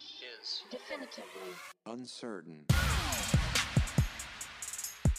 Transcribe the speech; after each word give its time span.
is 0.00 0.62
Definitively. 0.70 1.52
Uncertain. 1.86 2.64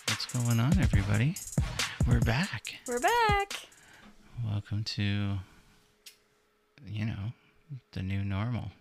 What's 0.07 0.25
going 0.33 0.59
on, 0.59 0.77
everybody? 0.79 1.35
We're 2.07 2.19
back. 2.19 2.75
We're 2.87 2.99
back. 2.99 3.53
Welcome 4.45 4.83
to, 4.83 5.37
you 6.85 7.05
know, 7.05 7.33
the 7.93 8.03
new 8.03 8.23
normal. 8.23 8.71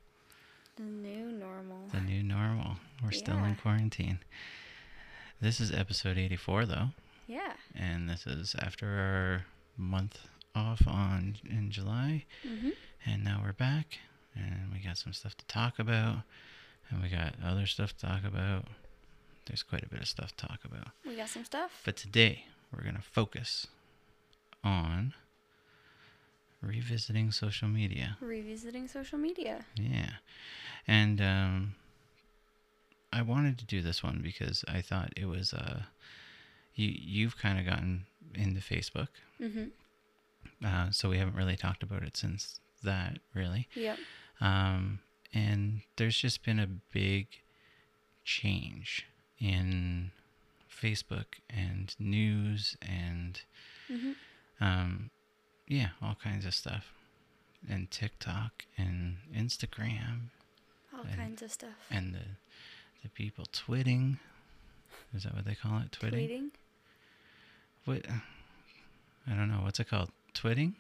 The 0.77 0.83
new 0.83 1.33
normal. 1.33 1.79
The 1.93 2.01
new 2.01 2.23
normal. 2.23 2.77
We're 3.03 3.13
still 3.13 3.43
in 3.45 3.57
quarantine. 3.57 4.19
This 5.41 5.61
is 5.61 5.73
episode 5.73 6.19
84, 6.19 6.67
though, 6.67 6.89
Yeah. 7.27 7.53
and 7.75 8.09
this 8.09 8.27
is 8.27 8.55
after 8.59 8.87
our 8.87 9.47
month 9.79 10.19
off 10.55 10.87
on 10.87 11.37
in 11.49 11.71
July, 11.71 12.25
Mm-hmm. 12.47 12.71
and 13.07 13.23
now 13.25 13.41
we're 13.45 13.53
back, 13.53 13.99
and 14.37 14.73
we 14.73 14.79
got 14.79 14.99
some 14.99 15.13
stuff 15.13 15.37
to 15.37 15.47
talk 15.47 15.79
about, 15.79 16.19
and 16.91 17.03
we 17.03 17.09
got 17.09 17.35
other 17.45 17.67
stuff 17.67 17.97
to 17.97 18.07
talk 18.07 18.25
about. 18.25 18.65
There's 19.47 19.63
quite 19.63 19.85
a 19.85 19.89
bit 19.89 20.01
of 20.01 20.09
stuff 20.09 20.37
to 20.37 20.47
talk 20.47 20.61
about. 20.65 20.89
We 21.07 21.17
got 21.17 21.29
some 21.29 21.45
stuff. 21.45 21.83
But 21.85 21.97
today 21.97 22.47
we're 22.73 22.83
going 22.83 22.97
to 22.97 23.03
focus 23.03 23.69
on 24.65 25.15
revisiting 26.61 27.31
social 27.31 27.69
media. 27.69 28.17
Revisiting 28.21 28.89
social 28.89 29.19
media. 29.19 29.65
Yeah. 29.77 30.11
And 30.89 31.21
um, 31.21 31.75
I 33.13 33.23
wanted 33.23 33.59
to 33.59 33.65
do 33.65 33.83
this 33.83 34.03
one 34.03 34.21
because 34.23 34.65
I 34.69 34.81
thought 34.81 35.13
it 35.17 35.27
was 35.27 35.53
uh 35.55 35.83
you 36.75 36.93
you've 36.95 37.39
kind 37.39 37.59
of 37.59 37.65
gotten 37.65 38.07
into 38.35 38.61
Facebook. 38.61 39.09
Mm-hmm. 39.41 39.65
Uh, 40.65 40.91
so 40.91 41.09
we 41.09 41.19
haven't 41.19 41.37
really 41.37 41.57
talked 41.57 41.83
about 41.83 42.03
it 42.03 42.17
since 42.17 42.61
that 42.83 43.19
really. 43.35 43.69
Yep. 43.75 43.99
Um, 44.41 45.01
and 45.33 45.81
there's 45.97 46.17
just 46.19 46.45
been 46.45 46.59
a 46.59 46.67
big 46.67 47.27
change 48.25 49.07
in 49.39 50.11
Facebook 50.71 51.41
and 51.51 51.95
news 51.99 52.77
and 52.83 53.41
Mm-hmm. 53.91 54.65
um, 54.65 55.11
yeah, 55.69 55.91
all 56.03 56.17
kinds 56.23 56.45
of 56.45 56.55
stuff, 56.55 56.93
and 57.69 57.89
TikTok 57.91 58.65
and 58.77 59.17
Instagram 59.35 60.31
All 60.93 61.03
And- 61.03 61.17
kinds 61.17 61.43
of 61.43 61.51
stuff. 61.53 61.87
and 61.91 62.13
the 62.15 62.21
the 63.03 63.09
people 63.11 63.47
twitting. 63.53 64.19
Is 65.15 65.23
that 65.23 65.35
what 65.35 65.45
they 65.45 65.55
call 65.55 65.79
it? 65.81 65.93
Twitting. 65.93 66.29
Tweeting. 66.29 66.51
What? 67.85 68.07
I 69.29 69.31
don't 69.37 69.49
know. 69.49 69.61
What's 69.63 69.79
it 69.79 69.89
called? 69.89 70.11
Twitting? 70.35 70.75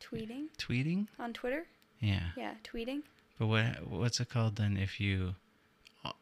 Tweeting 0.00 0.46
Tweeting? 0.58 1.06
on 1.20 1.32
Twitter. 1.32 1.66
Yeah. 2.04 2.28
Yeah, 2.36 2.54
tweeting. 2.62 3.02
But 3.38 3.46
what 3.46 3.64
what's 3.88 4.20
it 4.20 4.28
called 4.28 4.56
then 4.56 4.76
if 4.76 5.00
you 5.00 5.34
uh, 6.04 6.12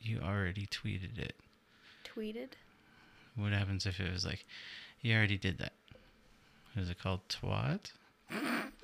you 0.00 0.20
already 0.20 0.66
tweeted 0.66 1.18
it? 1.18 1.34
Tweeted. 2.04 2.50
What 3.36 3.52
happens 3.52 3.86
if 3.86 3.98
it 4.00 4.12
was 4.12 4.24
like 4.26 4.44
you 5.00 5.14
already 5.16 5.38
did 5.38 5.58
that? 5.58 5.72
Is 6.76 6.90
it 6.90 6.98
called 7.00 7.20
twat? 7.28 7.92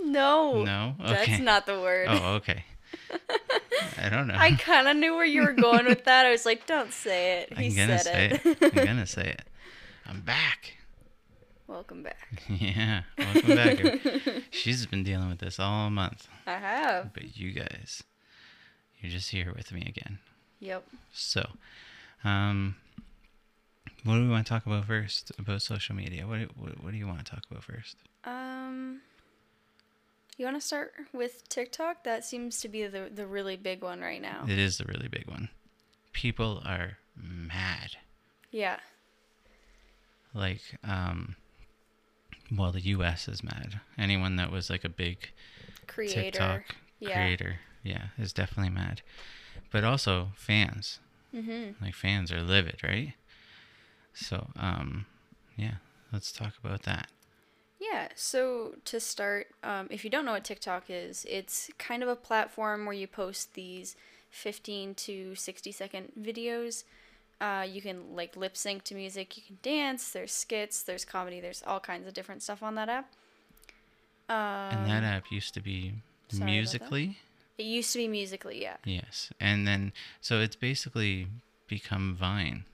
No. 0.03 0.63
No. 0.65 0.95
Okay. 1.01 1.13
That's 1.27 1.41
not 1.41 1.67
the 1.67 1.81
word. 1.81 2.09
Oh, 2.11 2.35
okay. 2.35 2.65
I 4.03 4.09
don't 4.09 4.27
know. 4.27 4.35
I 4.37 4.53
kind 4.53 4.89
of 4.89 4.97
knew 4.97 5.15
where 5.15 5.25
you 5.25 5.43
were 5.43 5.53
going 5.53 5.87
with 5.87 6.05
that. 6.05 6.27
I 6.27 6.31
was 6.31 6.47
like, 6.47 6.67
don't 6.67 6.93
say 6.93 7.43
it. 7.43 7.53
He 7.59 7.67
I'm 7.67 7.77
gonna 7.77 7.99
said 7.99 8.41
say 8.43 8.51
it. 8.51 8.63
it. 8.63 8.79
I'm 8.79 8.85
gonna 8.85 9.07
say 9.19 9.29
it. 9.29 9.43
I'm 10.07 10.21
back. 10.21 10.75
Welcome 11.67 12.03
back. 12.03 12.29
Yeah. 12.49 13.03
Welcome 13.19 13.57
back. 13.57 13.79
She's 14.51 14.87
been 14.87 15.03
dealing 15.03 15.29
with 15.29 15.39
this 15.39 15.59
all 15.59 15.91
month. 15.91 16.29
I 16.47 16.59
have. 16.59 17.15
But 17.15 17.37
you 17.37 17.53
guys, 17.53 18.03
you're 19.01 19.11
just 19.11 19.31
here 19.31 19.53
with 19.57 19.73
me 19.73 19.83
again. 19.87 20.19
Yep. 20.61 20.87
So, 21.13 21.49
um, 22.23 22.77
what 24.05 24.15
do 24.15 24.21
we 24.23 24.29
want 24.29 24.47
to 24.47 24.51
talk 24.51 24.67
about 24.67 24.85
first 24.85 25.33
about 25.39 25.63
social 25.63 25.95
media? 25.95 26.27
What 26.27 26.41
do, 26.41 26.49
what, 26.57 26.85
what 26.85 26.91
do 26.93 26.99
you 26.99 27.07
want 27.07 27.25
to 27.25 27.31
talk 27.31 27.45
about 27.51 27.65
first? 27.65 27.97
Um, 28.25 29.01
you 30.37 30.45
want 30.45 30.61
to 30.61 30.67
start 30.67 30.93
with 31.13 31.49
TikTok? 31.49 32.05
That 32.05 32.25
seems 32.25 32.61
to 32.61 32.69
be 32.69 32.87
the 32.87 33.11
the 33.15 33.27
really 33.27 33.57
big 33.57 33.83
one 33.83 34.01
right 34.01 34.21
now. 34.21 34.45
It 34.49 34.59
is 34.59 34.79
the 34.79 34.85
really 34.85 35.09
big 35.09 35.27
one. 35.29 35.49
People 36.13 36.63
are 36.65 36.99
mad. 37.17 37.97
Yeah. 38.51 38.79
Like, 40.35 40.63
um, 40.83 41.37
well, 42.57 42.73
the 42.73 42.81
U.S. 42.81 43.29
is 43.29 43.43
mad. 43.43 43.81
Anyone 43.99 44.37
that 44.37 44.51
was 44.51 44.71
like 44.71 44.85
a 44.85 44.89
big 44.89 45.31
Creator. 45.87 46.23
TikTok 46.23 46.63
Yeah. 46.99 47.13
creator, 47.15 47.61
yeah, 47.83 48.07
is 48.19 48.33
definitely 48.33 48.71
mad. 48.73 49.03
But 49.71 49.85
also 49.85 50.29
fans. 50.37 50.99
Mm-hmm. 51.35 51.85
Like 51.85 51.95
fans 51.95 52.31
are 52.33 52.41
livid, 52.43 52.83
right? 52.83 53.15
So, 54.13 54.49
um, 54.57 55.07
yeah, 55.57 55.75
let's 56.13 56.33
talk 56.33 56.53
about 56.63 56.83
that. 56.83 57.09
Yeah, 57.81 58.09
so 58.15 58.77
to 58.87 59.01
start, 59.01 59.49
um, 59.63 59.89
if 59.91 60.05
you 60.05 60.11
don't 60.11 60.25
know 60.25 60.33
what 60.33 60.45
TikTok 60.45 60.85
is, 60.89 61.27
it's 61.29 61.71
kind 61.79 62.03
of 62.03 62.09
a 62.09 62.17
platform 62.17 62.87
where 62.87 62.95
you 62.95 63.07
post 63.07 63.55
these 63.55 63.97
15 64.31 64.95
to 64.95 65.35
60 65.35 65.73
second 65.73 66.13
videos. 66.19 66.85
Uh, 67.45 67.63
you 67.75 67.83
can 67.83 67.99
like 68.17 68.37
lip 68.37 68.57
sync 68.57 68.85
to 68.85 68.95
music, 68.95 69.37
you 69.37 69.43
can 69.47 69.59
dance, 69.63 70.13
there's 70.13 70.33
skits, 70.33 70.83
there's 70.83 71.05
comedy, 71.05 71.41
there's 71.41 71.63
all 71.67 71.81
kinds 71.81 72.07
of 72.09 72.15
different 72.15 72.43
stuff 72.43 72.63
on 72.63 72.75
that 72.75 72.89
app. 72.89 73.07
Um, 74.29 74.79
And 74.79 74.91
that 74.91 75.05
app 75.05 75.31
used 75.31 75.53
to 75.55 75.61
be 75.61 75.93
sorry 76.29 76.39
about 76.39 76.39
that. 76.39 76.45
Musical.ly. 76.47 77.17
it 77.59 77.67
used 77.79 77.93
to 77.93 77.99
be 77.99 78.09
Musical.ly, 78.09 78.55
yeah. 78.57 78.77
Yes. 78.85 79.31
And 79.41 79.69
then, 79.69 79.93
so 80.23 80.41
it's 80.41 80.57
basically 80.57 81.27
become 81.69 82.15
Vine. 82.15 82.65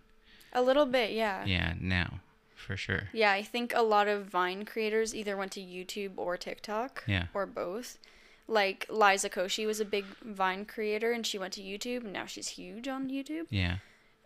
A 0.52 0.62
little 0.62 0.86
bit, 0.86 1.10
yeah. 1.12 1.44
Yeah, 1.44 1.74
now, 1.80 2.20
for 2.54 2.76
sure. 2.76 3.04
Yeah, 3.12 3.32
I 3.32 3.42
think 3.42 3.72
a 3.74 3.82
lot 3.82 4.06
of 4.06 4.26
Vine 4.26 4.64
creators 4.64 5.14
either 5.14 5.36
went 5.36 5.52
to 5.52 5.60
YouTube 5.60 6.12
or 6.16 6.36
TikTok. 6.36 7.02
Yeah. 7.08 7.26
Or 7.34 7.44
both. 7.46 7.98
Like 8.46 8.86
Liza 8.88 9.30
Koshy 9.30 9.66
was 9.66 9.80
a 9.80 9.84
big 9.84 10.04
Vine 10.24 10.64
creator 10.64 11.10
and 11.12 11.26
she 11.26 11.38
went 11.38 11.52
to 11.54 11.60
YouTube 11.60 12.02
and 12.04 12.12
now 12.12 12.26
she's 12.26 12.48
huge 12.48 12.86
on 12.88 13.08
YouTube. 13.08 13.46
Yeah. 13.50 13.76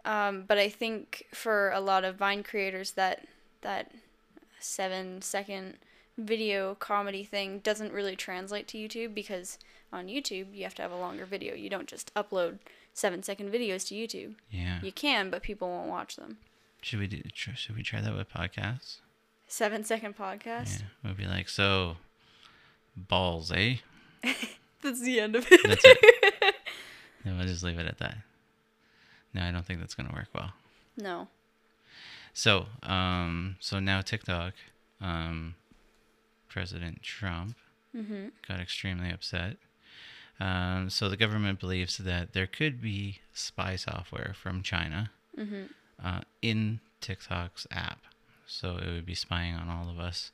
Um, 0.05 0.45
but 0.47 0.59
I 0.59 0.69
think 0.69 1.27
for 1.33 1.71
a 1.71 1.81
lot 1.81 2.05
of 2.05 2.17
Vine 2.17 2.43
creators 2.43 2.93
that 2.93 3.27
that 3.63 3.91
seven 4.61 5.23
second 5.23 5.79
video 6.19 6.75
comedy 6.77 7.25
thing 7.25 7.59
doesn't 7.61 7.93
really 7.93 8.15
translate 8.15 8.69
to 8.69 8.79
YouTube 8.79 9.15
because 9.15 9.59
on 9.93 10.07
YouTube 10.07 10.55
you 10.55 10.65
have 10.65 10.75
to 10.75 10.83
have 10.83 10.93
a 10.93 10.97
longer 10.97 11.25
video. 11.25 11.55
You 11.55 11.71
don't 11.71 11.89
just 11.89 12.13
upload 12.15 12.59
seven 12.93 13.23
second 13.23 13.53
videos 13.53 13.87
to 13.89 13.95
YouTube. 13.95 14.35
Yeah. 14.51 14.81
You 14.83 14.93
can, 14.93 15.31
but 15.31 15.43
people 15.43 15.69
won't 15.69 15.89
watch 15.89 16.17
them. 16.17 16.39
Should 16.83 17.01
we 17.01 17.07
do, 17.07 17.23
should 17.35 17.77
we 17.77 17.83
try 17.83 18.01
that 18.01 18.15
with 18.15 18.29
podcasts? 18.29 18.99
Seven 19.49 19.85
second 19.85 20.17
podcast. 20.17 20.81
Yeah. 20.81 20.87
We'll 21.03 21.15
be 21.15 21.27
like, 21.27 21.49
so, 21.49 21.97
balls, 22.97 23.51
eh? 23.53 23.77
That's 24.83 25.01
the 25.01 25.21
end 25.21 25.35
of 25.37 25.47
it. 25.51 25.61
That's 25.65 25.85
it. 25.85 26.55
then 27.25 27.39
we'll 27.39 27.47
just 27.47 27.63
leave 27.63 27.79
it 27.79 27.87
at 27.87 27.99
that. 27.99 28.19
No, 29.35 29.43
I 29.43 29.51
don't 29.51 29.67
think 29.67 29.81
that's 29.81 29.95
going 29.95 30.09
to 30.09 30.15
work 30.15 30.29
well. 30.35 30.53
no. 30.97 31.29
So, 32.37 32.67
um, 32.83 33.57
so 33.61 33.79
now 33.79 34.01
TikTok, 34.01 34.55
um, 35.01 35.55
President 36.49 37.03
Trump 37.03 37.57
Mm-hmm. 37.97 38.27
got 38.49 38.59
extremely 38.59 39.11
upset. 39.13 39.57
Um, 40.41 40.91
so 40.91 41.09
the 41.09 41.17
government 41.17 41.61
believes 41.61 41.97
that 41.99 42.33
there 42.33 42.49
could 42.49 42.81
be 42.83 43.21
spy 43.33 43.77
software 43.77 44.35
from 44.35 44.63
China 44.65 45.11
Mm-hmm. 45.39 45.65
uh, 46.05 46.21
in 46.43 46.81
TikTok's 47.01 47.69
app. 47.71 48.01
So 48.49 48.79
it 48.79 48.87
would 48.91 49.07
be 49.07 49.15
spying 49.15 49.55
on 49.55 49.69
all 49.69 49.89
of 49.89 49.99
us, 50.01 50.33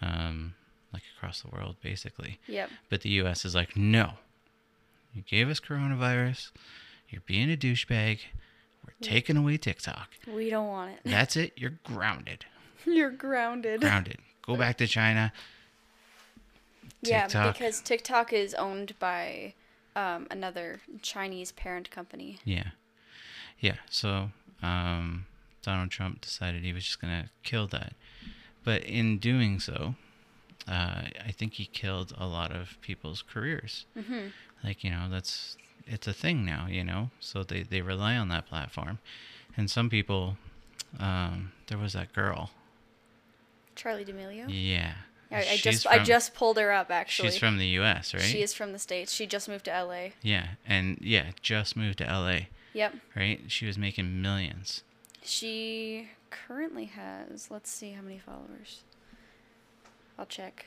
um, 0.00 0.54
like 0.92 1.02
across 1.16 1.42
the 1.42 1.48
world, 1.48 1.74
basically. 1.82 2.38
Yep. 2.46 2.70
But 2.88 3.00
the 3.00 3.10
U.S. 3.10 3.44
is 3.44 3.54
like, 3.56 3.76
no, 3.76 4.12
you 5.12 5.22
gave 5.22 5.48
us 5.50 5.58
coronavirus. 5.58 6.52
You're 7.12 7.22
being 7.26 7.52
a 7.52 7.56
douchebag. 7.56 8.20
We're 8.84 8.94
taking 9.00 9.36
away 9.36 9.58
TikTok. 9.58 10.08
We 10.26 10.50
don't 10.50 10.68
want 10.68 10.92
it. 10.92 11.00
That's 11.04 11.36
it. 11.36 11.52
You're 11.56 11.78
grounded. 11.84 12.46
You're 12.86 13.10
grounded. 13.10 13.80
Grounded. 13.82 14.18
Go 14.44 14.56
back 14.56 14.78
to 14.78 14.86
China. 14.86 15.32
Yeah, 17.02 17.26
because 17.26 17.80
TikTok 17.80 18.32
is 18.32 18.54
owned 18.54 18.98
by 18.98 19.54
um, 19.94 20.26
another 20.30 20.80
Chinese 21.02 21.52
parent 21.52 21.90
company. 21.90 22.38
Yeah. 22.44 22.70
Yeah. 23.60 23.76
So 23.90 24.30
um, 24.62 25.26
Donald 25.62 25.90
Trump 25.90 26.20
decided 26.20 26.62
he 26.62 26.72
was 26.72 26.84
just 26.84 27.00
going 27.00 27.24
to 27.24 27.28
kill 27.42 27.66
that. 27.68 27.94
But 28.64 28.84
in 28.84 29.18
doing 29.18 29.60
so, 29.60 29.96
uh, 30.68 31.02
I 31.24 31.32
think 31.32 31.54
he 31.54 31.66
killed 31.66 32.14
a 32.16 32.26
lot 32.26 32.52
of 32.52 32.78
people's 32.80 33.22
careers. 33.22 33.86
Mm-hmm. 33.96 34.28
Like, 34.62 34.84
you 34.84 34.90
know, 34.90 35.08
that's, 35.10 35.56
it's 35.86 36.06
a 36.06 36.12
thing 36.12 36.44
now, 36.44 36.66
you 36.68 36.84
know? 36.84 37.10
So 37.20 37.42
they, 37.42 37.62
they 37.62 37.80
rely 37.80 38.16
on 38.16 38.28
that 38.28 38.46
platform. 38.46 38.98
And 39.56 39.70
some 39.70 39.90
people, 39.90 40.36
um, 40.98 41.52
there 41.66 41.78
was 41.78 41.92
that 41.92 42.12
girl. 42.12 42.50
Charli 43.76 44.04
D'Amelio. 44.04 44.46
Yeah. 44.48 44.94
I, 45.30 45.52
I 45.52 45.56
just 45.56 45.86
I 45.86 45.98
just 45.98 46.34
pulled 46.34 46.58
her 46.58 46.70
up 46.70 46.90
actually. 46.90 47.30
She's 47.30 47.38
from 47.38 47.56
the 47.56 47.66
U.S., 47.68 48.12
right? 48.12 48.22
She 48.22 48.42
is 48.42 48.52
from 48.52 48.72
the 48.72 48.78
states. 48.78 49.10
She 49.12 49.26
just 49.26 49.48
moved 49.48 49.64
to 49.64 49.70
LA. 49.70 50.10
Yeah, 50.20 50.48
and 50.66 50.98
yeah, 51.00 51.30
just 51.40 51.74
moved 51.74 51.98
to 51.98 52.06
L.A. 52.06 52.48
Yep. 52.74 52.94
Right? 53.16 53.40
She 53.48 53.66
was 53.66 53.78
making 53.78 54.20
millions. 54.20 54.82
She 55.22 56.10
currently 56.30 56.86
has. 56.86 57.50
Let's 57.50 57.70
see 57.70 57.92
how 57.92 58.02
many 58.02 58.18
followers. 58.18 58.82
I'll 60.18 60.26
check. 60.26 60.66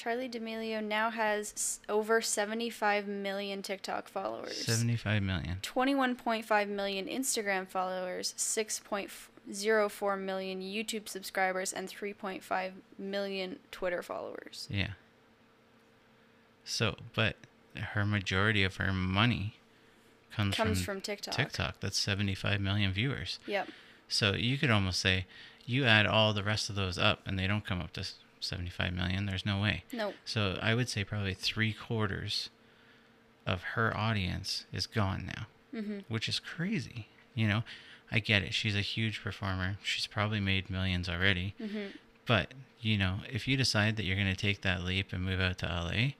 Charli 0.00 0.30
D'Amelio 0.30 0.82
now 0.82 1.10
has 1.10 1.80
over 1.88 2.22
75 2.22 3.06
million 3.06 3.60
TikTok 3.60 4.08
followers. 4.08 4.56
Seventy-five 4.56 5.22
million. 5.22 5.58
21.5 5.62 6.68
million 6.68 7.06
Instagram 7.06 7.68
followers, 7.68 8.34
6.04 8.38 10.18
million 10.18 10.60
YouTube 10.62 11.06
subscribers, 11.08 11.72
and 11.72 11.88
3.5 11.88 12.70
million 12.98 13.58
Twitter 13.70 14.02
followers. 14.02 14.66
Yeah. 14.70 14.92
So, 16.64 16.96
but 17.14 17.36
her 17.76 18.06
majority 18.06 18.64
of 18.64 18.76
her 18.76 18.92
money 18.92 19.56
comes, 20.34 20.54
Comes 20.54 20.78
from, 20.78 20.96
from 20.96 21.00
TikTok. 21.02 21.34
TikTok. 21.34 21.80
That's 21.80 21.98
75 21.98 22.60
million 22.60 22.92
viewers. 22.92 23.38
Yep. 23.46 23.68
So 24.08 24.32
you 24.32 24.56
could 24.56 24.70
almost 24.70 25.00
say 25.00 25.26
you 25.66 25.84
add 25.84 26.06
all 26.06 26.32
the 26.32 26.42
rest 26.42 26.70
of 26.70 26.76
those 26.76 26.96
up 26.96 27.20
and 27.26 27.38
they 27.38 27.46
don't 27.46 27.66
come 27.66 27.80
up 27.80 27.92
to 27.92 28.04
75 28.40 28.92
million. 28.92 29.26
There's 29.26 29.46
no 29.46 29.60
way. 29.60 29.84
Nope. 29.92 30.14
So 30.24 30.58
I 30.62 30.74
would 30.74 30.88
say 30.88 31.04
probably 31.04 31.34
three 31.34 31.72
quarters 31.72 32.50
of 33.46 33.62
her 33.74 33.96
audience 33.96 34.64
is 34.72 34.86
gone 34.86 35.30
now, 35.36 35.46
Mm-hmm. 35.74 35.98
which 36.08 36.28
is 36.28 36.38
crazy. 36.40 37.06
You 37.34 37.46
know, 37.48 37.62
I 38.10 38.18
get 38.18 38.42
it. 38.42 38.52
She's 38.54 38.74
a 38.74 38.80
huge 38.80 39.22
performer. 39.22 39.76
She's 39.84 40.06
probably 40.06 40.40
made 40.40 40.68
millions 40.68 41.08
already. 41.08 41.54
Mm-hmm. 41.60 41.96
But, 42.26 42.54
you 42.80 42.98
know, 42.98 43.18
if 43.30 43.46
you 43.46 43.56
decide 43.56 43.96
that 43.96 44.04
you're 44.04 44.16
going 44.16 44.28
to 44.28 44.36
take 44.36 44.62
that 44.62 44.82
leap 44.82 45.12
and 45.12 45.24
move 45.24 45.40
out 45.40 45.58
to 45.58 45.66
LA, 45.66 46.12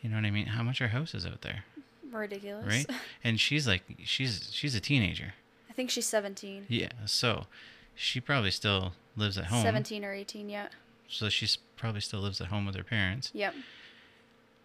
you 0.00 0.08
know 0.10 0.16
what 0.16 0.24
I 0.24 0.30
mean? 0.30 0.46
How 0.46 0.62
much 0.62 0.80
are 0.80 0.88
houses 0.88 1.26
out 1.26 1.42
there? 1.42 1.64
Ridiculous. 2.12 2.66
Right? 2.66 2.86
And 3.24 3.40
she's 3.40 3.66
like 3.66 3.82
she's 4.04 4.50
she's 4.52 4.74
a 4.74 4.80
teenager. 4.80 5.34
I 5.68 5.72
think 5.72 5.90
she's 5.90 6.06
17. 6.06 6.66
Yeah. 6.68 6.88
So 7.04 7.46
she 7.94 8.20
probably 8.20 8.50
still 8.52 8.92
lives 9.16 9.36
at 9.36 9.46
home. 9.46 9.62
17 9.62 10.04
or 10.04 10.12
18, 10.14 10.48
yeah. 10.48 10.68
So 11.08 11.28
she's 11.28 11.56
probably 11.76 12.00
still 12.00 12.20
lives 12.20 12.40
at 12.40 12.48
home 12.48 12.66
with 12.66 12.74
her 12.74 12.82
parents. 12.84 13.30
Yep. 13.34 13.54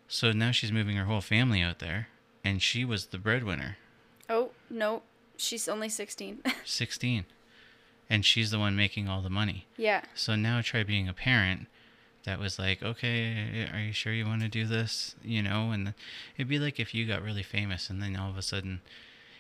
So 0.07 0.31
now 0.31 0.51
she's 0.51 0.71
moving 0.71 0.95
her 0.97 1.05
whole 1.05 1.21
family 1.21 1.61
out 1.61 1.79
there 1.79 2.07
and 2.43 2.61
she 2.61 2.83
was 2.85 3.07
the 3.07 3.17
breadwinner, 3.17 3.77
Oh, 4.29 4.51
no. 4.69 5.01
She's 5.37 5.67
only 5.67 5.89
16. 5.89 6.39
16. 6.65 7.25
And 8.09 8.25
she's 8.25 8.49
the 8.51 8.59
one 8.59 8.75
making 8.75 9.09
all 9.09 9.21
the 9.21 9.29
money. 9.29 9.67
yeah. 9.77 10.01
So 10.15 10.35
now 10.35 10.61
try 10.61 10.83
being 10.83 11.07
a 11.09 11.13
parent 11.13 11.67
that 12.23 12.39
was 12.39 12.57
like, 12.59 12.81
okay, 12.83 13.67
are 13.73 13.79
you 13.79 13.91
sure 13.93 14.13
you 14.13 14.25
want 14.25 14.41
to 14.41 14.47
do 14.47 14.65
this? 14.65 15.15
You 15.23 15.41
know, 15.43 15.71
and 15.71 15.93
it'd 16.37 16.47
be 16.47 16.59
like 16.59 16.79
if 16.79 16.93
you 16.93 17.05
got 17.07 17.21
really 17.23 17.43
famous 17.43 17.89
and 17.89 18.01
then 18.01 18.15
all 18.15 18.29
of 18.29 18.37
a 18.37 18.41
sudden, 18.41 18.81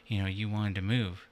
you 0.07 0.21
know, 0.21 0.27
you 0.27 0.49
wanted 0.49 0.75
to 0.75 0.81
move. 0.81 1.25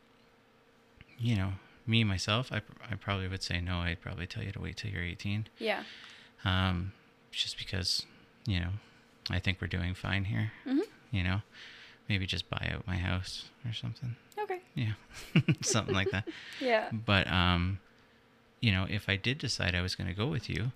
You 1.18 1.36
know, 1.36 1.52
me 1.90 2.04
myself, 2.04 2.52
I, 2.52 2.62
I 2.90 2.96
probably 2.96 3.28
would 3.28 3.44
say 3.44 3.60
no. 3.60 3.78
I'd 3.80 4.00
probably 4.02 4.28
tell 4.28 4.44
you 4.44 4.52
to 4.52 4.60
wait 4.62 4.78
till 4.78 4.92
you're 4.92 5.04
18. 5.04 5.48
Yeah. 5.58 5.84
Um, 6.46 6.94
just 7.32 7.58
because, 7.58 8.06
you 8.46 8.60
know, 8.60 8.70
I 9.30 9.40
think 9.40 9.60
we're 9.60 9.68
doing 9.68 9.94
fine 9.94 10.26
here. 10.26 10.52
Mhm. 10.68 10.82
You 11.12 11.24
know, 11.24 11.42
maybe 12.08 12.26
just 12.26 12.50
buy 12.50 12.72
out 12.74 12.86
my 12.88 12.98
house 12.98 13.50
or 13.66 13.74
something. 13.74 14.16
Okay. 14.40 14.60
Yeah, 14.76 14.94
something 15.62 15.94
like 15.96 16.12
that. 16.12 16.28
Yeah. 16.62 16.90
But 16.92 17.28
um, 17.32 17.80
you 18.62 18.72
know, 18.72 18.86
if 18.90 19.10
I 19.10 19.16
did 19.16 19.38
decide 19.40 19.76
I 19.76 19.82
was 19.82 19.96
going 19.96 20.08
to 20.08 20.14
go 20.16 20.28
with 20.28 20.50
you, 20.50 20.72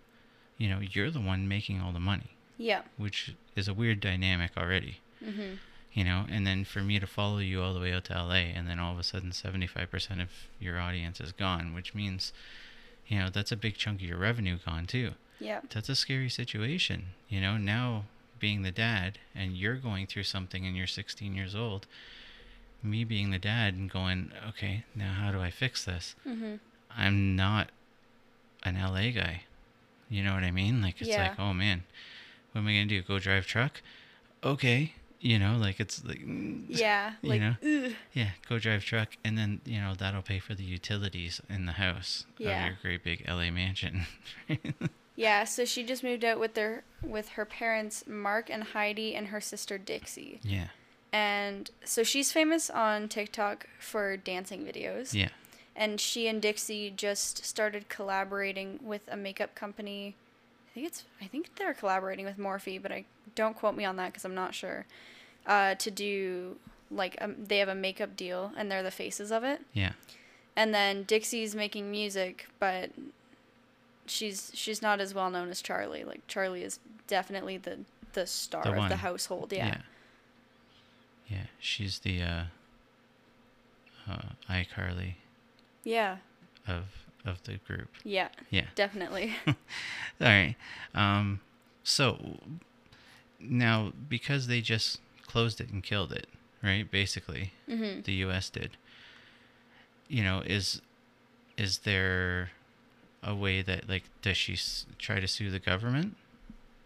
you 0.57 0.67
know, 0.69 0.79
you're 0.81 1.11
the 1.11 1.21
one 1.21 1.47
making 1.47 1.81
all 1.81 1.91
the 1.91 1.99
money, 1.99 2.31
Yeah. 2.57 2.81
which 2.97 3.35
is 3.55 3.67
a 3.67 3.73
weird 3.73 3.99
dynamic 3.99 4.51
already. 4.57 4.99
Mm-hmm. 5.23 5.55
You 5.93 6.03
know, 6.03 6.25
and 6.27 6.45
then 6.47 6.63
for 6.65 6.79
me 6.79 6.99
to 6.99 7.05
follow 7.05 7.37
you 7.37 7.61
all 7.61 7.73
the 7.75 7.79
way 7.79 7.93
out 7.93 8.05
to 8.05 8.13
LA, 8.13 8.49
and 8.55 8.67
then 8.67 8.79
all 8.79 8.93
of 8.93 8.99
a 8.99 9.03
sudden, 9.03 9.31
seventy-five 9.31 9.91
percent 9.91 10.21
of 10.21 10.29
your 10.59 10.79
audience 10.79 11.19
is 11.21 11.31
gone, 11.31 11.73
which 11.73 11.93
means, 11.93 12.33
you 13.07 13.19
know, 13.19 13.29
that's 13.29 13.51
a 13.51 13.55
big 13.55 13.75
chunk 13.77 14.01
of 14.01 14.07
your 14.07 14.17
revenue 14.17 14.57
gone 14.65 14.87
too. 14.87 15.11
Yeah. 15.39 15.61
That's 15.69 15.89
a 15.89 15.95
scary 15.95 16.29
situation. 16.29 17.07
You 17.29 17.41
know, 17.41 17.57
now 17.57 18.05
being 18.39 18.63
the 18.63 18.71
dad, 18.71 19.19
and 19.35 19.55
you're 19.55 19.75
going 19.75 20.07
through 20.07 20.23
something, 20.23 20.65
and 20.65 20.75
you're 20.75 20.87
16 20.87 21.35
years 21.35 21.53
old. 21.55 21.85
Me 22.81 23.03
being 23.03 23.29
the 23.31 23.39
dad 23.39 23.75
and 23.75 23.89
going, 23.89 24.31
okay, 24.49 24.83
now 24.95 25.13
how 25.13 25.31
do 25.31 25.39
I 25.39 25.51
fix 25.51 25.85
this? 25.85 26.15
Mm-hmm. 26.27 26.55
I'm 26.97 27.35
not 27.35 27.69
an 28.63 28.75
LA 28.75 29.11
guy. 29.11 29.43
You 30.09 30.23
know 30.23 30.33
what 30.33 30.43
I 30.43 30.51
mean? 30.51 30.81
Like 30.81 30.99
it's 30.99 31.09
Yeah. 31.09 31.29
like, 31.29 31.39
oh 31.39 31.53
man, 31.53 31.83
what 32.51 32.61
am 32.61 32.67
I 32.67 32.71
gonna 32.73 32.85
do? 32.87 33.01
Go 33.01 33.19
drive 33.19 33.45
truck? 33.47 33.81
Okay, 34.43 34.93
you 35.23 35.39
know, 35.39 35.57
like 35.57 35.79
it's 35.79 36.03
like, 36.03 36.19
mm, 36.19 36.65
Yeah. 36.67 37.13
You 37.21 37.29
Like, 37.29 37.41
know? 37.41 37.55
ugh. 37.87 37.93
yeah, 38.13 38.29
go 38.49 38.59
drive 38.59 38.83
truck, 38.83 39.15
and 39.23 39.37
then 39.37 39.61
you 39.65 39.79
know 39.79 39.93
that'll 39.97 40.21
pay 40.21 40.39
for 40.39 40.53
the 40.53 40.63
utilities 40.63 41.41
in 41.49 41.65
the 41.65 41.73
house 41.73 42.25
Yeah. 42.37 42.59
of 42.59 42.67
your 42.67 42.77
great 42.81 43.03
big 43.03 43.25
LA 43.27 43.49
mansion. 43.49 44.05
Yeah, 45.15 45.43
so 45.43 45.63
she 45.63 45.83
just 45.83 46.03
moved 46.03 46.23
out 46.25 46.39
with 46.39 46.55
their 46.55 46.83
with 47.03 47.29
her 47.29 47.45
parents 47.45 48.03
Mark 48.07 48.49
and 48.49 48.63
Heidi 48.63 49.13
and 49.15 49.27
her 49.27 49.39
sister 49.39 49.77
Dixie. 49.77 50.39
yeah, 50.43 50.69
And 51.11 51.69
so 51.85 52.01
she's 52.01 52.31
famous 52.31 52.71
on 52.71 53.07
TikTok 53.09 53.67
for 53.79 54.17
dancing 54.17 54.65
videos. 54.65 55.13
yeah, 55.13 55.29
And 55.75 56.01
she 56.01 56.27
and 56.27 56.41
Dixie 56.41 56.89
just 56.89 57.45
started 57.45 57.89
collaborating 57.89 58.79
with 58.81 59.01
a 59.07 59.15
makeup 59.15 59.53
company. 59.53 60.15
I 60.71 60.73
think 60.73 60.87
it's 60.87 61.03
I 61.21 61.25
think 61.25 61.57
they're 61.57 61.75
collaborating 61.75 62.25
with 62.25 62.39
Morphe, 62.39 62.81
but 62.81 62.91
I 62.91 63.05
don't 63.35 63.55
quote 63.55 63.75
me 63.75 63.85
on 63.85 63.97
that 63.97 64.15
cuz 64.15 64.25
I'm 64.25 64.33
not 64.33 64.55
sure. 64.55 64.87
Uh, 65.45 65.75
to 65.75 65.91
do 65.91 66.55
like 66.89 67.17
um, 67.19 67.35
they 67.47 67.57
have 67.57 67.67
a 67.67 67.75
makeup 67.75 68.15
deal 68.15 68.51
and 68.55 68.71
they're 68.71 68.83
the 68.83 68.91
faces 68.91 69.31
of 69.31 69.43
it. 69.43 69.59
yeah, 69.73 69.91
And 70.55 70.73
then 70.73 71.03
Dixie's 71.03 71.53
making 71.55 71.89
music, 71.91 72.47
but 72.59 72.91
she's 74.05 74.51
she's 74.53 74.81
not 74.81 75.01
as 75.01 75.13
well 75.13 75.29
known 75.29 75.49
as 75.49 75.61
Charli. 75.61 76.05
Like 76.05 76.25
Charli 76.27 76.61
is 76.63 76.79
definitely 77.07 77.57
the 77.57 77.79
the 78.13 78.25
star 78.27 78.63
The 78.63 78.73
of 78.81 78.89
the 78.89 78.97
household. 78.97 79.51
Yeah. 79.51 79.65
yeah, 79.67 79.77
Yeah, 81.29 81.43
She's 81.59 81.99
the 81.99 82.21
uh, 82.21 82.43
uh, 84.09 84.21
iCarly 84.49 85.15
Yeah. 85.83 86.17
of 86.67 86.85
of 87.25 87.41
the 87.43 87.57
group. 87.67 87.89
Yeah. 88.03 88.29
Yeah. 88.49 88.65
Definitely. 88.75 89.33
All 89.47 89.55
right. 90.21 90.55
Um, 90.93 91.39
so 91.83 92.37
now 93.39 93.93
because 94.09 94.47
they 94.47 94.61
just 94.61 94.99
closed 95.33 95.59
it 95.59 95.69
and 95.71 95.81
killed 95.83 96.11
it, 96.13 96.27
right? 96.61 96.89
Basically, 96.89 97.51
mhm. 97.67 98.03
the 98.05 98.13
U.S. 98.25 98.49
did. 98.49 98.71
You 100.07 100.23
know, 100.23 100.41
is 100.45 100.81
is 101.57 101.79
there 101.79 102.51
a 103.23 103.33
way 103.35 103.61
that 103.61 103.89
like 103.89 104.03
does 104.21 104.37
she 104.37 104.53
s- 104.53 104.85
try 104.99 105.19
to 105.19 105.27
sue 105.27 105.49
the 105.49 105.59
government 105.59 106.15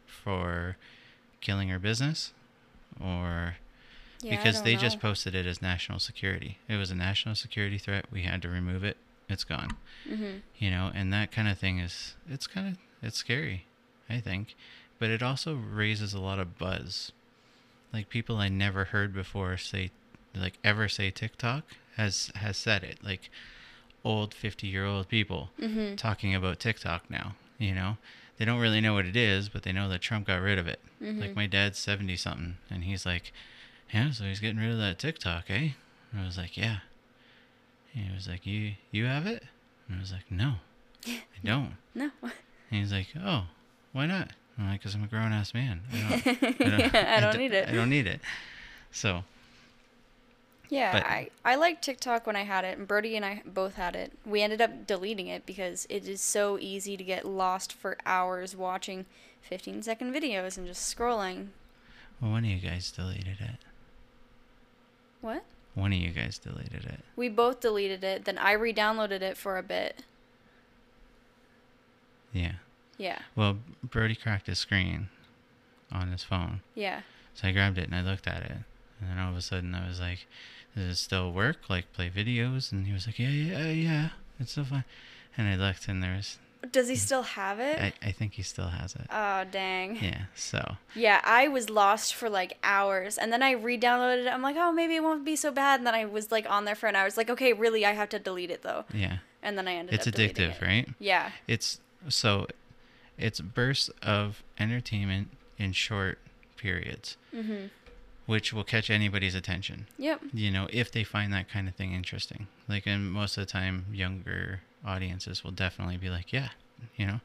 for 0.05 0.77
killing 1.41 1.69
her 1.69 1.79
business, 1.79 2.33
or 3.01 3.57
Yeah, 4.21 4.31
because 4.35 4.61
they 4.61 4.75
just 4.75 4.99
posted 4.99 5.35
it 5.35 5.45
as 5.45 5.61
national 5.61 5.99
security? 5.99 6.57
It 6.69 6.77
was 6.77 6.89
a 6.91 6.95
national 6.95 7.35
security 7.35 7.77
threat. 7.77 8.05
We 8.11 8.21
had 8.23 8.41
to 8.43 8.49
remove 8.49 8.83
it. 8.83 8.97
It's 9.29 9.43
gone 9.43 9.75
Mhm. 10.09 10.41
you 10.57 10.71
know 10.71 10.89
and 10.95 11.11
that 11.11 11.33
kind 11.33 11.49
of 11.49 11.57
thing 11.59 11.79
is 11.79 12.15
it's 12.29 12.47
kind 12.47 12.65
of 12.69 12.77
it's 13.03 13.17
scary 13.17 13.65
i 14.09 14.21
think 14.21 14.55
but 14.99 15.09
it 15.09 15.21
also 15.21 15.53
raises 15.53 16.13
a 16.13 16.19
lot 16.21 16.39
of 16.39 16.57
buzz 16.57 17.11
like 17.93 18.09
people 18.09 18.37
i 18.37 18.49
never 18.49 18.85
heard 18.85 19.13
before 19.13 19.57
say 19.57 19.91
like 20.35 20.57
ever 20.63 20.87
say 20.87 21.09
tiktok 21.09 21.63
has 21.95 22.31
has 22.35 22.57
said 22.57 22.83
it 22.83 22.99
like 23.03 23.29
old 24.03 24.33
50 24.33 24.67
year 24.67 24.85
old 24.85 25.07
people 25.09 25.49
Mhm. 25.59 25.97
talking 25.97 26.33
about 26.35 26.59
tiktok 26.59 27.09
now 27.09 27.35
you 27.59 27.73
know? 27.73 27.97
They 28.37 28.45
don't 28.45 28.59
really 28.59 28.81
know 28.81 28.93
what 28.93 29.07
it 29.07 29.15
is 29.15 29.49
but 29.49 29.63
they 29.63 29.71
know 29.71 29.89
that 29.89 30.01
trump 30.01 30.27
got 30.27 30.41
rid 30.41 30.59
of 30.59 30.67
it. 30.67 30.79
Like 31.01 31.31
Mhm. 31.31 31.35
my 31.35 31.47
dad's 31.47 31.79
70 31.79 32.15
something 32.15 32.57
and 32.69 32.83
he's 32.83 33.03
like 33.05 33.33
yeah 33.91 34.11
so 34.11 34.25
he's 34.25 34.39
getting 34.39 34.59
rid 34.59 34.71
of 34.71 34.77
that 34.77 34.99
tiktok 34.99 35.49
eh? 35.49 35.69
And 36.11 36.21
i 36.21 36.25
was 36.25 36.37
like 36.37 36.55
yeah. 36.55 36.79
He 37.93 38.11
was 38.13 38.27
like 38.27 38.45
you 38.45 38.73
you 38.91 39.05
have 39.05 39.25
it? 39.25 39.43
And 39.87 39.97
i 39.97 39.99
was 39.99 40.11
like 40.11 40.29
no 40.29 40.55
i 41.07 41.19
don't. 41.43 41.77
No. 41.95 42.11
and 42.21 42.31
he's 42.69 42.91
like 42.91 43.07
oh 43.19 43.45
why 43.91 44.05
not 44.05 44.29
i'm 44.57 44.69
like 44.69 44.79
because 44.79 44.95
i'm 44.95 45.03
a 45.03 45.07
grown-ass 45.07 45.53
man 45.53 45.81
i 45.93 46.23
don't, 46.23 46.59
yeah, 46.59 47.15
I 47.17 47.19
don't 47.19 47.37
need 47.43 47.53
it. 47.53 47.67
i 47.69 47.71
don't 47.71 47.89
need 47.89 48.07
it 48.07 48.19
so 48.91 49.23
Yeah, 50.69 50.91
But- 50.91 51.05
I, 51.05 51.29
I 51.45 51.55
liked 51.55 51.81
TikTok 51.85 52.27
when 52.27 52.35
I 52.35 52.43
had 52.43 52.65
it, 52.65 52.77
and 52.77 52.85
Brody 52.85 53.15
and 53.15 53.23
I 53.23 53.41
both 53.45 53.75
had 53.75 53.95
it. 53.95 54.11
We 54.25 54.41
ended 54.41 54.59
up 54.59 54.85
deleting 54.85 55.27
it 55.27 55.45
because 55.45 55.87
it 55.89 56.09
is 56.09 56.19
so 56.19 56.57
easy 56.59 56.97
to 56.97 57.03
get 57.05 57.23
lost 57.25 57.71
for 57.71 57.95
hours 58.05 58.53
watching 58.53 59.05
15 59.43 59.81
second 59.83 60.13
videos 60.13 60.57
and 60.57 60.67
just 60.67 60.83
scrolling. 60.93 61.47
well, 62.19 62.31
one 62.31 62.43
of 62.43 62.49
you 62.49 62.57
guys 62.59 62.91
deleted 62.91 63.37
it 63.39 63.59
What? 65.21 65.43
one 65.73 65.93
of 65.93 65.99
you 65.99 66.09
guys 66.09 66.37
deleted 66.37 66.83
it 66.83 66.99
We 67.15 67.29
both 67.29 67.61
deleted 67.61 68.03
it, 68.03 68.25
then 68.25 68.37
I 68.37 68.51
re 68.51 68.73
downloaded 68.73 69.21
it 69.21 69.37
for 69.37 69.57
a 69.57 69.63
bit. 69.63 70.03
Yeah. 72.33 72.53
Yeah. 72.97 73.19
Well, 73.35 73.57
Brody 73.83 74.15
cracked 74.15 74.47
his 74.47 74.59
screen 74.59 75.09
on 75.91 76.11
his 76.11 76.23
phone. 76.23 76.61
Yeah. 76.75 77.01
So 77.33 77.47
I 77.47 77.51
grabbed 77.51 77.77
it 77.77 77.85
and 77.85 77.95
I 77.95 78.01
looked 78.01 78.27
at 78.27 78.41
it. 78.43 78.51
And 78.99 79.09
then 79.09 79.19
all 79.19 79.31
of 79.31 79.37
a 79.37 79.41
sudden 79.41 79.75
I 79.75 79.87
was 79.87 79.99
like, 79.99 80.25
does 80.75 80.85
it 80.91 80.95
still 80.95 81.31
work? 81.31 81.57
Like 81.69 81.91
play 81.93 82.09
videos? 82.09 82.71
And 82.71 82.87
he 82.87 82.93
was 82.93 83.05
like, 83.07 83.19
yeah, 83.19 83.29
yeah, 83.29 83.67
yeah. 83.69 84.09
It's 84.39 84.51
still 84.51 84.65
fine. 84.65 84.83
And 85.37 85.47
I 85.47 85.55
looked 85.55 85.87
and 85.87 86.01
there's, 86.01 86.37
Does 86.71 86.87
he 86.89 86.95
still 86.95 87.21
have 87.21 87.59
it? 87.59 87.79
I, 87.79 87.93
I 88.01 88.11
think 88.11 88.33
he 88.33 88.41
still 88.41 88.67
has 88.69 88.95
it. 88.95 89.05
oh 89.11 89.43
dang. 89.51 89.97
Yeah. 90.01 90.23
So, 90.35 90.77
Yeah, 90.95 91.21
I 91.23 91.47
was 91.47 91.69
lost 91.69 92.15
for 92.15 92.27
like 92.29 92.57
hours, 92.63 93.19
and 93.19 93.31
then 93.31 93.43
I 93.43 93.51
re-downloaded 93.51 94.25
it. 94.25 94.27
I'm 94.33 94.41
like, 94.41 94.55
oh, 94.57 94.71
maybe 94.71 94.95
it 94.95 95.03
won't 95.03 95.23
be 95.23 95.35
so 95.35 95.51
bad. 95.51 95.79
And 95.79 95.85
then 95.87 95.93
I 95.93 96.05
was 96.05 96.31
like 96.31 96.49
on 96.49 96.65
there 96.65 96.73
for 96.75 96.87
an 96.87 96.95
hour. 96.95 97.05
It's 97.05 97.17
like, 97.17 97.29
okay, 97.29 97.53
really, 97.53 97.85
I 97.85 97.91
have 97.93 98.09
to 98.09 98.19
delete 98.19 98.49
it 98.49 98.63
though. 98.63 98.85
yeah. 98.93 99.17
And 99.43 99.55
then 99.57 99.67
I 99.67 99.75
ended 99.75 99.93
It's 99.93 100.07
up. 100.07 100.13
deleting 100.15 100.49
addictive, 100.49 100.61
it. 100.63 100.65
right? 100.65 100.89
Yeah. 100.99 101.29
It's 101.47 101.79
so 102.09 102.47
it's 103.17 103.39
bursts 103.41 103.89
of 104.01 104.43
entertainment 104.59 105.29
in 105.57 105.71
short 105.73 106.19
periods, 106.57 107.17
Mhm. 107.33 107.69
which 108.25 108.51
will 108.53 108.63
catch 108.63 108.89
anybody's 108.89 109.35
attention. 109.35 109.87
Yep. 109.97 110.21
You 110.33 110.51
know, 110.51 110.67
if 110.71 110.91
they 110.91 111.03
find 111.03 111.31
that 111.33 111.49
kind 111.49 111.67
of 111.67 111.75
thing 111.75 111.93
interesting. 111.93 112.47
Like, 112.67 112.85
and 112.85 113.11
most 113.11 113.37
of 113.37 113.45
the 113.45 113.51
time, 113.51 113.85
younger 113.91 114.61
audiences 114.85 115.43
will 115.43 115.51
definitely 115.51 115.97
be 115.97 116.09
like, 116.09 116.31
yeah, 116.33 116.49
you 116.95 117.05
know, 117.07 117.21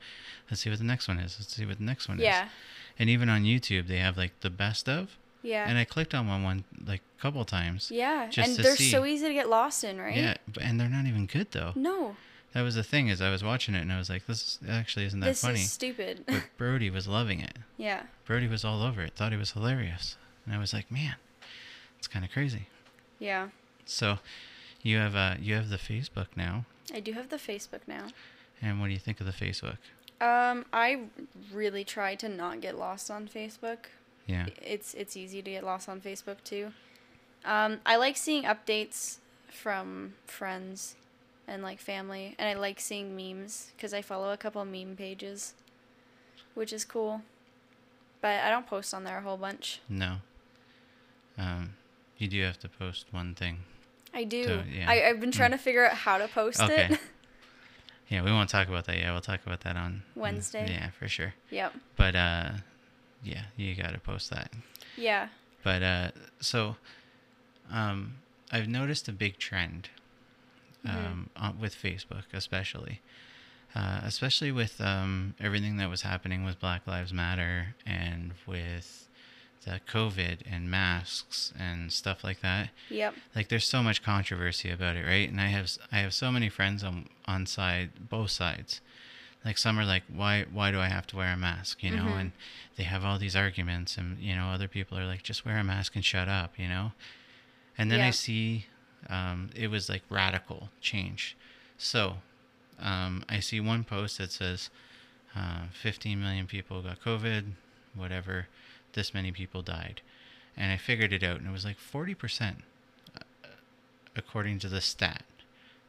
let's 0.50 0.62
see 0.62 0.70
what 0.70 0.78
the 0.78 0.84
next 0.84 1.08
one 1.08 1.18
is. 1.18 1.36
Let's 1.38 1.54
see 1.54 1.66
what 1.66 1.78
the 1.78 1.84
next 1.84 2.08
one 2.08 2.18
Yeah. 2.18 2.44
is. 2.44 2.44
Yeah. 2.44 2.48
And 2.98 3.10
even 3.10 3.28
on 3.28 3.44
YouTube, 3.44 3.86
they 3.86 3.98
have 3.98 4.16
like 4.16 4.38
the 4.40 4.50
best 4.50 4.88
of. 4.88 5.16
Yeah. 5.42 5.68
And 5.68 5.76
I 5.76 5.84
clicked 5.84 6.14
on 6.14 6.28
one 6.28 6.42
one 6.44 6.64
like 6.86 7.00
a 7.18 7.20
couple 7.20 7.44
times. 7.44 7.90
yeah. 7.90 8.30
and 8.36 8.56
they're 8.56 8.76
see. 8.76 8.90
so 8.90 9.04
easy 9.04 9.26
to 9.26 9.34
get 9.34 9.48
lost 9.48 9.82
in, 9.82 9.98
right? 10.00 10.16
Yeah, 10.16 10.34
and 10.60 10.78
they're 10.80 10.88
not 10.88 11.06
even 11.06 11.26
good 11.26 11.50
though. 11.50 11.72
No. 11.74 12.16
That 12.54 12.62
was 12.62 12.74
the 12.74 12.82
thing 12.82 13.08
is 13.08 13.20
I 13.22 13.30
was 13.30 13.42
watching 13.42 13.74
it 13.74 13.80
and 13.80 13.92
I 13.92 13.98
was 13.98 14.10
like, 14.10 14.26
this 14.26 14.58
actually 14.68 15.06
isn't 15.06 15.20
that 15.20 15.26
This 15.26 15.40
funny. 15.42 15.60
is 15.60 15.72
stupid. 15.72 16.24
but 16.26 16.42
Brody 16.58 16.90
was 16.90 17.08
loving 17.08 17.40
it. 17.40 17.56
yeah. 17.76 18.02
Brody 18.26 18.46
was 18.46 18.64
all 18.64 18.82
over 18.82 19.00
it, 19.02 19.14
thought 19.14 19.32
it 19.32 19.38
was 19.38 19.52
hilarious. 19.52 20.16
And 20.44 20.54
I 20.54 20.58
was 20.58 20.72
like, 20.72 20.90
man, 20.90 21.14
it's 21.98 22.08
kind 22.08 22.24
of 22.24 22.30
crazy. 22.30 22.66
Yeah. 23.18 23.48
So 23.86 24.18
you 24.82 24.98
have 24.98 25.14
uh, 25.16 25.34
you 25.40 25.54
have 25.54 25.68
the 25.70 25.76
Facebook 25.78 26.26
now. 26.36 26.64
I 26.94 27.00
do 27.00 27.12
have 27.12 27.28
the 27.28 27.36
Facebook 27.36 27.80
now. 27.86 28.08
And 28.60 28.80
what 28.80 28.86
do 28.88 28.92
you 28.92 28.98
think 28.98 29.20
of 29.20 29.26
the 29.26 29.32
Facebook? 29.32 29.76
Um, 30.20 30.66
I 30.72 31.02
really 31.52 31.84
try 31.84 32.14
to 32.16 32.28
not 32.28 32.60
get 32.60 32.76
lost 32.78 33.10
on 33.10 33.28
Facebook. 33.28 33.86
Yeah. 34.26 34.46
It's 34.60 34.94
it's 34.94 35.16
easy 35.16 35.42
to 35.42 35.50
get 35.50 35.64
lost 35.64 35.88
on 35.88 36.00
Facebook 36.00 36.42
too. 36.44 36.72
Um, 37.44 37.80
I 37.86 37.96
like 37.96 38.16
seeing 38.16 38.44
updates 38.44 39.18
from 39.48 40.14
friends 40.26 40.94
and 41.52 41.62
like 41.62 41.78
family, 41.78 42.34
and 42.38 42.48
I 42.48 42.54
like 42.58 42.80
seeing 42.80 43.14
memes 43.14 43.70
because 43.76 43.92
I 43.92 44.00
follow 44.00 44.32
a 44.32 44.36
couple 44.38 44.64
meme 44.64 44.96
pages, 44.96 45.52
which 46.54 46.72
is 46.72 46.84
cool. 46.84 47.20
But 48.22 48.40
I 48.42 48.50
don't 48.50 48.66
post 48.66 48.94
on 48.94 49.04
there 49.04 49.18
a 49.18 49.20
whole 49.20 49.36
bunch. 49.36 49.80
No. 49.88 50.16
Um, 51.36 51.74
you 52.18 52.28
do 52.28 52.42
have 52.42 52.58
to 52.60 52.68
post 52.68 53.06
one 53.10 53.34
thing. 53.34 53.58
I 54.14 54.24
do. 54.24 54.44
So, 54.44 54.62
yeah. 54.72 54.88
I, 54.90 55.08
I've 55.08 55.20
been 55.20 55.30
Mm. 55.30 55.34
trying 55.36 55.50
to 55.50 55.58
figure 55.58 55.84
out 55.86 55.94
how 55.96 56.18
to 56.18 56.28
post 56.28 56.60
Okay. 56.60 56.88
it. 56.92 57.00
Yeah, 58.08 58.22
we 58.22 58.30
won't 58.30 58.50
talk 58.50 58.68
about 58.68 58.84
that 58.86 58.98
yet. 58.98 59.10
We'll 59.10 59.22
talk 59.22 59.40
about 59.46 59.62
that 59.62 59.74
on 59.74 60.02
mm, 60.14 60.20
Wednesday. 60.20 60.68
Yeah, 60.70 60.90
for 60.90 61.08
sure. 61.08 61.32
yep. 61.50 61.72
But 61.96 62.14
uh, 62.14 62.50
yeah, 63.24 63.44
you 63.56 63.74
got 63.74 63.94
to 63.94 63.98
post 64.00 64.28
that. 64.28 64.50
Yeah. 64.98 65.28
But 65.62 65.82
uh, 65.82 66.10
so 66.38 66.76
um, 67.70 68.16
I've 68.50 68.68
noticed 68.68 69.08
a 69.08 69.12
big 69.12 69.38
trend 69.38 69.88
Mhm. 70.86 70.94
um, 71.06 71.30
on, 71.36 71.60
with 71.60 71.74
Facebook, 71.80 72.24
especially, 72.32 73.00
uh, 73.74 74.00
especially 74.04 74.50
with 74.52 74.80
um, 74.80 75.34
everything 75.40 75.76
that 75.78 75.88
was 75.88 76.02
happening 76.02 76.44
with 76.44 76.58
Black 76.60 76.86
Lives 76.86 77.12
Matter 77.12 77.74
and 77.86 78.32
with 78.46 79.08
the 79.64 79.80
COVID 79.88 80.38
and 80.50 80.68
masks 80.70 81.52
and 81.56 81.92
stuff 81.92 82.24
like 82.24 82.40
that. 82.40 82.70
Yep. 82.90 83.14
Like, 83.34 83.48
there's 83.48 83.66
so 83.66 83.80
much 83.82 84.02
controversy 84.02 84.70
about 84.70 84.96
it, 84.96 85.04
right? 85.06 85.28
And 85.30 85.40
I 85.40 85.46
have 85.48 85.70
I 85.92 85.98
have 85.98 86.12
so 86.14 86.32
many 86.32 86.48
friends 86.48 86.82
on 86.82 87.08
on 87.26 87.46
side 87.46 88.08
both 88.10 88.30
sides. 88.32 88.80
Like 89.44 89.58
some 89.58 89.78
are 89.78 89.84
like, 89.84 90.02
why 90.12 90.46
why 90.52 90.70
do 90.72 90.80
I 90.80 90.86
have 90.88 91.06
to 91.08 91.16
wear 91.16 91.32
a 91.32 91.36
mask? 91.36 91.82
You 91.82 91.92
know, 91.92 92.04
Mhm. 92.04 92.20
and 92.20 92.32
they 92.76 92.82
have 92.84 93.04
all 93.04 93.18
these 93.18 93.36
arguments, 93.36 93.96
and 93.96 94.18
you 94.18 94.34
know, 94.34 94.46
other 94.50 94.68
people 94.68 94.98
are 94.98 95.04
like, 95.06 95.22
just 95.22 95.44
wear 95.44 95.58
a 95.58 95.64
mask 95.64 95.94
and 95.96 96.04
shut 96.04 96.28
up, 96.28 96.58
you 96.58 96.68
know. 96.68 96.92
And 97.78 97.90
then 97.90 98.00
I 98.00 98.10
see, 98.10 98.66
um, 99.08 99.50
it 99.54 99.68
was 99.68 99.88
like 99.88 100.02
radical 100.08 100.70
change. 100.80 101.36
So, 101.78 102.18
um, 102.80 103.24
I 103.28 103.40
see 103.40 103.60
one 103.60 103.84
post 103.84 104.18
that 104.18 104.30
says, 104.32 104.70
uh, 105.34 105.64
15 105.72 106.20
million 106.20 106.46
people 106.46 106.82
got 106.82 107.00
COVID, 107.02 107.52
whatever, 107.94 108.46
this 108.92 109.14
many 109.14 109.32
people 109.32 109.62
died, 109.62 110.00
and 110.56 110.70
I 110.70 110.76
figured 110.76 111.12
it 111.12 111.22
out, 111.22 111.38
and 111.38 111.48
it 111.48 111.52
was 111.52 111.64
like 111.64 111.78
40 111.78 112.14
percent, 112.14 112.58
uh, 113.16 113.48
according 114.16 114.58
to 114.60 114.68
the 114.68 114.80
stat, 114.80 115.24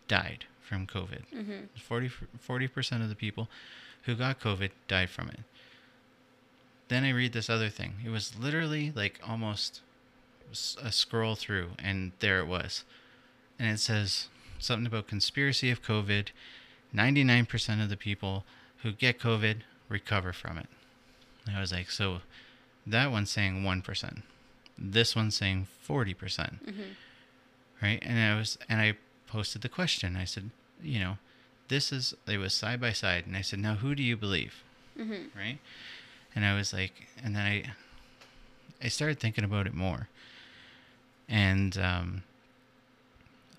died 0.08 0.46
from 0.62 0.88
COVID. 0.88 1.24
Mhm. 1.34 1.68
40 2.40 2.68
percent 2.68 3.04
of 3.04 3.10
the 3.10 3.16
people 3.16 3.50
who 4.04 4.16
got 4.16 4.40
COVID 4.40 4.72
died 4.88 5.10
from 5.10 5.30
it. 5.30 5.42
Then 6.88 7.04
I 7.04 7.10
read 7.10 7.34
this 7.34 7.50
other 7.50 7.70
thing. 7.70 7.96
It 8.06 8.10
was 8.10 8.38
literally 8.38 8.92
like 8.96 9.20
almost 9.28 9.82
a 10.82 10.92
scroll 10.92 11.36
through, 11.36 11.72
and 11.80 12.12
there 12.20 12.40
it 12.40 12.46
was, 12.48 12.84
and 13.64 13.72
it 13.74 13.80
says 13.80 14.28
something 14.60 14.86
about 14.88 15.08
conspiracy 15.08 15.72
of 15.72 15.82
COVID. 15.82 16.28
99% 16.94 17.82
of 17.84 17.90
the 17.90 17.98
people 17.98 18.44
who 18.84 18.92
get 18.92 19.20
COVID 19.20 19.62
recover 19.90 20.32
from 20.34 20.58
it. 20.58 20.68
And 21.48 21.56
I 21.58 21.60
was 21.62 21.72
like, 21.72 21.90
so 21.90 22.20
that 22.86 23.10
one's 23.12 23.32
saying 23.32 23.64
1%. 23.64 24.22
This 24.78 25.16
one's 25.16 25.36
saying 25.36 25.68
40% 25.88 26.60
Mhm. 26.66 26.96
right 27.82 28.00
and 28.02 28.18
i 28.20 28.38
was 28.38 28.58
and 28.70 28.80
i 28.82 28.96
posted 29.28 29.62
the 29.62 29.70
question 29.70 30.16
i 30.16 30.24
said 30.26 30.50
you 30.82 31.00
know 31.00 31.18
this 31.68 31.92
is 31.92 32.14
it 32.28 32.38
was 32.38 32.54
side 32.54 32.80
by 32.80 32.92
side 32.94 33.26
and 33.28 33.36
i 33.36 33.42
said 33.42 33.60
now 33.60 33.76
who 33.76 33.94
do 33.96 34.02
you 34.02 34.16
believe 34.18 34.64
Mhm. 34.98 35.28
right 35.36 35.60
and 36.34 36.46
i 36.46 36.56
was 36.56 36.72
like 36.74 37.08
and 37.24 37.36
then 37.36 37.46
i 37.46 37.72
i 38.82 38.88
started 38.88 39.20
thinking 39.20 39.44
about 39.44 39.68
it 39.68 39.74
more 39.74 40.08
and 41.28 41.78
um 41.78 42.24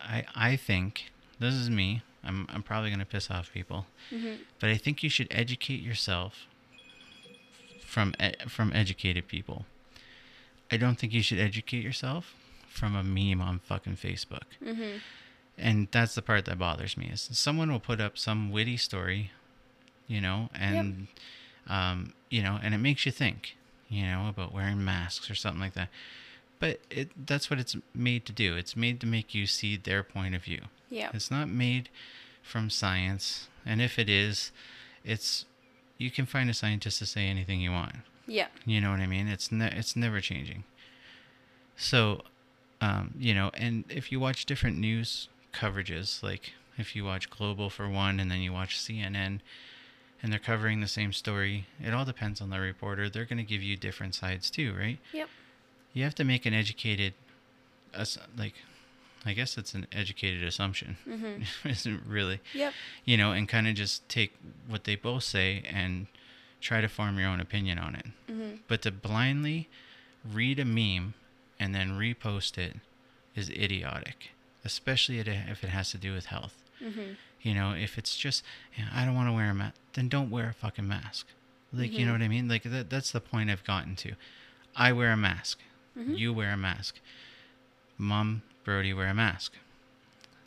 i 0.04 0.24
i 0.34 0.56
think 0.56 1.10
this 1.38 1.54
is 1.54 1.68
me 1.70 2.02
i'm 2.22 2.46
i'm 2.52 2.62
probably 2.62 2.90
going 2.90 3.00
to 3.00 3.06
piss 3.06 3.30
off 3.30 3.52
people 3.52 3.86
Mhm. 4.12 4.38
but 4.60 4.70
i 4.70 4.76
think 4.76 5.02
you 5.02 5.08
should 5.10 5.28
educate 5.30 5.80
yourself 5.80 6.46
from 7.80 8.14
from 8.48 8.72
educated 8.72 9.28
people 9.28 9.66
i 10.70 10.76
don't 10.76 10.98
think 10.98 11.12
you 11.12 11.22
should 11.22 11.38
educate 11.38 11.82
yourself 11.82 12.34
from 12.68 12.94
a 12.96 13.02
meme 13.04 13.40
on 13.40 13.58
fucking 13.60 13.96
facebook 13.96 14.48
Mhm. 14.62 15.00
and 15.56 15.88
that's 15.90 16.14
the 16.14 16.22
part 16.22 16.44
that 16.46 16.58
bothers 16.58 16.96
me 16.96 17.06
is 17.12 17.28
someone 17.32 17.70
will 17.70 17.80
put 17.80 18.00
up 18.00 18.18
some 18.18 18.50
witty 18.50 18.76
story 18.76 19.30
you 20.06 20.20
know 20.20 20.50
and 20.54 21.06
um, 21.66 22.12
you 22.30 22.42
know 22.42 22.58
and 22.62 22.74
it 22.74 22.78
makes 22.78 23.06
you 23.06 23.12
think 23.12 23.56
you 23.88 24.02
know 24.02 24.28
about 24.28 24.52
wearing 24.52 24.84
masks 24.84 25.30
or 25.30 25.34
something 25.34 25.60
like 25.60 25.74
that 25.74 25.88
but 26.64 26.80
it 26.90 27.08
that's 27.26 27.50
what 27.50 27.58
it's 27.58 27.76
made 27.94 28.24
to 28.24 28.32
do 28.32 28.56
it's 28.56 28.74
made 28.74 28.98
to 29.00 29.06
make 29.06 29.34
you 29.34 29.46
see 29.46 29.76
their 29.76 30.02
point 30.02 30.34
of 30.34 30.42
view 30.42 30.62
Yeah. 30.88 31.10
it's 31.12 31.30
not 31.30 31.46
made 31.48 31.88
from 32.42 32.70
science 32.70 33.48
and 33.66 33.82
if 33.82 33.98
it 33.98 34.08
is 34.08 34.50
it's 35.04 35.44
you 35.98 36.10
can 36.10 36.24
find 36.26 36.48
a 36.48 36.54
scientist 36.54 36.98
to 37.00 37.06
say 37.06 37.26
anything 37.26 37.60
you 37.60 37.70
want 37.70 37.96
Yeah. 38.26 38.48
you 38.64 38.80
know 38.80 38.90
what 38.92 39.00
I 39.00 39.06
mean? 39.06 39.28
It's 39.28 39.52
ne- 39.52 39.76
it's 39.80 39.94
never 39.94 40.20
changing. 40.20 40.64
So, 41.76 42.22
um, 42.80 43.12
you 43.18 43.34
know, 43.34 43.50
and 43.54 43.84
if 43.88 44.10
you 44.10 44.18
watch 44.20 44.46
different 44.46 44.78
news 44.78 45.28
coverages, 45.52 46.22
like 46.22 46.52
if 46.78 46.94
you 46.96 47.04
watch 47.04 47.28
Global 47.30 47.68
for 47.70 47.88
one, 47.88 48.18
and 48.20 48.30
then 48.30 48.40
you 48.40 48.52
watch 48.52 48.78
CNN, 48.78 49.40
and 50.22 50.32
they're 50.32 50.38
covering 50.38 50.80
the 50.80 50.88
same 50.88 51.12
story, 51.12 51.66
it 51.82 51.92
all 51.92 52.04
depends 52.04 52.40
on 52.40 52.50
the 52.50 52.60
reporter. 52.60 53.10
They're 53.10 53.24
going 53.26 53.38
to 53.46 53.50
give 53.54 53.62
you 53.62 53.76
different 53.76 54.14
sides 54.14 54.50
too, 54.50 54.74
right? 54.78 54.98
Yep. 55.12 55.28
You 55.94 56.04
have 56.04 56.14
to 56.16 56.24
make 56.24 56.44
an 56.44 56.52
educated, 56.52 57.14
like, 58.36 58.54
I 59.24 59.32
guess 59.32 59.56
it's 59.56 59.72
an 59.74 59.86
educated 59.92 60.42
assumption, 60.42 60.96
Mhm. 61.08 61.46
isn't 61.64 62.02
really? 62.06 62.40
Yep. 62.52 62.74
you 63.06 63.16
know, 63.16 63.32
and 63.32 63.48
kind 63.48 63.66
of 63.66 63.74
just 63.74 64.06
take 64.08 64.34
what 64.66 64.84
they 64.84 64.96
both 64.96 65.22
say 65.24 65.62
and 65.66 66.06
try 66.60 66.80
to 66.80 66.88
form 66.88 67.18
your 67.18 67.28
own 67.28 67.40
opinion 67.40 67.78
on 67.78 67.94
it. 67.94 68.06
Mhm. 68.28 68.58
But 68.68 68.82
to 68.82 68.90
blindly 68.90 69.68
read 70.24 70.58
a 70.58 70.64
meme 70.64 71.14
and 71.60 71.74
then 71.74 71.92
repost 71.98 72.58
it 72.58 72.76
is 73.34 73.48
idiotic, 73.50 74.30
especially 74.64 75.18
if 75.20 75.28
it 75.64 75.68
has 75.70 75.90
to 75.92 75.98
do 75.98 76.12
with 76.12 76.26
health. 76.26 76.62
Mhm. 76.82 77.16
You 77.42 77.54
know, 77.54 77.72
if 77.74 77.98
it's 77.98 78.16
just, 78.16 78.42
"Yeah, 78.76 78.88
I 78.92 79.04
don't 79.04 79.14
want 79.14 79.28
to 79.28 79.32
wear 79.32 79.50
a 79.50 79.54
mask, 79.54 79.76
then 79.92 80.08
don't 80.08 80.30
wear 80.30 80.48
a 80.48 80.54
fucking 80.54 80.88
mask. 80.88 81.26
Like, 81.72 81.92
you 81.92 82.04
know 82.06 82.12
Mhm. 82.12 82.20
what 82.20 82.22
I 82.24 82.28
mean? 82.28 82.48
Like, 82.48 82.62
that, 82.64 82.88
that's 82.90 83.10
the 83.12 83.20
point 83.20 83.50
I've 83.50 83.64
gotten 83.64 83.96
to. 83.96 84.14
I 84.76 84.92
wear 84.92 85.12
a 85.12 85.16
mask. 85.16 85.60
Mhm. 85.96 86.18
You 86.18 86.32
wear 86.32 86.52
a 86.52 86.56
mask. 86.56 87.00
Mom, 87.98 88.42
Brody 88.64 88.92
wear 88.92 89.08
a 89.08 89.14
mask. 89.14 89.52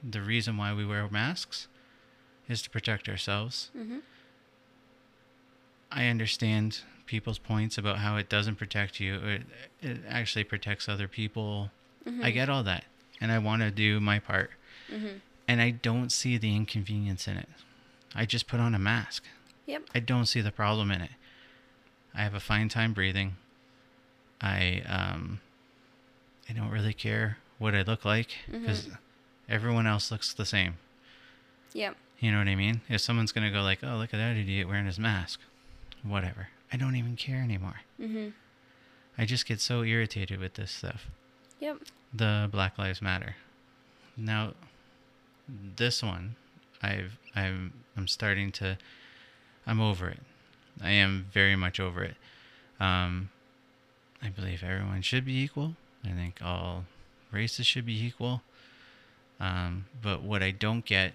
The 0.03 0.21
reason 0.21 0.57
why 0.57 0.73
we 0.73 0.85
wear 0.85 1.07
masks 1.09 1.67
is 2.47 2.61
to 2.61 2.69
protect 2.69 3.07
ourselves 3.09 3.71
Mhm. 3.75 4.01
I 5.91 6.07
understand 6.07 6.81
people's 7.05 7.39
points 7.39 7.77
about 7.77 7.99
how 7.99 8.17
it 8.17 8.27
doesn't 8.29 8.55
protect 8.57 8.99
you. 8.99 9.15
It, 9.23 9.43
it 9.81 10.01
actually 10.07 10.43
protects 10.43 10.89
other 10.89 11.07
people. 11.07 11.71
Mm-hmm. 12.05 12.23
I 12.25 12.31
get 12.31 12.49
all 12.49 12.63
that. 12.63 12.83
And 13.21 13.31
I 13.31 13.39
want 13.39 13.61
to 13.61 13.71
do 13.71 13.99
my 14.01 14.19
part. 14.19 14.51
Mm-hmm. 14.91 15.19
And 15.47 15.61
I 15.61 15.71
don't 15.71 16.11
see 16.11 16.37
the 16.37 16.53
inconvenience 16.55 17.27
in 17.27 17.37
it. 17.37 17.47
I 18.13 18.25
just 18.25 18.47
put 18.47 18.59
on 18.59 18.75
a 18.75 18.79
mask. 18.79 19.23
Yep. 19.65 19.83
I 19.95 19.99
don't 19.99 20.25
see 20.25 20.41
the 20.41 20.51
problem 20.51 20.91
in 20.91 21.01
it. 21.01 21.11
I 22.13 22.21
have 22.23 22.33
a 22.33 22.39
fine 22.41 22.67
time 22.67 22.93
breathing. 22.93 23.37
I 24.41 24.83
um 24.87 25.39
I 26.49 26.53
don't 26.53 26.69
really 26.69 26.93
care 26.93 27.37
what 27.57 27.75
I 27.75 27.81
look 27.81 28.05
like 28.05 28.29
because 28.51 28.87
everyone 29.49 29.87
else 29.87 30.11
looks 30.11 30.33
the 30.33 30.45
same. 30.45 30.75
Yep. 31.73 31.95
You 32.19 32.31
know 32.31 32.39
what 32.39 32.47
I 32.47 32.55
mean? 32.55 32.81
If 32.89 33.01
someone's 33.01 33.31
gonna 33.31 33.51
go 33.51 33.61
like, 33.61 33.79
"Oh, 33.83 33.97
look 33.97 34.13
at 34.13 34.17
that 34.17 34.37
idiot 34.37 34.67
wearing 34.67 34.85
his 34.85 34.99
mask," 34.99 35.39
whatever. 36.03 36.49
I 36.71 36.77
don't 36.77 36.95
even 36.95 37.15
care 37.15 37.41
anymore. 37.41 37.81
Mm-hmm. 37.99 38.29
I 39.17 39.25
just 39.25 39.45
get 39.45 39.59
so 39.59 39.83
irritated 39.83 40.39
with 40.39 40.55
this 40.55 40.71
stuff. 40.71 41.07
Yep. 41.59 41.77
The 42.13 42.47
Black 42.51 42.77
Lives 42.77 43.01
Matter. 43.01 43.35
Now, 44.15 44.53
this 45.47 46.03
one, 46.03 46.35
I've 46.81 47.17
I'm 47.35 47.73
I'm 47.95 48.07
starting 48.07 48.51
to, 48.53 48.77
I'm 49.65 49.79
over 49.81 50.07
it. 50.09 50.19
I 50.81 50.91
am 50.91 51.25
very 51.31 51.55
much 51.55 51.79
over 51.79 52.03
it. 52.03 52.15
Um, 52.79 53.29
I 54.23 54.29
believe 54.29 54.63
everyone 54.63 55.01
should 55.01 55.25
be 55.25 55.37
equal. 55.41 55.75
I 56.03 56.09
think 56.09 56.39
all 56.43 56.85
races 57.31 57.65
should 57.67 57.85
be 57.85 58.03
equal. 58.05 58.41
Um, 59.39 59.85
but 60.01 60.21
what 60.23 60.41
I 60.41 60.51
don't 60.51 60.83
get 60.85 61.13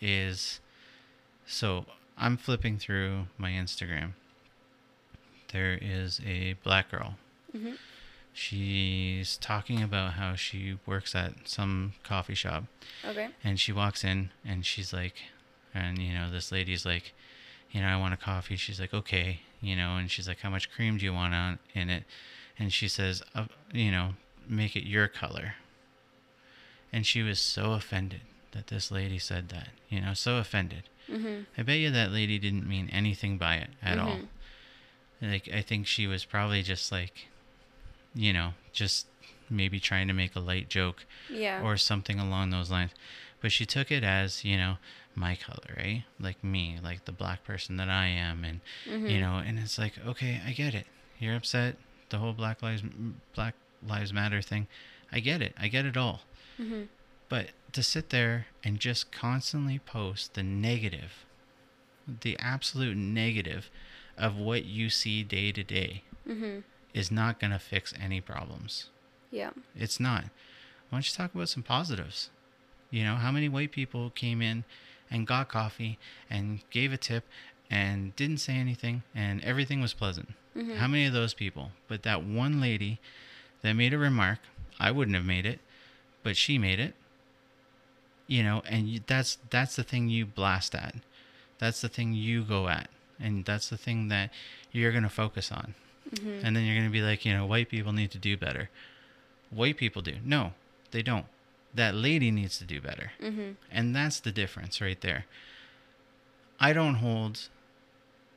is, 0.00 0.60
so 1.46 1.86
I'm 2.18 2.36
flipping 2.36 2.78
through 2.78 3.26
my 3.38 3.50
Instagram. 3.50 4.12
There 5.52 5.78
is 5.80 6.20
a 6.26 6.54
black 6.62 6.90
girl 6.90 7.16
Mm-hmm. 7.56 7.72
she's 8.32 9.36
talking 9.38 9.82
about 9.82 10.12
how 10.12 10.36
she 10.36 10.78
works 10.86 11.16
at 11.16 11.32
some 11.46 11.94
coffee 12.04 12.36
shop 12.36 12.62
Okay. 13.04 13.28
and 13.42 13.58
she 13.58 13.72
walks 13.72 14.04
in 14.04 14.30
and 14.46 14.64
she's 14.64 14.92
like 14.92 15.16
and 15.74 15.98
you 15.98 16.12
know 16.14 16.30
this 16.30 16.52
lady's 16.52 16.86
like 16.86 17.12
you 17.72 17.80
know 17.80 17.88
i 17.88 17.96
want 17.96 18.14
a 18.14 18.16
coffee 18.16 18.54
she's 18.54 18.78
like 18.78 18.94
okay 18.94 19.40
you 19.60 19.76
know 19.76 19.96
and 19.96 20.10
she's 20.10 20.26
like 20.28 20.40
how 20.40 20.50
much 20.50 20.70
cream 20.70 20.96
do 20.98 21.04
you 21.04 21.12
want 21.12 21.34
on 21.34 21.58
in 21.74 21.88
it 21.90 22.04
and 22.58 22.72
she 22.72 22.88
says 22.88 23.22
uh, 23.34 23.44
you 23.72 23.90
know 23.90 24.14
make 24.48 24.74
it 24.76 24.86
your 24.86 25.06
color 25.08 25.54
and 26.92 27.06
she 27.06 27.22
was 27.22 27.40
so 27.40 27.72
offended 27.72 28.20
that 28.52 28.66
this 28.68 28.90
lady 28.90 29.18
said 29.18 29.48
that 29.50 29.68
you 29.88 30.00
know 30.00 30.14
so 30.14 30.36
offended 30.36 30.84
Mm-hmm. 31.10 31.42
i 31.58 31.62
bet 31.64 31.78
you 31.78 31.90
that 31.90 32.12
lady 32.12 32.38
didn't 32.38 32.68
mean 32.68 32.88
anything 32.92 33.36
by 33.36 33.56
it 33.56 33.70
at 33.82 33.98
all 33.98 34.18
Mhm. 34.18 34.28
like 35.32 35.48
i 35.52 35.60
think 35.60 35.86
she 35.88 36.06
was 36.06 36.24
probably 36.24 36.62
just 36.62 36.92
like 36.92 37.26
you 38.14 38.32
know 38.32 38.54
just 38.72 39.06
maybe 39.48 39.80
trying 39.80 40.06
to 40.06 40.14
make 40.14 40.36
a 40.36 40.40
light 40.40 40.68
joke 40.68 41.04
Yeah. 41.28 41.62
or 41.64 41.76
something 41.76 42.20
along 42.20 42.50
those 42.50 42.70
lines. 42.70 42.92
But 43.40 43.50
she 43.50 43.66
took 43.66 43.90
it 43.90 44.04
as, 44.04 44.44
you 44.44 44.56
know, 44.56 44.76
my 45.14 45.36
color, 45.36 45.74
right? 45.76 46.04
Like 46.18 46.42
me, 46.42 46.78
like 46.82 47.04
the 47.04 47.12
black 47.12 47.44
person 47.44 47.76
that 47.76 47.88
I 47.88 48.06
am, 48.06 48.44
and 48.44 48.60
mm-hmm. 48.88 49.06
you 49.06 49.20
know, 49.20 49.36
and 49.36 49.58
it's 49.58 49.78
like, 49.78 49.94
okay, 50.06 50.40
I 50.46 50.52
get 50.52 50.74
it. 50.74 50.86
You're 51.18 51.36
upset. 51.36 51.76
The 52.10 52.18
whole 52.18 52.32
Black 52.32 52.62
Lives 52.62 52.82
Black 53.34 53.54
Lives 53.86 54.12
Matter 54.12 54.42
thing, 54.42 54.66
I 55.12 55.20
get 55.20 55.42
it. 55.42 55.54
I 55.58 55.68
get 55.68 55.84
it 55.84 55.96
all. 55.96 56.22
Mm-hmm. 56.60 56.82
But 57.28 57.50
to 57.72 57.82
sit 57.82 58.10
there 58.10 58.46
and 58.64 58.80
just 58.80 59.12
constantly 59.12 59.78
post 59.78 60.34
the 60.34 60.42
negative, 60.42 61.24
the 62.22 62.36
absolute 62.40 62.96
negative 62.96 63.70
of 64.18 64.36
what 64.36 64.64
you 64.64 64.90
see 64.90 65.22
day 65.22 65.52
to 65.52 65.62
day 65.62 66.02
Mm-hmm. 66.28 66.60
is 66.94 67.10
not 67.10 67.40
going 67.40 67.50
to 67.50 67.58
fix 67.58 67.92
any 68.00 68.20
problems. 68.20 68.90
Yeah. 69.32 69.50
It's 69.74 69.98
not. 69.98 70.24
Why 70.88 70.98
don't 70.98 71.06
you 71.06 71.16
talk 71.16 71.34
about 71.34 71.48
some 71.48 71.62
positives? 71.64 72.30
You 72.90 73.02
know, 73.04 73.16
how 73.16 73.32
many 73.32 73.48
white 73.48 73.72
people 73.72 74.10
came 74.10 74.40
in 74.42 74.64
and 75.10 75.26
got 75.26 75.48
coffee 75.48 75.98
and 76.28 76.60
gave 76.70 76.92
a 76.92 76.96
tip 76.96 77.24
and 77.70 78.14
didn't 78.16 78.38
say 78.38 78.54
anything 78.54 79.02
and 79.14 79.42
everything 79.44 79.80
was 79.80 79.92
pleasant? 79.92 80.34
Mm-hmm. 80.56 80.74
How 80.74 80.88
many 80.88 81.06
of 81.06 81.12
those 81.12 81.34
people? 81.34 81.70
But 81.88 82.02
that 82.02 82.24
one 82.24 82.60
lady 82.60 82.98
that 83.62 83.74
made 83.74 83.94
a 83.94 83.98
remark, 83.98 84.38
I 84.78 84.90
wouldn't 84.90 85.16
have 85.16 85.24
made 85.24 85.46
it, 85.46 85.60
but 86.22 86.36
she 86.36 86.58
made 86.58 86.80
it. 86.80 86.94
You 88.26 88.44
know, 88.44 88.62
and 88.68 88.88
you, 88.88 89.00
that's 89.06 89.38
that's 89.50 89.74
the 89.74 89.82
thing 89.82 90.08
you 90.08 90.24
blast 90.24 90.74
at. 90.74 90.94
That's 91.58 91.80
the 91.80 91.88
thing 91.88 92.14
you 92.14 92.44
go 92.44 92.68
at, 92.68 92.88
and 93.18 93.44
that's 93.44 93.68
the 93.68 93.76
thing 93.76 94.08
that 94.08 94.30
you're 94.72 94.92
going 94.92 95.02
to 95.02 95.10
focus 95.10 95.50
on. 95.50 95.74
Mm-hmm. 96.14 96.46
And 96.46 96.56
then 96.56 96.64
you're 96.64 96.76
going 96.76 96.86
to 96.86 96.92
be 96.92 97.02
like, 97.02 97.24
you 97.24 97.34
know, 97.34 97.44
white 97.44 97.68
people 97.68 97.92
need 97.92 98.10
to 98.12 98.18
do 98.18 98.36
better. 98.36 98.70
White 99.50 99.76
people 99.76 100.00
do. 100.00 100.14
No, 100.24 100.52
they 100.92 101.02
don't. 101.02 101.26
That 101.74 101.94
lady 101.94 102.30
needs 102.30 102.58
to 102.58 102.64
do 102.64 102.80
better. 102.80 103.12
Mm-hmm. 103.22 103.52
And 103.70 103.94
that's 103.94 104.20
the 104.20 104.32
difference 104.32 104.80
right 104.80 105.00
there. 105.00 105.26
I 106.58 106.72
don't 106.72 106.96
hold 106.96 107.48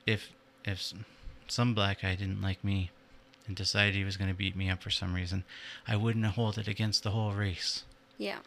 if 0.05 0.29
if 0.65 0.93
some 1.47 1.73
black 1.73 2.01
guy 2.01 2.15
didn't 2.15 2.41
like 2.41 2.63
me 2.63 2.91
and 3.47 3.55
decided 3.55 3.95
he 3.95 4.03
was 4.03 4.17
going 4.17 4.29
to 4.29 4.35
beat 4.35 4.55
me 4.55 4.69
up 4.69 4.81
for 4.81 4.89
some 4.89 5.13
reason, 5.13 5.43
I 5.87 5.95
wouldn't 5.95 6.25
hold 6.25 6.57
it 6.57 6.67
against 6.67 7.03
the 7.03 7.11
whole 7.11 7.33
race. 7.33 7.83
Yeah. 8.17 8.39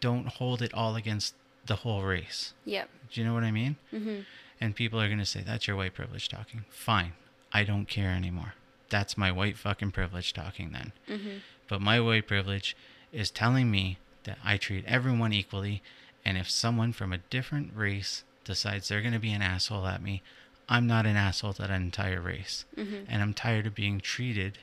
Don't 0.00 0.28
hold 0.28 0.62
it 0.62 0.72
all 0.72 0.94
against 0.94 1.34
the 1.66 1.76
whole 1.76 2.02
race. 2.02 2.54
Yep. 2.64 2.88
Do 3.12 3.20
you 3.20 3.26
know 3.26 3.34
what 3.34 3.42
I 3.42 3.50
mean? 3.50 3.76
Mm-hmm. 3.92 4.20
And 4.60 4.76
people 4.76 5.00
are 5.00 5.08
going 5.08 5.18
to 5.18 5.26
say, 5.26 5.42
that's 5.44 5.66
your 5.66 5.76
white 5.76 5.94
privilege 5.94 6.28
talking. 6.28 6.64
Fine. 6.70 7.14
I 7.52 7.64
don't 7.64 7.86
care 7.86 8.10
anymore. 8.10 8.54
That's 8.88 9.18
my 9.18 9.32
white 9.32 9.58
fucking 9.58 9.90
privilege 9.90 10.32
talking 10.32 10.70
then. 10.70 10.92
Mm-hmm. 11.08 11.38
But 11.68 11.80
my 11.80 11.98
white 12.00 12.28
privilege 12.28 12.76
is 13.12 13.30
telling 13.30 13.70
me 13.70 13.98
that 14.24 14.38
I 14.44 14.56
treat 14.56 14.84
everyone 14.86 15.32
equally. 15.32 15.82
And 16.24 16.36
if 16.36 16.50
someone 16.50 16.92
from 16.92 17.12
a 17.12 17.18
different 17.18 17.72
race 17.74 18.24
decides 18.44 18.88
they're 18.88 19.00
going 19.02 19.12
to 19.14 19.18
be 19.20 19.32
an 19.32 19.42
asshole 19.42 19.86
at 19.86 20.02
me, 20.02 20.22
I'm 20.68 20.86
not 20.86 21.06
an 21.06 21.16
asshole 21.16 21.52
to 21.54 21.62
that 21.62 21.70
entire 21.70 22.20
race. 22.20 22.64
Mm-hmm. 22.76 23.04
And 23.08 23.22
I'm 23.22 23.34
tired 23.34 23.66
of 23.66 23.74
being 23.74 24.00
treated 24.00 24.58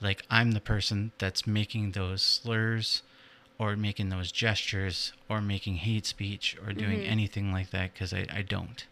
like 0.00 0.22
I'm 0.30 0.52
the 0.52 0.60
person 0.60 1.10
that's 1.18 1.46
making 1.46 1.92
those 1.92 2.22
slurs 2.22 3.02
or 3.58 3.74
making 3.76 4.10
those 4.10 4.30
gestures 4.30 5.12
or 5.28 5.40
making 5.40 5.76
hate 5.76 6.04
speech 6.06 6.56
or 6.64 6.72
doing 6.72 7.00
Mhm. 7.00 7.10
anything 7.10 7.52
like 7.52 7.70
that 7.70 7.94
because 7.94 8.12
I, 8.12 8.26
I 8.30 8.42
don't. 8.42 8.86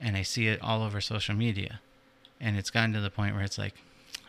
And 0.00 0.16
I 0.16 0.22
see 0.22 0.46
it 0.46 0.62
all 0.62 0.82
over 0.82 1.00
social 1.00 1.34
media. 1.34 1.80
And 2.40 2.56
it's 2.56 2.70
gotten 2.70 2.92
to 2.92 3.00
the 3.00 3.10
point 3.10 3.34
where 3.34 3.44
it's 3.44 3.58
like, 3.58 3.74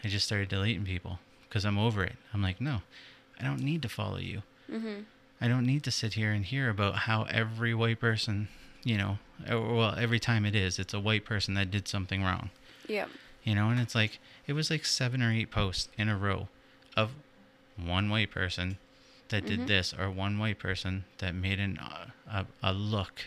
I 0.04 0.08
just 0.08 0.26
started 0.26 0.50
deleting 0.50 0.86
people 0.86 1.20
because 1.48 1.66
I'm 1.66 1.78
over 1.78 2.04
it. 2.04 2.16
I'm 2.34 2.42
like, 2.42 2.60
no, 2.62 2.82
I 3.40 3.44
don't 3.44 3.62
need 3.62 3.82
to 3.84 3.90
follow 3.90 4.18
you. 4.18 4.44
Mm-hmm. 4.72 5.02
I 5.40 5.48
don't 5.48 5.66
need 5.66 5.84
to 5.84 5.92
sit 5.92 6.14
here 6.14 6.32
and 6.32 6.44
hear 6.46 6.70
about 6.70 6.96
how 7.00 7.24
every 7.24 7.74
white 7.74 8.00
person, 8.00 8.48
you 8.84 8.98
know, 8.98 9.20
well, 9.50 9.96
every 9.98 10.20
time 10.20 10.46
it 10.46 10.56
is, 10.56 10.80
it's 10.80 10.94
a 10.94 11.00
white 11.00 11.26
person 11.26 11.54
that 11.54 11.70
did 11.72 11.88
something 11.88 12.24
wrong, 12.24 12.50
Yep. 12.88 13.10
you 13.44 13.54
know, 13.56 13.70
and 13.70 13.80
it's 13.80 13.94
like, 13.96 14.20
it 14.48 14.54
was 14.54 14.72
like 14.72 14.84
seven 14.86 15.22
or 15.22 15.32
eight 15.32 15.52
posts 15.52 15.90
in 15.98 16.10
a 16.10 16.18
row 16.18 16.48
of 16.96 17.12
one 17.76 18.10
white 18.10 18.32
person 18.32 18.78
that 19.30 19.46
did 19.46 19.60
Mhm. 19.62 19.68
this 19.68 19.94
or 19.94 20.10
one 20.10 20.40
white 20.40 20.58
person 20.58 21.06
that 21.20 21.36
made 21.36 21.60
an, 21.60 21.78
uh, 21.78 22.06
a, 22.32 22.46
a 22.64 22.74
look 22.74 23.26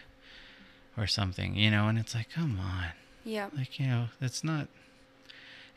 or 0.97 1.07
something, 1.07 1.55
you 1.55 1.71
know, 1.71 1.87
and 1.89 1.99
it's 1.99 2.15
like, 2.15 2.31
come 2.31 2.59
on 2.59 2.87
Yep. 3.25 3.53
like 3.57 3.79
you 3.79 3.87
know 3.87 4.07
that's 4.19 4.43
not 4.43 4.67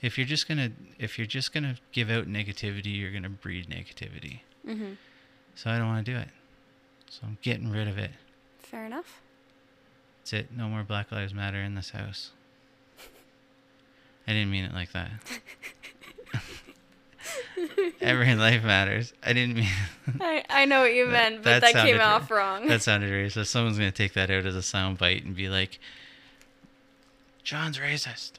if 0.03 0.17
you're 0.19 0.27
just 0.27 0.47
gonna 0.47 0.71
if 0.99 1.17
you're 1.17 1.25
just 1.25 1.51
gonna 1.53 1.77
give 1.91 2.11
out 2.11 2.27
negativity 2.27 2.95
you're 2.99 3.11
gonna 3.11 3.29
breed 3.29 3.67
negativity. 3.67 4.41
Mm-hmm. 4.67 4.93
so 5.55 5.69
i 5.71 5.77
don't 5.79 5.87
want 5.87 6.05
to 6.05 6.11
do 6.11 6.17
it. 6.19 6.27
So 7.09 7.21
i'm 7.23 7.37
getting 7.41 7.71
rid 7.71 7.87
of 7.87 7.97
it. 7.97 8.11
Fair 8.59 8.85
enough. 8.85 9.21
that's 10.19 10.33
it. 10.33 10.47
No 10.55 10.67
more 10.67 10.83
black 10.83 11.11
lives 11.11 11.33
matter 11.33 11.57
in 11.61 11.73
this 11.75 11.89
house. 11.91 12.29
I 14.27 14.31
didn't 14.33 14.51
mean 14.51 14.63
it 14.65 14.73
like 14.73 14.91
that. 14.93 15.11
Every 18.01 18.35
life 18.35 18.63
matters. 18.63 19.13
I 19.23 19.33
didn't 19.33 19.55
mean 19.55 19.69
I, 20.19 20.43
I 20.49 20.65
know 20.65 20.81
what 20.81 20.93
you 20.93 21.05
That- 21.09 21.31
meant, 21.31 21.43
but 21.43 21.61
that 21.61 21.73
that, 21.73 21.85
came 21.85 21.99
off 22.01 22.29
wrong. 22.31 22.67
that 22.67 22.81
sounded 22.81 23.09
racist. 23.11 23.47
Someone's 23.47 23.77
gonna 23.77 23.91
take 23.91 24.13
that 24.13 24.29
out 24.29 24.45
as 24.45 24.55
a 24.55 24.61
sound 24.61 24.97
bite 24.97 25.23
and 25.23 25.35
be 25.35 25.49
like 25.49 25.79
john's 27.43 27.77
racist 27.77 28.33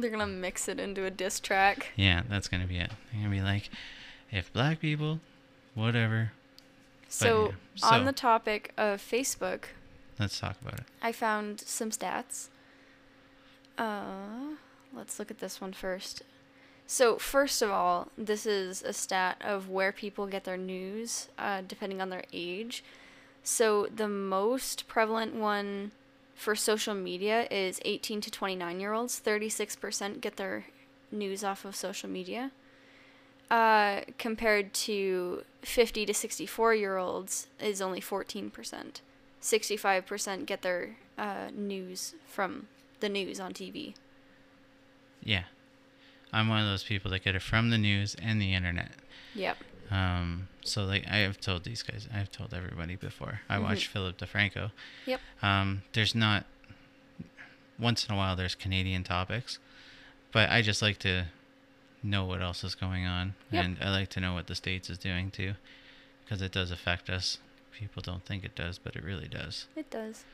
They're 0.00 0.10
gonna 0.10 0.26
mix 0.26 0.68
it 0.68 0.78
into 0.78 1.04
a 1.04 1.10
diss 1.10 1.40
track. 1.40 1.88
Yeah, 1.96 2.22
that's 2.28 2.48
gonna 2.48 2.66
be 2.66 2.78
it. 2.78 2.90
They're 3.12 3.22
gonna 3.22 3.34
be 3.34 3.42
like, 3.42 3.70
if 4.30 4.52
black 4.52 4.80
people, 4.80 5.20
whatever. 5.74 6.32
So, 7.08 7.54
yeah, 7.74 7.88
on 7.88 8.04
the 8.04 8.12
topic 8.12 8.72
of 8.76 9.00
Facebook, 9.00 9.64
Let's 10.18 10.38
talk 10.38 10.56
about 10.60 10.80
it. 10.80 10.86
I 11.00 11.12
found 11.12 11.60
some 11.60 11.90
stats. 11.90 12.48
Uh, 13.76 14.56
let's 14.92 15.18
look 15.18 15.30
at 15.30 15.38
this 15.38 15.60
one 15.60 15.72
first. 15.72 16.22
So, 16.86 17.18
first 17.18 17.62
of 17.62 17.70
all, 17.70 18.08
this 18.16 18.46
is 18.46 18.82
a 18.82 18.92
stat 18.92 19.40
of 19.40 19.68
where 19.68 19.92
people 19.92 20.26
get 20.26 20.44
their 20.44 20.56
news, 20.56 21.28
uh, 21.38 21.62
depending 21.66 22.00
on 22.00 22.08
their 22.08 22.24
age. 22.32 22.82
So, 23.44 23.86
the 23.94 24.08
most 24.08 24.88
prevalent 24.88 25.34
one 25.34 25.92
for 26.38 26.54
social 26.54 26.94
media 26.94 27.48
is 27.50 27.80
18 27.84 28.20
to 28.22 28.30
29 28.30 28.80
year 28.80 28.92
olds. 28.92 29.20
36% 29.20 30.20
get 30.20 30.36
their 30.36 30.66
news 31.10 31.42
off 31.42 31.64
of 31.64 31.74
social 31.74 32.08
media. 32.08 32.52
Uh, 33.50 34.02
compared 34.18 34.72
to 34.72 35.42
50 35.62 36.06
to 36.06 36.14
64 36.14 36.74
year 36.74 36.96
olds 36.96 37.48
is 37.60 37.82
only 37.82 38.00
14%. 38.00 38.52
65% 39.42 40.46
get 40.46 40.62
their 40.62 40.96
uh, 41.16 41.48
news 41.52 42.14
from 42.26 42.68
the 43.00 43.08
news 43.08 43.40
on 43.40 43.52
TV. 43.52 43.94
Yeah. 45.22 45.44
I'm 46.32 46.48
one 46.48 46.60
of 46.60 46.68
those 46.68 46.84
people 46.84 47.10
that 47.10 47.24
get 47.24 47.34
it 47.34 47.42
from 47.42 47.70
the 47.70 47.78
news 47.78 48.14
and 48.22 48.40
the 48.40 48.54
internet. 48.54 48.92
Yep. 49.34 49.56
Um, 49.90 50.48
so 50.62 50.84
like 50.84 51.06
I 51.08 51.18
have 51.18 51.40
told 51.40 51.64
these 51.64 51.82
guys, 51.82 52.08
I've 52.12 52.30
told 52.30 52.52
everybody 52.52 52.96
before. 52.96 53.40
I 53.48 53.56
Mhm. 53.56 53.62
watch 53.62 53.86
Philip 53.86 54.18
DeFranco. 54.18 54.70
Yep. 55.06 55.20
Um, 55.42 55.82
there's 55.92 56.14
not 56.14 56.44
once 57.78 58.06
in 58.06 58.14
a 58.14 58.16
while 58.18 58.36
there's 58.36 58.54
Canadian 58.54 59.04
topics, 59.04 59.58
but 60.32 60.50
I 60.50 60.62
just 60.62 60.82
like 60.82 60.98
to 61.00 61.26
know 62.02 62.24
what 62.24 62.42
else 62.42 62.62
is 62.64 62.74
going 62.74 63.06
on, 63.06 63.34
Yep. 63.50 63.64
and 63.64 63.78
I 63.80 63.90
like 63.90 64.08
to 64.10 64.20
know 64.20 64.34
what 64.34 64.46
the 64.46 64.54
states 64.54 64.90
is 64.90 64.98
doing 64.98 65.30
too, 65.30 65.54
because 66.24 66.42
it 66.42 66.52
does 66.52 66.70
affect 66.70 67.08
us. 67.08 67.38
People 67.72 68.02
don't 68.02 68.24
think 68.24 68.44
it 68.44 68.54
does, 68.54 68.78
but 68.78 68.94
it 68.96 69.02
really 69.04 69.28
does. 69.28 69.66
It 69.76 69.88
does. 69.90 70.24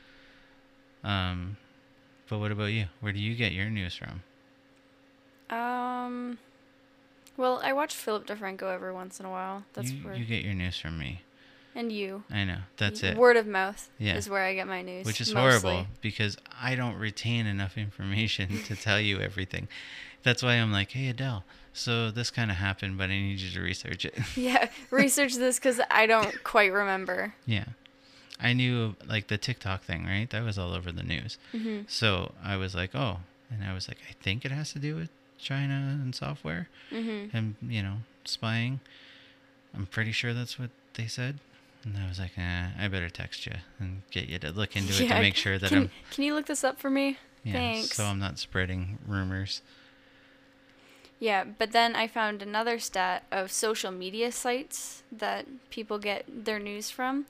Um, 1.03 1.57
but 2.27 2.39
what 2.39 2.51
about 2.51 2.65
you? 2.73 2.87
Where 2.99 3.13
do 3.13 3.19
you 3.19 3.35
get 3.35 3.51
your 3.51 3.69
news 3.69 3.95
from? 3.95 4.23
Um, 5.55 6.39
well, 7.37 7.59
I 7.63 7.73
watch 7.73 7.93
Philip 7.93 8.27
DeFranco 8.27 8.73
every 8.73 8.93
once 8.93 9.19
in 9.19 9.25
a 9.25 9.29
while. 9.29 9.63
That's 9.73 9.91
you, 9.91 9.97
where. 10.05 10.15
you 10.15 10.25
get 10.25 10.43
your 10.43 10.53
news 10.53 10.77
from 10.77 10.97
me. 10.97 11.21
and 11.75 11.91
you. 11.91 12.23
I 12.31 12.43
know. 12.45 12.59
That's 12.77 13.03
it. 13.03 13.17
Word 13.17 13.35
of 13.37 13.45
mouth 13.47 13.89
Yeah. 13.99 14.15
is 14.15 14.29
where 14.29 14.43
I 14.43 14.53
get 14.53 14.67
my 14.67 14.81
news. 14.81 15.05
which 15.05 15.19
is 15.21 15.33
mostly. 15.33 15.71
horrible 15.73 15.87
because 16.01 16.37
I 16.61 16.75
don't 16.75 16.95
retain 16.97 17.45
enough 17.45 17.77
information 17.77 18.59
to 18.63 18.75
tell 18.87 18.99
you 18.99 19.19
everything. 19.19 19.67
That's 20.23 20.41
why 20.41 20.53
I'm 20.53 20.71
like, 20.71 20.91
hey 20.91 21.07
Adele, 21.09 21.43
so 21.73 22.09
this 22.11 22.31
kind 22.31 22.49
of 22.49 22.57
happened, 22.57 22.97
but 22.97 23.05
I 23.05 23.19
need 23.19 23.39
you 23.39 23.51
to 23.51 23.61
research 23.61 24.05
it. 24.05 24.15
Yeah, 24.37 24.69
research 24.89 25.35
this 25.35 25.59
because 25.59 25.79
I 25.91 26.07
don't 26.07 26.43
quite 26.43 26.71
remember. 26.71 27.35
yeah, 27.45 27.65
I 28.39 28.53
knew 28.53 28.95
like 29.05 29.27
the 29.27 29.37
TikTok 29.37 29.83
thing, 29.83 30.05
right? 30.05 30.29
That 30.29 30.43
was 30.43 30.57
all 30.57 30.73
over 30.73 30.91
the 30.91 31.03
news. 31.03 31.37
hmm 31.51 31.81
So 31.87 32.31
I 32.43 32.55
was 32.57 32.73
like, 32.73 32.95
oh, 32.95 33.17
and 33.51 33.63
I 33.63 33.73
was 33.73 33.87
like, 33.87 33.97
I 34.09 34.13
think 34.23 34.45
it 34.45 34.51
has 34.51 34.71
to 34.73 34.79
do 34.79 34.95
with 34.95 35.09
China 35.37 35.99
and 36.01 36.15
software 36.15 36.67
hmm 36.89 37.25
and 37.33 37.55
you 37.61 37.81
know 37.81 37.97
spying. 38.23 38.79
I'm 39.75 39.85
pretty 39.85 40.11
sure 40.11 40.33
that's 40.33 40.57
what 40.57 40.69
they 40.93 41.07
said. 41.07 41.39
And 41.83 41.97
I 41.97 42.07
was 42.07 42.17
like, 42.17 42.31
eh, 42.37 42.69
I 42.79 42.87
better 42.87 43.09
text 43.09 43.45
you 43.45 43.53
and 43.79 44.01
get 44.09 44.27
you 44.27 44.39
to 44.39 44.51
look 44.51 44.75
into 44.75 44.93
it 45.03 45.07
to 45.07 45.19
make 45.19 45.35
sure 45.35 45.59
that 45.59 45.69
Can, 45.69 45.77
I'm 45.77 45.91
can 46.09 46.23
you 46.23 46.33
look 46.33 46.47
this 46.47 46.63
up 46.63 46.79
for 46.79 46.89
me? 46.89 47.17
Yeah, 47.43 47.53
Thanks. 47.53 47.95
so 47.95 48.05
I'm 48.05 48.17
not 48.19 48.39
spreading 48.39 48.97
rumors. 49.05 49.61
Yeah, 51.19 51.43
but 51.43 51.71
then 51.71 51.95
I 51.95 52.07
found 52.07 52.41
another 52.41 52.79
stat 52.79 53.23
of 53.31 53.51
social 53.51 53.91
media 53.91 54.31
sites 54.31 55.03
that 55.11 55.45
people 55.69 55.99
get 55.99 56.25
their 56.45 56.59
news 56.59 56.89
from. 56.89 57.25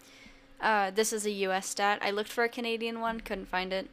Uh, 0.61 0.89
this 0.89 1.11
is 1.13 1.25
a 1.25 1.31
U.S. 1.31 1.67
stat. 1.67 1.99
I 2.01 2.11
looked 2.11 2.31
for 2.31 2.43
a 2.43 2.49
Canadian 2.49 2.99
one, 3.01 3.19
couldn't 3.19 3.47
find 3.47 3.71
it. 3.73 3.89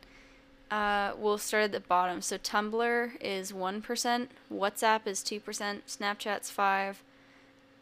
Uh, 0.73 1.13
we'll 1.19 1.37
start 1.39 1.65
at 1.65 1.73
the 1.73 1.81
bottom. 1.81 2.23
So 2.23 2.39
Tumblr 2.39 3.11
is 3.21 3.53
one 3.53 3.83
percent, 3.83 4.31
WhatsApp 4.53 5.07
is 5.07 5.23
two 5.23 5.39
percent, 5.41 5.87
Snapchat's 5.87 6.51
five, 6.51 7.03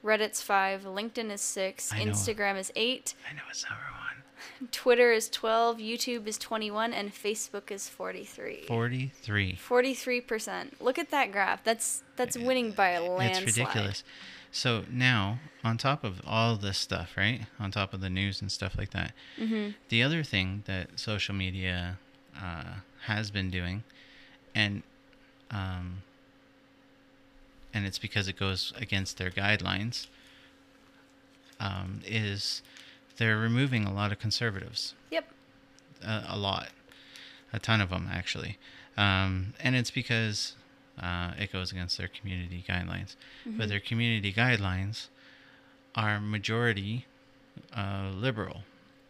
Reddit's 0.04 0.42
five, 0.42 0.82
LinkedIn 0.82 1.30
is 1.30 1.40
six, 1.40 1.92
I 1.92 2.02
know. 2.04 2.12
Instagram 2.12 2.58
is 2.58 2.72
eight, 2.74 3.14
I 3.30 3.34
know 3.34 3.42
it's 3.50 3.64
number 3.64 3.84
one. 3.92 4.68
Twitter 4.72 5.12
is 5.12 5.28
twelve, 5.28 5.76
YouTube 5.78 6.26
is 6.26 6.36
twenty-one, 6.38 6.92
and 6.92 7.12
Facebook 7.14 7.70
is 7.70 7.88
forty-three. 7.88 8.64
43. 8.66 9.54
Forty-three 9.56 10.20
percent. 10.22 10.80
Look 10.80 10.98
at 10.98 11.10
that 11.10 11.30
graph. 11.30 11.62
That's 11.62 12.02
that's 12.16 12.36
winning 12.36 12.72
by 12.72 12.90
a 12.90 13.02
landslide. 13.02 13.46
It's 13.48 13.56
ridiculous. 13.58 14.04
So 14.52 14.82
now, 14.90 15.38
on 15.62 15.76
top 15.78 16.02
of 16.02 16.20
all 16.26 16.56
this 16.56 16.76
stuff, 16.78 17.12
right? 17.16 17.42
On 17.60 17.70
top 17.70 17.94
of 17.94 18.00
the 18.00 18.10
news 18.10 18.40
and 18.40 18.50
stuff 18.50 18.76
like 18.76 18.90
that, 18.90 19.12
Mm-hmm. 19.38 19.70
the 19.90 20.02
other 20.02 20.24
thing 20.24 20.64
that 20.66 20.98
social 20.98 21.34
media 21.36 21.98
uh, 22.36 22.80
has 23.06 23.30
been 23.30 23.50
doing, 23.50 23.82
and 24.54 24.82
um, 25.50 26.02
and 27.72 27.86
it's 27.86 27.98
because 27.98 28.28
it 28.28 28.38
goes 28.38 28.72
against 28.76 29.18
their 29.18 29.30
guidelines, 29.30 30.06
um, 31.58 32.00
is 32.06 32.62
they're 33.16 33.38
removing 33.38 33.84
a 33.84 33.92
lot 33.92 34.12
of 34.12 34.18
conservatives. 34.18 34.94
Yep. 35.10 35.28
a, 36.04 36.24
a 36.28 36.38
lot, 36.38 36.68
a 37.52 37.58
ton 37.58 37.80
of 37.80 37.90
them 37.90 38.08
actually, 38.10 38.58
um, 38.96 39.54
and 39.60 39.76
it's 39.76 39.90
because 39.90 40.54
uh, 41.00 41.32
it 41.38 41.52
goes 41.52 41.72
against 41.72 41.98
their 41.98 42.08
community 42.08 42.64
guidelines. 42.68 43.16
Mm-hmm. 43.46 43.58
But 43.58 43.68
their 43.68 43.80
community 43.80 44.32
guidelines 44.32 45.08
are 45.94 46.20
majority 46.20 47.06
uh, 47.76 48.10
liberal. 48.14 48.62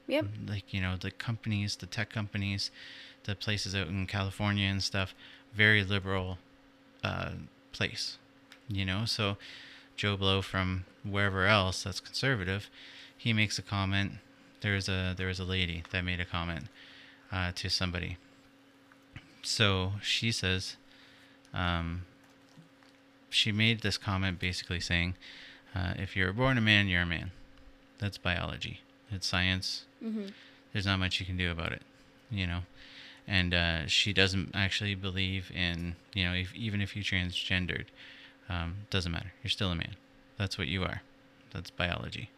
Yep. 0.06 0.26
Like 0.48 0.74
you 0.74 0.80
know 0.80 0.96
the 0.96 1.10
companies, 1.10 1.76
the 1.76 1.86
tech 1.86 2.10
companies, 2.10 2.70
the 3.24 3.34
places 3.34 3.74
out 3.74 3.88
in 3.88 4.06
California 4.06 4.68
and 4.68 4.82
stuff, 4.82 5.14
very 5.54 5.84
liberal 5.84 6.38
uh, 7.04 7.30
place. 7.72 8.18
You 8.68 8.84
know, 8.84 9.04
so 9.04 9.36
Joe 9.96 10.16
Blow 10.16 10.42
from 10.42 10.84
wherever 11.02 11.46
else 11.46 11.82
that's 11.82 12.00
conservative, 12.00 12.70
he 13.16 13.32
makes 13.32 13.58
a 13.58 13.62
comment. 13.62 14.12
There's 14.60 14.88
a 14.88 15.14
there 15.16 15.26
was 15.26 15.40
a 15.40 15.44
lady 15.44 15.82
that 15.90 16.04
made 16.04 16.20
a 16.20 16.24
comment 16.24 16.64
uh, 17.32 17.52
to 17.56 17.68
somebody. 17.68 18.16
So 19.42 19.92
she 20.02 20.32
says, 20.32 20.76
um, 21.54 22.02
she 23.30 23.52
made 23.52 23.80
this 23.80 23.96
comment 23.96 24.38
basically 24.38 24.80
saying, 24.80 25.14
uh, 25.74 25.94
if 25.96 26.16
you're 26.16 26.32
born 26.32 26.58
a 26.58 26.60
man, 26.60 26.88
you're 26.88 27.02
a 27.02 27.06
man. 27.06 27.30
That's 27.98 28.18
biology. 28.18 28.80
It's 29.10 29.26
science. 29.26 29.84
Mm-hmm. 30.04 30.26
There's 30.72 30.86
not 30.86 30.98
much 30.98 31.20
you 31.20 31.26
can 31.26 31.36
do 31.36 31.50
about 31.50 31.72
it, 31.72 31.82
you 32.30 32.46
know. 32.46 32.60
And 33.26 33.54
uh, 33.54 33.86
she 33.86 34.12
doesn't 34.12 34.50
actually 34.54 34.94
believe 34.94 35.50
in, 35.54 35.96
you 36.14 36.24
know, 36.24 36.32
if, 36.34 36.54
even 36.54 36.80
if 36.80 36.96
you 36.96 37.02
transgendered, 37.04 37.86
um, 38.48 38.86
doesn't 38.90 39.12
matter. 39.12 39.32
You're 39.42 39.50
still 39.50 39.70
a 39.70 39.76
man. 39.76 39.94
That's 40.36 40.58
what 40.58 40.66
you 40.66 40.82
are. 40.82 41.02
That's 41.52 41.70
biology. 41.70 42.30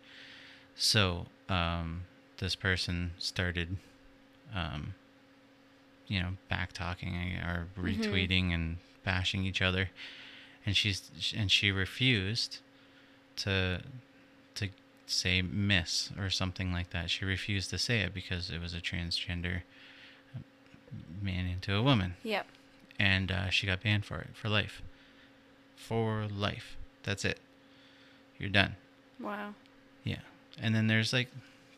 So 0.75 1.27
um, 1.49 2.05
this 2.39 2.55
person 2.55 3.13
started, 3.19 3.77
um, 4.55 4.95
you 6.09 6.21
know, 6.21 6.31
back 6.49 6.73
talking 6.73 7.15
or 7.37 7.69
Mhm. 7.77 7.99
retweeting 7.99 8.53
and 8.53 8.79
bashing 9.05 9.45
each 9.45 9.63
other, 9.63 9.91
and 10.67 10.77
she's 10.77 11.33
and 11.37 11.51
she 11.51 11.71
refused 11.71 12.59
to 13.37 13.83
to 14.55 14.69
say 15.07 15.43
miss 15.43 16.11
or 16.19 16.31
something 16.31 16.73
like 16.73 16.91
that. 16.91 17.11
She 17.11 17.25
refused 17.25 17.71
to 17.71 17.79
say 17.79 18.01
it 18.01 18.13
because 18.15 18.51
it 18.51 18.61
was 18.61 18.75
a 18.75 18.81
transgender 18.81 19.63
man 21.21 21.47
into 21.47 21.75
a 21.75 21.83
woman, 21.83 22.15
Yep. 22.23 22.47
and 22.99 23.31
uh, 23.33 23.51
she 23.51 23.67
got 23.67 23.83
banned 23.83 24.05
for 24.05 24.19
it 24.19 24.31
for 24.35 24.49
life. 24.49 24.83
For 25.77 26.27
life. 26.29 26.77
That's 27.03 27.25
it. 27.25 27.39
You're 28.39 28.51
done. 28.51 28.77
Wow. 29.21 29.55
Yeah. 30.05 30.21
And 30.61 30.75
then 30.75 30.87
there's 30.87 31.13
like, 31.13 31.29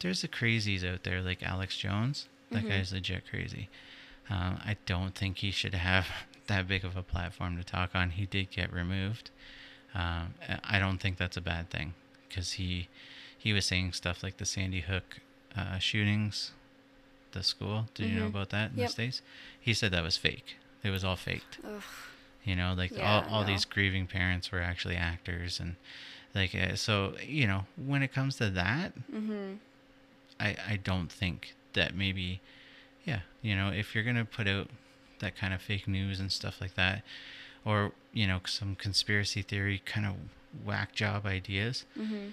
there's 0.01 0.23
the 0.23 0.29
crazies 0.29 0.85
out 0.85 1.05
there 1.05 1.21
like 1.23 1.43
Alex 1.43 1.77
Jones. 1.77 2.29
That 2.51 2.65
Mhm. 2.65 2.69
guy's 2.69 2.93
legit 2.93 3.29
crazy. 3.29 3.69
Um, 4.31 4.61
I 4.65 4.77
don't 4.87 5.15
think 5.15 5.39
he 5.39 5.51
should 5.51 5.75
have 5.75 6.07
that 6.47 6.69
big 6.69 6.85
of 6.85 6.97
a 6.97 7.03
platform 7.03 7.57
to 7.57 7.65
talk 7.65 7.95
on. 7.95 8.11
He 8.11 8.27
did 8.27 8.51
get 8.51 8.73
removed. 8.73 9.31
Um, 9.95 10.35
I- 10.49 10.61
I 10.65 10.79
don't 10.79 10.99
think 10.99 11.17
that's 11.19 11.37
a 11.37 11.41
bad 11.43 11.71
thing 11.71 11.95
because 12.29 12.53
he 12.53 12.89
he 13.39 13.53
was 13.53 13.67
saying 13.67 13.93
stuff 13.93 14.23
like 14.23 14.39
the 14.39 14.47
Sandy 14.47 14.81
Hook 14.81 15.19
uh, 15.55 15.79
shootings, 15.79 16.53
the 17.35 17.43
school. 17.43 17.89
Did 17.95 18.09
you 18.09 18.19
know 18.19 18.27
Mhm. 18.27 18.31
about 18.31 18.51
that 18.51 18.73
in 18.73 18.79
Yep. 18.79 18.89
the 18.89 18.93
states? 18.93 19.23
He 19.61 19.75
said 19.75 19.91
that 19.93 20.03
was 20.03 20.17
fake. 20.17 20.57
It 20.83 20.91
was 20.91 21.05
all 21.05 21.17
faked. 21.17 21.59
Ugh. 21.65 21.83
You 22.45 22.57
know, 22.57 22.75
like 22.75 22.91
Yeah, 22.93 23.03
all, 23.11 23.23
all 23.29 23.41
no. 23.43 23.47
these 23.47 23.65
grieving 23.65 24.07
parents 24.07 24.51
were 24.53 24.61
actually 24.61 24.97
actors, 24.97 25.61
and 25.61 25.77
like 26.35 26.55
uh, 26.55 26.77
so. 26.77 27.17
You 27.23 27.47
know, 27.47 27.67
when 27.77 28.03
it 28.03 28.13
comes 28.13 28.37
to 28.37 28.51
that, 28.51 28.93
Mm-hmm. 29.13 29.55
I 30.41 30.57
I 30.69 30.77
don't 30.83 31.11
think 31.11 31.55
that 31.75 31.95
maybe, 31.95 32.41
yeah, 33.05 33.21
you 33.43 33.55
know, 33.57 33.71
if 33.71 33.95
you're 33.95 34.05
gonna 34.05 34.25
put 34.25 34.47
out 34.49 34.69
that 35.21 35.37
kind 35.37 35.55
of 35.55 35.63
fake 35.63 35.87
news 35.89 36.21
and 36.21 36.31
stuff 36.33 36.61
like 36.61 36.75
that, 36.75 37.03
or 37.65 37.93
you 38.13 38.27
know, 38.27 38.41
some 38.47 38.75
conspiracy 38.77 39.43
theory 39.43 39.81
kind 39.85 40.07
of 40.07 40.17
whack 40.65 40.93
job 40.95 41.25
ideas, 41.27 41.85
Mm-hmm. 41.99 42.29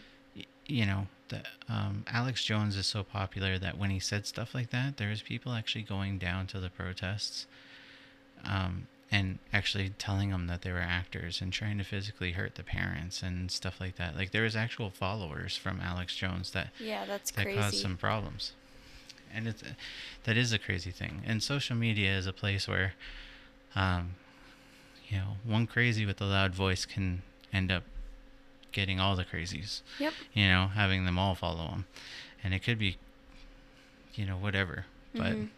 You 0.72 0.86
know, 0.86 1.08
that 1.30 1.46
um, 1.70 2.04
Alex 2.08 2.44
Jones 2.44 2.76
is 2.76 2.88
so 2.88 3.04
popular 3.04 3.58
that 3.58 3.78
when 3.78 3.90
he 3.90 4.00
said 4.00 4.26
stuff 4.26 4.54
like 4.56 4.70
that, 4.72 4.98
there 4.98 5.10
was 5.10 5.22
people 5.22 5.54
actually 5.54 5.84
going 5.84 6.18
down 6.18 6.48
to 6.48 6.60
the 6.60 6.70
protests, 6.70 7.46
um, 8.44 8.88
and 9.12 9.40
actually 9.52 9.90
telling 9.98 10.30
them 10.30 10.48
that 10.48 10.62
they 10.62 10.72
were 10.72 10.80
actors 10.80 11.42
and 11.42 11.52
trying 11.52 11.78
to 11.78 11.84
physically 11.84 12.32
hurt 12.32 12.56
the 12.56 12.64
parents 12.64 13.22
and 13.22 13.52
stuff 13.52 13.80
like 13.80 13.98
that. 13.98 14.16
Like 14.16 14.32
there 14.32 14.44
was 14.44 14.56
actual 14.56 14.90
followers 14.90 15.58
from 15.58 15.82
Alex 15.82 16.16
Jones 16.16 16.52
that 16.52 16.70
Yeah, 16.80 17.06
that's 17.06 17.32
that 17.32 17.44
crazy. 17.44 17.60
caused 17.60 17.76
some 17.78 17.98
problems. 17.98 18.54
and 19.34 19.48
it's 19.48 19.64
that 20.24 20.38
is 20.38 20.52
a 20.54 20.60
crazy 20.60 20.92
thing. 20.92 21.22
And 21.26 21.42
social 21.44 21.76
media 21.76 22.12
is 22.18 22.26
a 22.28 22.34
place 22.34 22.68
where, 22.68 22.94
um, 23.76 24.16
you 25.10 25.18
know, 25.18 25.38
one 25.44 25.68
crazy 25.68 26.06
with 26.06 26.20
a 26.22 26.26
loud 26.26 26.54
voice 26.56 26.86
can 26.86 27.22
end 27.54 27.70
up 27.72 27.84
getting 28.72 29.00
all 29.00 29.16
the 29.16 29.26
crazies. 29.26 29.82
Yep. 30.00 30.14
You 30.34 30.48
know, 30.48 30.68
having 30.74 31.06
them 31.06 31.18
all 31.20 31.36
follow 31.36 31.68
them, 31.70 31.86
and 32.44 32.54
it 32.54 32.60
could 32.64 32.80
be, 32.80 32.98
you 34.16 34.26
know, 34.26 34.38
whatever. 34.38 34.86
But 35.14 35.34
Mhm. 35.34 35.50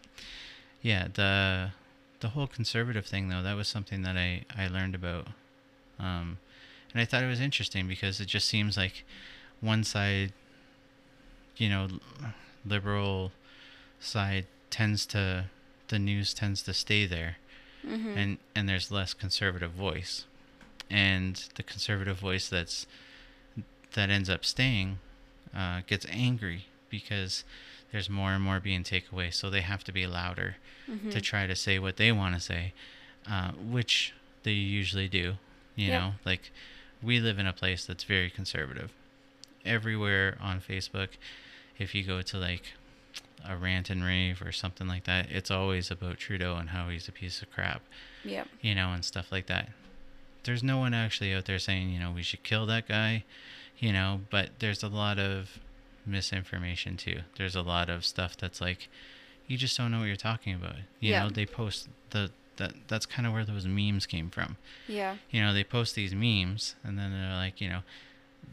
yeah, 0.82 1.08
the 1.14 1.72
the 2.20 2.30
whole 2.30 2.48
conservative 2.48 3.06
thing 3.06 3.28
though, 3.28 3.44
that 3.44 3.56
was 3.56 3.68
something 3.68 4.02
that 4.04 4.18
I 4.18 4.46
I 4.56 4.68
learned 4.68 4.96
about, 4.96 5.28
um, 6.00 6.38
and 6.94 7.02
I 7.02 7.06
thought 7.06 7.24
it 7.24 7.28
was 7.28 7.40
interesting 7.42 7.88
because 7.88 8.20
it 8.22 8.28
just 8.28 8.48
seems 8.48 8.78
like 8.78 9.04
one 9.60 9.84
side, 9.84 10.32
you 11.58 11.70
know, 11.70 11.88
liberal 12.66 13.32
side 14.00 14.46
tends 14.70 15.06
to 15.08 15.46
the 15.90 16.00
news 16.00 16.34
tends 16.34 16.64
to 16.64 16.74
stay 16.74 17.06
there 17.06 17.38
Mhm. 17.86 18.16
and 18.18 18.38
and 18.56 18.68
there's 18.70 18.90
less 18.90 19.14
conservative 19.14 19.72
voice 19.72 20.26
and 20.94 21.50
the 21.56 21.64
conservative 21.64 22.18
voice 22.20 22.48
that's 22.48 22.86
that 23.96 24.10
ends 24.10 24.30
up 24.30 24.46
staying 24.46 25.00
uh, 25.56 25.82
gets 25.88 26.06
angry 26.10 26.66
because 26.90 27.44
there's 27.92 28.10
more 28.10 28.32
and 28.32 28.44
more 28.44 28.60
being 28.60 28.84
taken 28.84 29.14
away 29.14 29.30
so 29.32 29.50
they 29.50 29.62
have 29.62 29.84
to 29.84 29.92
be 29.92 30.06
louder 30.08 30.56
Mhm. 30.90 31.12
to 31.12 31.22
try 31.22 31.48
to 31.48 31.56
say 31.56 31.80
what 31.80 31.98
they 31.98 32.12
want 32.12 32.36
to 32.36 32.42
say 32.42 32.74
uh, 33.30 33.52
which 33.54 34.14
they 34.44 34.52
usually 34.52 35.08
do 35.08 35.26
you 35.76 35.90
Yep. 35.90 36.02
know 36.02 36.14
like 36.26 36.52
we 37.02 37.20
live 37.20 37.40
in 37.40 37.48
a 37.48 37.54
place 37.54 37.86
that's 37.86 38.04
very 38.04 38.30
conservative 38.30 38.92
everywhere 39.66 40.38
on 40.42 40.60
facebook 40.62 41.10
if 41.78 41.96
you 41.96 42.04
go 42.04 42.22
to 42.22 42.38
like 42.38 42.74
a 43.48 43.56
rant 43.58 43.90
and 43.90 44.04
rave 44.04 44.42
or 44.42 44.52
something 44.52 44.88
like 44.88 45.06
that 45.06 45.30
it's 45.32 45.52
always 45.52 45.90
about 45.92 46.18
trudeau 46.18 46.56
and 46.56 46.70
how 46.70 46.90
he's 46.90 47.08
a 47.08 47.12
piece 47.12 47.42
of 47.42 47.50
crap 47.52 47.82
Yep. 48.26 48.48
you 48.62 48.74
know, 48.74 48.94
and 48.94 49.04
stuff 49.04 49.32
like 49.34 49.48
that. 49.48 49.70
There's 50.44 50.64
no 50.64 50.78
one 50.78 50.94
actually 50.94 51.34
out 51.34 51.46
there 51.46 51.60
saying, 51.60 51.90
you 51.90 52.00
know, 52.00 52.12
we 52.12 52.22
should 52.24 52.44
kill 52.44 52.66
that 52.68 52.88
guy, 52.88 53.24
you 53.80 53.94
know, 53.94 54.22
but 54.30 54.50
there's 54.60 54.84
a 54.84 54.88
lot 54.90 55.18
of 55.20 55.60
misinformation 56.06 56.98
too. 56.98 57.22
There's 57.38 57.56
a 57.56 57.62
lot 57.62 57.90
of 57.90 58.06
stuff 58.06 58.36
that's 58.38 58.60
like, 58.62 58.90
you 59.48 59.58
just 59.58 59.78
don't 59.78 59.92
know 59.92 60.00
what 60.00 60.06
you're 60.06 60.16
talking 60.16 60.54
about. 60.54 60.76
You 61.00 61.12
Yeah. 61.12 61.24
know, 61.24 61.30
they 61.30 61.46
post 61.46 61.90
the 62.12 62.32
that 62.58 62.74
that's 62.88 63.08
kind 63.08 63.26
of 63.26 63.34
where 63.34 63.44
those 63.46 63.66
memes 63.66 64.06
came 64.06 64.30
from. 64.30 64.58
Yeah. 64.88 65.18
You 65.32 65.42
know, 65.42 65.54
they 65.54 65.64
post 65.64 65.96
these 65.96 66.14
memes 66.14 66.76
and 66.84 67.00
then 67.00 67.12
they're 67.12 67.34
like, 67.36 67.60
you 67.60 67.68
know, 67.68 67.80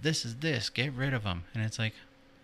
this 0.00 0.24
is 0.24 0.36
this, 0.36 0.70
get 0.70 0.92
rid 0.94 1.12
of 1.12 1.24
them. 1.24 1.44
And 1.52 1.62
it's 1.62 1.78
like, 1.78 1.92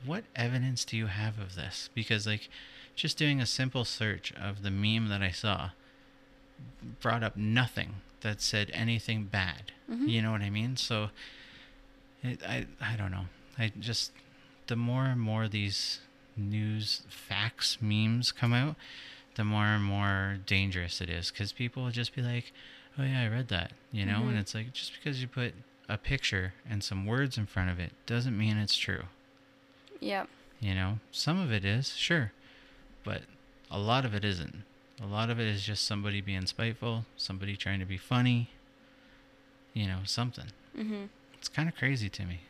what 0.04 0.24
evidence 0.34 0.84
do 0.84 0.98
you 0.98 1.06
have 1.06 1.38
of 1.38 1.54
this? 1.54 1.88
Because 1.94 2.26
like 2.26 2.50
just 2.94 3.16
doing 3.16 3.40
a 3.40 3.46
simple 3.46 3.84
search 3.86 4.34
of 4.34 4.62
the 4.62 4.70
meme 4.70 5.08
that 5.08 5.22
I 5.22 5.30
saw 5.30 5.70
brought 7.00 7.22
up 7.22 7.36
nothing 7.36 7.96
that 8.22 8.40
said 8.40 8.70
anything 8.72 9.24
bad. 9.24 9.72
Mhm. 9.90 10.08
You 10.08 10.22
know 10.22 10.32
what 10.32 10.40
I 10.42 10.50
mean? 10.50 10.76
So 10.76 11.10
it, 12.22 12.42
I 12.42 12.66
I 12.80 12.96
don't 12.96 13.10
know. 13.10 13.26
I 13.58 13.72
just 13.78 14.12
the 14.66 14.76
more 14.76 15.04
and 15.06 15.20
more 15.20 15.48
these 15.48 16.00
news 16.36 17.02
facts 17.08 17.78
memes 17.80 18.32
come 18.32 18.52
out, 18.52 18.76
the 19.36 19.44
more 19.44 19.66
and 19.66 19.84
more 19.84 20.38
dangerous 20.46 21.00
it 21.00 21.08
is 21.08 21.30
because 21.30 21.52
people 21.52 21.84
will 21.84 21.90
just 21.90 22.14
be 22.14 22.22
like, 22.22 22.52
"Oh 22.98 23.02
yeah, 23.04 23.22
I 23.22 23.28
read 23.28 23.48
that," 23.48 23.72
you 23.92 24.04
know, 24.04 24.20
Mhm. 24.20 24.30
and 24.30 24.38
it's 24.38 24.54
like 24.54 24.72
just 24.72 24.92
because 24.94 25.20
you 25.22 25.28
put 25.28 25.54
a 25.88 25.96
picture 25.96 26.54
and 26.68 26.82
some 26.82 27.06
words 27.06 27.38
in 27.38 27.46
front 27.46 27.70
of 27.70 27.78
it 27.78 27.92
doesn't 28.06 28.36
mean 28.36 28.56
it's 28.56 28.76
true. 28.76 29.04
Yep. 30.00 30.28
You 30.60 30.74
know, 30.74 30.98
some 31.12 31.38
of 31.38 31.52
it 31.52 31.64
is 31.64 31.94
sure, 31.96 32.32
but 33.04 33.22
a 33.70 33.78
lot 33.78 34.04
of 34.04 34.14
it 34.14 34.24
isn't. 34.24 34.64
A 35.02 35.06
lot 35.06 35.28
of 35.30 35.38
it 35.38 35.46
is 35.46 35.62
just 35.62 35.84
somebody 35.84 36.20
being 36.20 36.46
spiteful, 36.46 37.04
somebody 37.16 37.56
trying 37.56 37.80
to 37.80 37.84
be 37.86 37.98
funny. 37.98 38.48
You 39.74 39.86
know, 39.86 39.98
something. 40.04 40.46
Mhm. 40.76 41.08
It's 41.34 41.48
kind 41.48 41.68
of 41.68 41.76
crazy 41.76 42.08
to 42.08 42.24
me. 42.24 42.40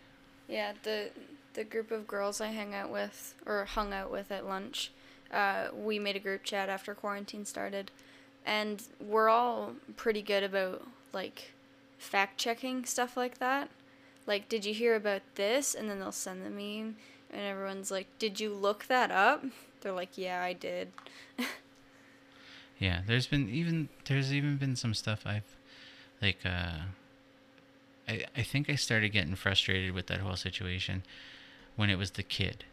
Yeah, 0.48 0.74
the 0.84 1.10
the 1.54 1.64
group 1.64 1.90
of 1.90 2.06
girls 2.06 2.40
I 2.40 2.48
hang 2.48 2.74
out 2.74 2.90
with 2.90 3.34
or 3.46 3.64
hung 3.64 3.92
out 3.92 4.10
with 4.12 4.30
at 4.30 4.46
lunch, 4.46 4.92
uh, 5.32 5.68
we 5.72 5.98
made 5.98 6.14
a 6.14 6.20
group 6.20 6.44
chat 6.44 6.68
after 6.68 6.94
quarantine 6.94 7.44
started, 7.46 7.90
and 8.44 8.82
we're 9.00 9.28
all 9.30 9.74
pretty 9.96 10.22
good 10.22 10.44
about 10.44 10.86
like 11.12 11.52
fact 11.98 12.38
checking 12.38 12.84
stuff 12.84 13.16
like 13.16 13.38
that. 13.38 13.70
Like, 14.26 14.48
did 14.48 14.64
you 14.64 14.74
hear 14.74 14.94
about 14.94 15.22
this? 15.36 15.74
And 15.74 15.88
then 15.88 15.98
they'll 15.98 16.12
send 16.12 16.44
the 16.44 16.50
meme, 16.50 16.96
and 17.30 17.40
everyone's 17.42 17.90
like, 17.90 18.06
"Did 18.20 18.38
you 18.38 18.54
look 18.54 18.84
that 18.86 19.10
up?" 19.10 19.44
They're 19.80 19.92
like, 19.92 20.16
"Yeah, 20.16 20.42
I 20.42 20.52
did." 20.52 20.92
Yeah, 22.78 23.00
there's 23.06 23.26
been 23.26 23.48
even 23.48 23.88
there's 24.04 24.32
even 24.32 24.56
been 24.56 24.76
some 24.76 24.94
stuff 24.94 25.22
I've 25.24 25.56
like 26.20 26.38
uh 26.44 26.80
I 28.08 28.24
I 28.36 28.42
think 28.42 28.68
I 28.68 28.74
started 28.74 29.10
getting 29.10 29.34
frustrated 29.34 29.92
with 29.92 30.06
that 30.08 30.20
whole 30.20 30.36
situation 30.36 31.02
when 31.76 31.90
it 31.90 31.96
was 31.96 32.12
the 32.12 32.22
kid. 32.22 32.64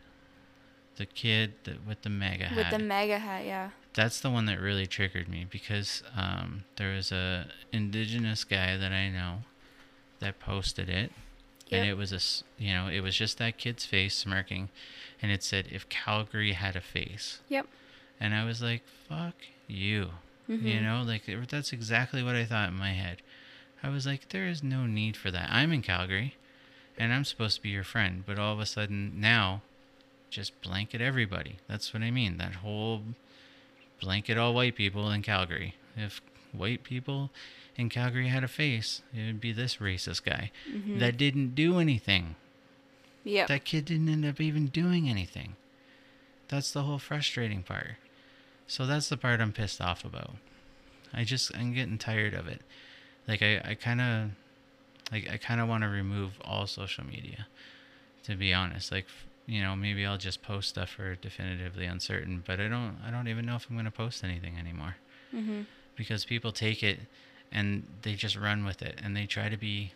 The 0.95 1.05
kid 1.05 1.53
that 1.63 1.87
with 1.87 2.01
the 2.03 2.09
MAGA 2.09 2.45
hat. 2.45 2.57
With 2.71 2.79
the 2.79 2.85
MAGA 2.85 3.19
hat, 3.19 3.45
yeah. 3.45 3.69
That's 3.93 4.19
the 4.19 4.29
one 4.29 4.45
that 4.45 4.59
really 4.59 4.87
triggered 4.87 5.27
me 5.27 5.45
because 5.49 6.03
um 6.15 6.65
there 6.75 6.93
was 6.93 7.11
a 7.11 7.47
indigenous 7.71 8.43
guy 8.43 8.77
that 8.77 8.91
I 8.91 9.09
know 9.09 9.39
that 10.19 10.39
posted 10.39 10.89
it 10.89 11.11
and 11.71 11.87
it 11.87 11.97
was 11.97 12.11
a 12.13 12.61
you 12.61 12.73
know, 12.73 12.87
it 12.87 13.01
was 13.01 13.15
just 13.15 13.37
that 13.37 13.57
kid's 13.57 13.85
face 13.85 14.15
smirking 14.15 14.69
and 15.21 15.31
it 15.31 15.43
said 15.43 15.67
if 15.71 15.87
Calgary 15.89 16.53
had 16.53 16.75
a 16.75 16.81
face. 16.81 17.39
Yep. 17.49 17.67
And 18.19 18.33
I 18.33 18.45
was 18.45 18.61
like, 18.61 18.83
fuck 19.09 19.35
you. 19.67 20.11
You 20.47 20.57
Mhm. 20.57 20.81
know, 20.83 21.03
like 21.05 21.23
that's 21.49 21.71
exactly 21.73 22.21
what 22.21 22.35
I 22.35 22.45
thought 22.45 22.69
in 22.69 22.75
my 22.75 22.91
head. 22.93 23.21
I 23.81 23.89
was 23.89 24.05
like, 24.05 24.29
there 24.29 24.47
is 24.47 24.61
no 24.63 24.85
need 24.85 25.15
for 25.17 25.31
that. 25.31 25.49
I'm 25.51 25.71
in 25.71 25.81
Calgary 25.81 26.35
and 26.97 27.13
I'm 27.13 27.25
supposed 27.25 27.55
to 27.57 27.61
be 27.61 27.69
your 27.69 27.83
friend, 27.83 28.23
but 28.25 28.37
all 28.39 28.53
of 28.53 28.59
a 28.59 28.65
sudden 28.65 29.19
now, 29.19 29.61
just 30.29 30.59
blanket 30.61 30.99
everybody. 31.01 31.57
That's 31.67 31.93
what 31.93 32.03
I 32.03 32.11
mean. 32.11 32.37
That 32.37 32.55
whole 32.55 33.03
blanket 34.01 34.37
all 34.37 34.53
white 34.53 34.75
people 34.75 35.09
in 35.11 35.21
Calgary. 35.21 35.75
If 35.95 36.21
white 36.51 36.83
people 36.83 37.31
in 37.77 37.89
Calgary 37.89 38.27
had 38.27 38.43
a 38.43 38.47
face, 38.47 39.01
it 39.13 39.25
would 39.25 39.41
be 39.41 39.51
this 39.53 39.77
racist 39.77 40.23
guy 40.23 40.51
Mhm. 40.69 40.99
that 40.99 41.17
didn't 41.17 41.55
do 41.55 41.79
anything. 41.79 42.35
Yep. 43.23 43.47
That 43.47 43.63
kid 43.63 43.85
didn't 43.85 44.09
end 44.09 44.25
up 44.25 44.41
even 44.41 44.67
doing 44.67 45.09
anything. 45.09 45.55
That's 46.49 46.71
the 46.71 46.83
whole 46.83 46.99
frustrating 46.99 47.63
part. 47.63 47.95
So 48.67 48.85
that's 48.85 49.09
the 49.09 49.17
part 49.17 49.41
I'm 49.41 49.51
pissed 49.53 49.81
off 49.81 50.03
about. 50.05 50.31
I 51.13 51.23
just 51.23 51.55
I'm 51.55 51.73
getting 51.73 51.97
tired 51.97 52.33
of 52.33 52.47
it. 52.47 52.61
Like 53.27 53.41
I, 53.41 53.61
I 53.63 53.75
kinda 53.75 54.31
like 55.11 55.29
I 55.29 55.37
kinda 55.37 55.65
wanna 55.65 55.89
remove 55.89 56.33
all 56.43 56.65
social 56.67 57.05
media. 57.05 57.47
To 58.23 58.35
be 58.35 58.53
honest. 58.53 58.91
Like 58.91 59.05
you 59.45 59.61
know, 59.61 59.75
maybe 59.75 60.05
I'll 60.05 60.17
just 60.17 60.41
post 60.41 60.69
stuff 60.69 60.91
for 60.91 61.15
definitively 61.15 61.85
uncertain, 61.85 62.43
but 62.45 62.59
I 62.59 62.67
don't 62.67 62.97
I 63.05 63.11
don't 63.11 63.27
even 63.27 63.45
know 63.45 63.55
if 63.55 63.67
I'm 63.69 63.75
gonna 63.75 63.91
post 63.91 64.23
anything 64.23 64.57
anymore. 64.57 64.95
Mhm. 65.33 65.65
Because 65.95 66.25
people 66.25 66.51
take 66.51 66.81
it 66.81 66.99
and 67.51 67.85
they 68.01 68.15
just 68.15 68.35
run 68.35 68.65
with 68.65 68.81
it 68.81 68.99
and 69.03 69.15
they 69.15 69.25
try 69.25 69.49
to 69.49 69.57
be 69.57 69.91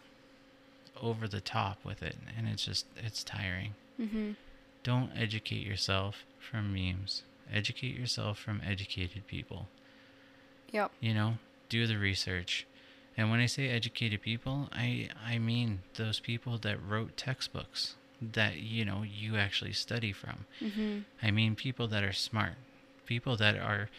over 1.01 1.27
the 1.27 1.41
top 1.41 1.83
with 1.85 2.01
it 2.03 2.15
and 2.37 2.47
it's 2.47 2.65
just 2.65 2.85
it's 2.97 3.23
tiring. 3.23 3.73
Mhm. 3.99 4.35
Don't 4.83 5.11
educate 5.15 5.65
yourself 5.65 6.25
from 6.39 6.73
memes. 6.73 7.23
Educate 7.51 7.95
yourself 7.97 8.37
from 8.37 8.61
educated 8.65 9.25
people. 9.27 9.67
Yep. 10.71 10.91
You 10.99 11.13
know, 11.13 11.37
do 11.69 11.87
the 11.87 11.97
research. 11.97 12.65
And 13.15 13.31
when 13.31 13.39
I 13.39 13.45
say 13.47 13.69
educated 13.69 14.21
people, 14.21 14.69
I 14.71 15.09
I 15.25 15.37
mean 15.39 15.79
those 15.95 16.19
people 16.19 16.57
that 16.59 16.81
wrote 16.83 17.17
textbooks 17.17 17.95
that 18.21 18.57
you 18.57 18.83
know 18.85 19.03
you 19.03 19.37
actually 19.37 19.73
study 19.73 20.11
from. 20.11 20.45
Mhm. 20.61 21.03
I 21.21 21.31
mean 21.31 21.55
people 21.55 21.87
that 21.87 22.03
are 22.03 22.13
smart, 22.13 22.55
people 23.05 23.35
that 23.37 23.55
are 23.55 23.89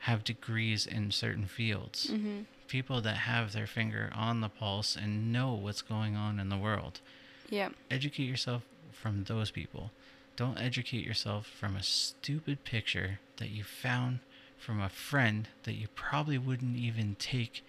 have 0.00 0.24
degrees 0.24 0.86
in 0.86 1.10
certain 1.10 1.46
fields, 1.46 2.08
Mhm. 2.10 2.44
people 2.68 3.00
that 3.00 3.16
have 3.18 3.52
their 3.52 3.66
finger 3.66 4.10
on 4.14 4.40
the 4.40 4.48
pulse 4.48 4.94
and 4.96 5.32
know 5.32 5.54
what's 5.54 5.82
going 5.82 6.16
on 6.16 6.38
in 6.38 6.48
the 6.48 6.56
world 6.58 7.00
Yep. 7.48 7.74
educate 7.90 8.24
yourself 8.24 8.62
from 8.92 9.24
those 9.24 9.50
people. 9.50 9.90
Don't 10.36 10.58
educate 10.58 11.04
yourself 11.04 11.46
from 11.46 11.74
a 11.76 11.82
stupid 11.82 12.62
picture 12.64 13.20
that 13.38 13.48
you 13.50 13.64
found 13.64 14.20
from 14.58 14.80
a 14.80 14.88
friend 14.88 15.48
that 15.64 15.72
you 15.74 15.88
probably 15.94 16.38
wouldn't 16.38 16.76
even 16.76 17.16
take 17.18 17.62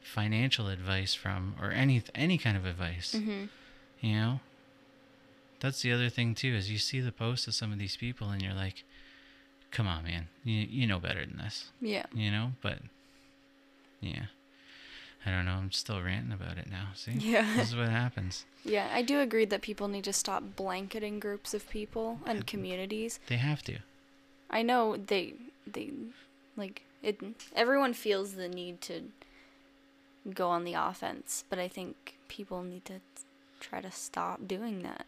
financial 0.00 0.68
advice 0.68 1.14
from 1.14 1.54
or 1.60 1.70
any 1.70 2.02
any 2.14 2.38
kind 2.38 2.56
of 2.56 2.64
advice. 2.64 3.14
Mhm. 3.14 3.48
You 4.00 4.12
know? 4.14 4.40
That's 5.60 5.82
the 5.82 5.92
other 5.92 6.08
thing 6.08 6.34
too 6.34 6.54
is 6.54 6.70
you 6.70 6.78
see 6.78 7.00
the 7.00 7.12
posts 7.12 7.46
of 7.46 7.54
some 7.54 7.72
of 7.72 7.78
these 7.78 7.96
people 7.96 8.30
and 8.30 8.40
you're 8.42 8.54
like, 8.54 8.84
"Come 9.70 9.86
on, 9.86 10.04
man. 10.04 10.28
You 10.44 10.66
you 10.68 10.86
know 10.86 10.98
better 10.98 11.24
than 11.24 11.36
this." 11.38 11.70
Yeah. 11.80 12.06
You 12.14 12.30
know? 12.30 12.52
But 12.60 12.78
yeah. 14.00 14.26
I 15.26 15.30
don't 15.30 15.44
know. 15.44 15.52
I'm 15.52 15.72
still 15.72 16.00
ranting 16.00 16.32
about 16.32 16.58
it 16.58 16.70
now. 16.70 16.88
See? 16.94 17.12
Yeah. 17.12 17.56
This 17.56 17.70
is 17.70 17.76
what 17.76 17.88
happens. 17.88 18.44
Yeah, 18.64 18.88
I 18.92 19.02
do 19.02 19.20
agree 19.20 19.44
that 19.46 19.62
people 19.62 19.88
need 19.88 20.04
to 20.04 20.12
stop 20.12 20.42
blanketing 20.56 21.18
groups 21.20 21.54
of 21.54 21.68
people 21.68 22.20
and 22.26 22.46
communities. 22.46 23.18
They 23.26 23.36
have 23.36 23.62
to. 23.64 23.78
I 24.50 24.62
know 24.62 24.96
they 24.96 25.34
they 25.66 25.90
like 26.56 26.82
it. 27.02 27.20
Everyone 27.54 27.92
feels 27.92 28.32
the 28.32 28.48
need 28.48 28.80
to 28.82 29.02
go 30.34 30.48
on 30.48 30.64
the 30.64 30.74
offense, 30.74 31.44
but 31.50 31.58
I 31.58 31.68
think 31.68 32.16
people 32.28 32.62
need 32.62 32.84
to 32.86 33.00
try 33.60 33.80
to 33.80 33.90
stop 33.90 34.46
doing 34.46 34.82
that. 34.82 35.06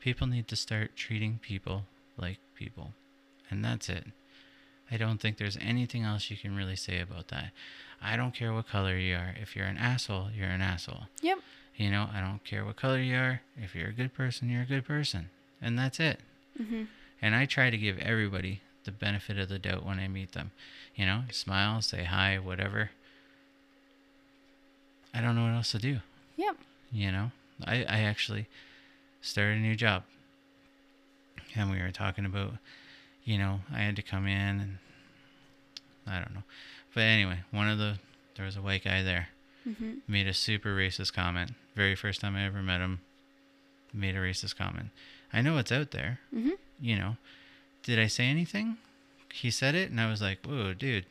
People 0.00 0.26
need 0.26 0.48
to 0.48 0.56
start 0.56 0.94
treating 0.94 1.38
people 1.42 1.84
like 2.16 2.38
people. 2.54 2.92
And 3.50 3.64
that's 3.64 3.88
it. 3.88 4.06
I 4.90 4.96
don't 4.96 5.18
think 5.20 5.36
there's 5.38 5.58
anything 5.60 6.04
else 6.04 6.30
you 6.30 6.36
can 6.36 6.56
really 6.56 6.76
say 6.76 7.00
about 7.00 7.28
that. 7.28 7.50
I 8.02 8.16
don't 8.16 8.34
care 8.34 8.52
what 8.52 8.68
color 8.68 8.96
you 8.96 9.16
are. 9.16 9.34
If 9.40 9.56
you're 9.56 9.66
an 9.66 9.78
asshole, 9.78 10.28
you're 10.36 10.48
an 10.48 10.60
asshole. 10.62 11.04
Yep. 11.22 11.38
You 11.76 11.90
know, 11.90 12.08
I 12.12 12.20
don't 12.20 12.44
care 12.44 12.64
what 12.64 12.76
color 12.76 12.98
you 13.00 13.16
are. 13.16 13.40
If 13.56 13.74
you're 13.74 13.88
a 13.88 13.92
good 13.92 14.14
person, 14.14 14.48
you're 14.48 14.62
a 14.62 14.66
good 14.66 14.84
person. 14.86 15.30
And 15.60 15.78
that's 15.78 15.98
it. 15.98 16.20
hmm 16.56 16.84
And 17.20 17.34
I 17.34 17.46
try 17.46 17.70
to 17.70 17.76
give 17.76 17.98
everybody 17.98 18.60
the 18.84 18.92
benefit 18.92 19.38
of 19.38 19.48
the 19.48 19.58
doubt 19.58 19.84
when 19.84 19.98
I 19.98 20.06
meet 20.08 20.32
them. 20.32 20.52
You 20.94 21.06
know, 21.06 21.22
smile, 21.30 21.82
say 21.82 22.04
hi, 22.04 22.38
whatever. 22.38 22.90
I 25.12 25.20
don't 25.20 25.34
know 25.34 25.44
what 25.44 25.54
else 25.54 25.72
to 25.72 25.78
do. 25.78 25.98
Yep. 26.36 26.56
You 26.92 27.10
know, 27.10 27.30
I, 27.64 27.76
I 27.84 28.00
actually 28.00 28.46
started 29.20 29.56
a 29.58 29.60
new 29.60 29.74
job. 29.74 30.04
And 31.54 31.70
we 31.70 31.80
were 31.80 31.90
talking 31.90 32.26
about, 32.26 32.52
you 33.26 33.36
know, 33.36 33.60
I 33.70 33.80
had 33.80 33.96
to 33.96 34.02
come 34.02 34.26
in 34.26 34.60
and 34.60 34.78
I 36.06 36.14
don't 36.20 36.32
know. 36.34 36.44
But 36.94 37.02
anyway, 37.02 37.40
one 37.50 37.68
of 37.68 37.76
the, 37.78 37.98
there 38.36 38.46
was 38.46 38.56
a 38.56 38.62
white 38.62 38.84
guy 38.84 39.02
there, 39.02 39.28
hmm 39.64 39.94
made 40.08 40.26
a 40.28 40.32
super 40.32 40.74
racist 40.74 41.12
comment. 41.12 41.52
Very 41.74 41.94
first 41.94 42.20
time 42.22 42.36
I 42.36 42.46
ever 42.46 42.62
met 42.62 42.80
him, 42.80 43.00
made 43.92 44.14
a 44.14 44.20
racist 44.20 44.56
comment. 44.56 44.88
I 45.32 45.42
know 45.42 45.58
it's 45.58 45.72
out 45.72 45.90
there, 45.90 46.20
hmm 46.32 46.50
you 46.80 46.96
know. 46.96 47.16
Did 47.82 47.98
I 47.98 48.06
say 48.06 48.24
anything? 48.26 48.78
He 49.32 49.50
said 49.50 49.74
it, 49.74 49.90
and 49.90 50.00
I 50.00 50.08
was 50.10 50.22
like, 50.22 50.38
whoa, 50.46 50.72
dude. 50.72 51.04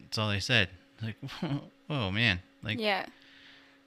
That's 0.00 0.18
all 0.18 0.28
I 0.28 0.38
said. 0.38 0.70
Like, 1.02 1.16
whoa, 1.88 2.10
man. 2.10 2.40
Like, 2.62 2.78
yeah. 2.80 3.06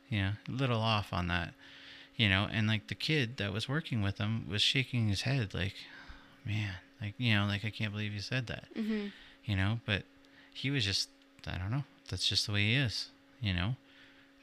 yeah, 0.10 0.34
a 0.48 0.52
little 0.52 0.80
off 0.82 1.14
on 1.14 1.28
that, 1.28 1.54
you 2.18 2.28
know. 2.30 2.48
And 2.52 2.68
like 2.68 2.88
the 2.88 2.96
kid 2.96 3.38
that 3.38 3.54
was 3.54 3.70
working 3.70 4.02
with 4.02 4.18
him 4.18 4.46
was 4.50 4.62
shaking 4.62 5.08
his 5.08 5.22
head, 5.22 5.54
like, 5.54 5.74
man, 6.46 6.74
like 7.02 7.14
you 7.18 7.34
know, 7.36 7.46
like 7.46 7.66
I 7.66 7.70
can't 7.70 7.92
believe 7.92 8.14
you 8.14 8.20
said 8.22 8.48
that, 8.48 8.66
hmm 8.76 9.08
you 9.46 9.56
know. 9.56 9.80
But 9.86 10.04
he 10.54 10.72
was 10.72 10.86
just, 10.86 11.10
I 11.48 11.58
don't 11.58 11.72
know. 11.72 11.84
That's 12.10 12.28
just 12.28 12.46
the 12.48 12.54
way 12.54 12.62
he 12.62 12.76
is, 12.76 13.10
you 13.42 13.54
know. 13.54 13.76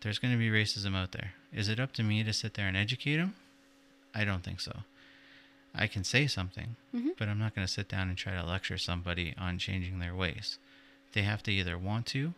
There's 0.03 0.19
going 0.19 0.33
to 0.35 0.39
be 0.39 0.51
racism 0.51 0.97
out 0.97 1.13
there. 1.13 1.33
Is 1.53 1.69
it 1.69 1.79
up 1.81 1.93
to 1.95 2.03
me 2.03 2.23
to 2.25 2.33
sit 2.33 2.55
there 2.55 2.67
and 2.67 2.77
educate 2.77 3.17
him? 3.17 3.35
I 4.15 4.25
don't 4.25 4.43
think 4.43 4.61
so. 4.61 4.81
I 5.75 5.87
can 5.87 6.05
say 6.05 6.27
something, 6.27 6.77
hmm 6.93 7.09
but 7.19 7.29
I'm 7.29 7.39
not 7.39 7.55
going 7.55 7.67
to 7.67 7.73
sit 7.73 7.89
down 7.89 8.09
and 8.09 8.17
try 8.19 8.35
to 8.35 8.45
lecture 8.45 8.79
somebody 8.79 9.35
on 9.39 9.59
changing 9.59 9.99
their 10.01 10.15
ways. 10.15 10.59
They 11.13 11.23
have 11.23 11.43
to 11.45 11.53
either 11.53 11.79
want 11.79 12.07
to 12.07 12.35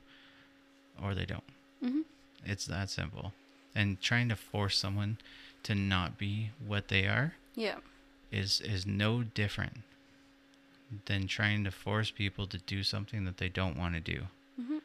or 1.03 1.15
they 1.15 1.25
don't. 1.27 1.45
hmm 1.81 2.01
It's 2.45 2.67
that 2.67 2.91
simple. 2.91 3.33
And 3.75 4.01
trying 4.01 4.29
to 4.29 4.37
force 4.37 4.79
someone 4.79 5.19
to 5.65 5.75
not 5.75 6.17
be 6.19 6.51
what 6.65 6.89
they 6.89 7.07
are 7.07 7.35
Yeah. 7.57 7.79
is 8.31 8.61
is 8.61 8.87
no 8.87 9.23
different 9.25 9.79
than 11.07 11.27
trying 11.27 11.65
to 11.65 11.71
force 11.71 12.11
people 12.11 12.47
to 12.49 12.59
do 12.59 12.83
something 12.83 13.25
that 13.25 13.39
they 13.39 13.49
don't 13.49 13.77
want 13.77 13.95
to 13.95 14.01
do. 14.01 14.23
hmm 14.61 14.79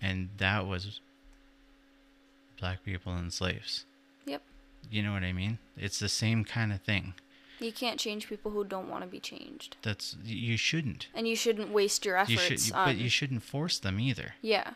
And 0.00 0.30
that 0.38 0.66
was 0.66 1.00
black 2.58 2.84
people 2.84 3.12
and 3.14 3.32
slaves. 3.32 3.84
Yep. 4.26 4.42
You 4.90 5.02
know 5.02 5.12
what 5.12 5.22
I 5.24 5.32
mean? 5.32 5.58
It's 5.76 5.98
the 5.98 6.08
same 6.08 6.44
kind 6.44 6.72
of 6.72 6.80
thing. 6.82 7.14
You 7.60 7.72
can't 7.72 8.00
change 8.00 8.28
people 8.28 8.50
who 8.50 8.64
don't 8.64 8.88
want 8.88 9.04
to 9.04 9.08
be 9.08 9.20
changed, 9.20 9.76
That's 9.82 10.16
you 10.24 10.56
shouldn't. 10.56 11.06
and 11.14 11.28
you 11.28 11.36
shouldn't 11.36 11.70
waste 11.70 12.04
your 12.04 12.16
You 12.26 12.36
efforts 12.38 12.64
should, 12.66 12.74
on. 12.74 12.88
but 12.88 12.96
you 12.96 13.08
shouldn't 13.08 13.44
force 13.44 13.78
them 13.78 14.00
either. 14.00 14.34
yeah. 14.42 14.72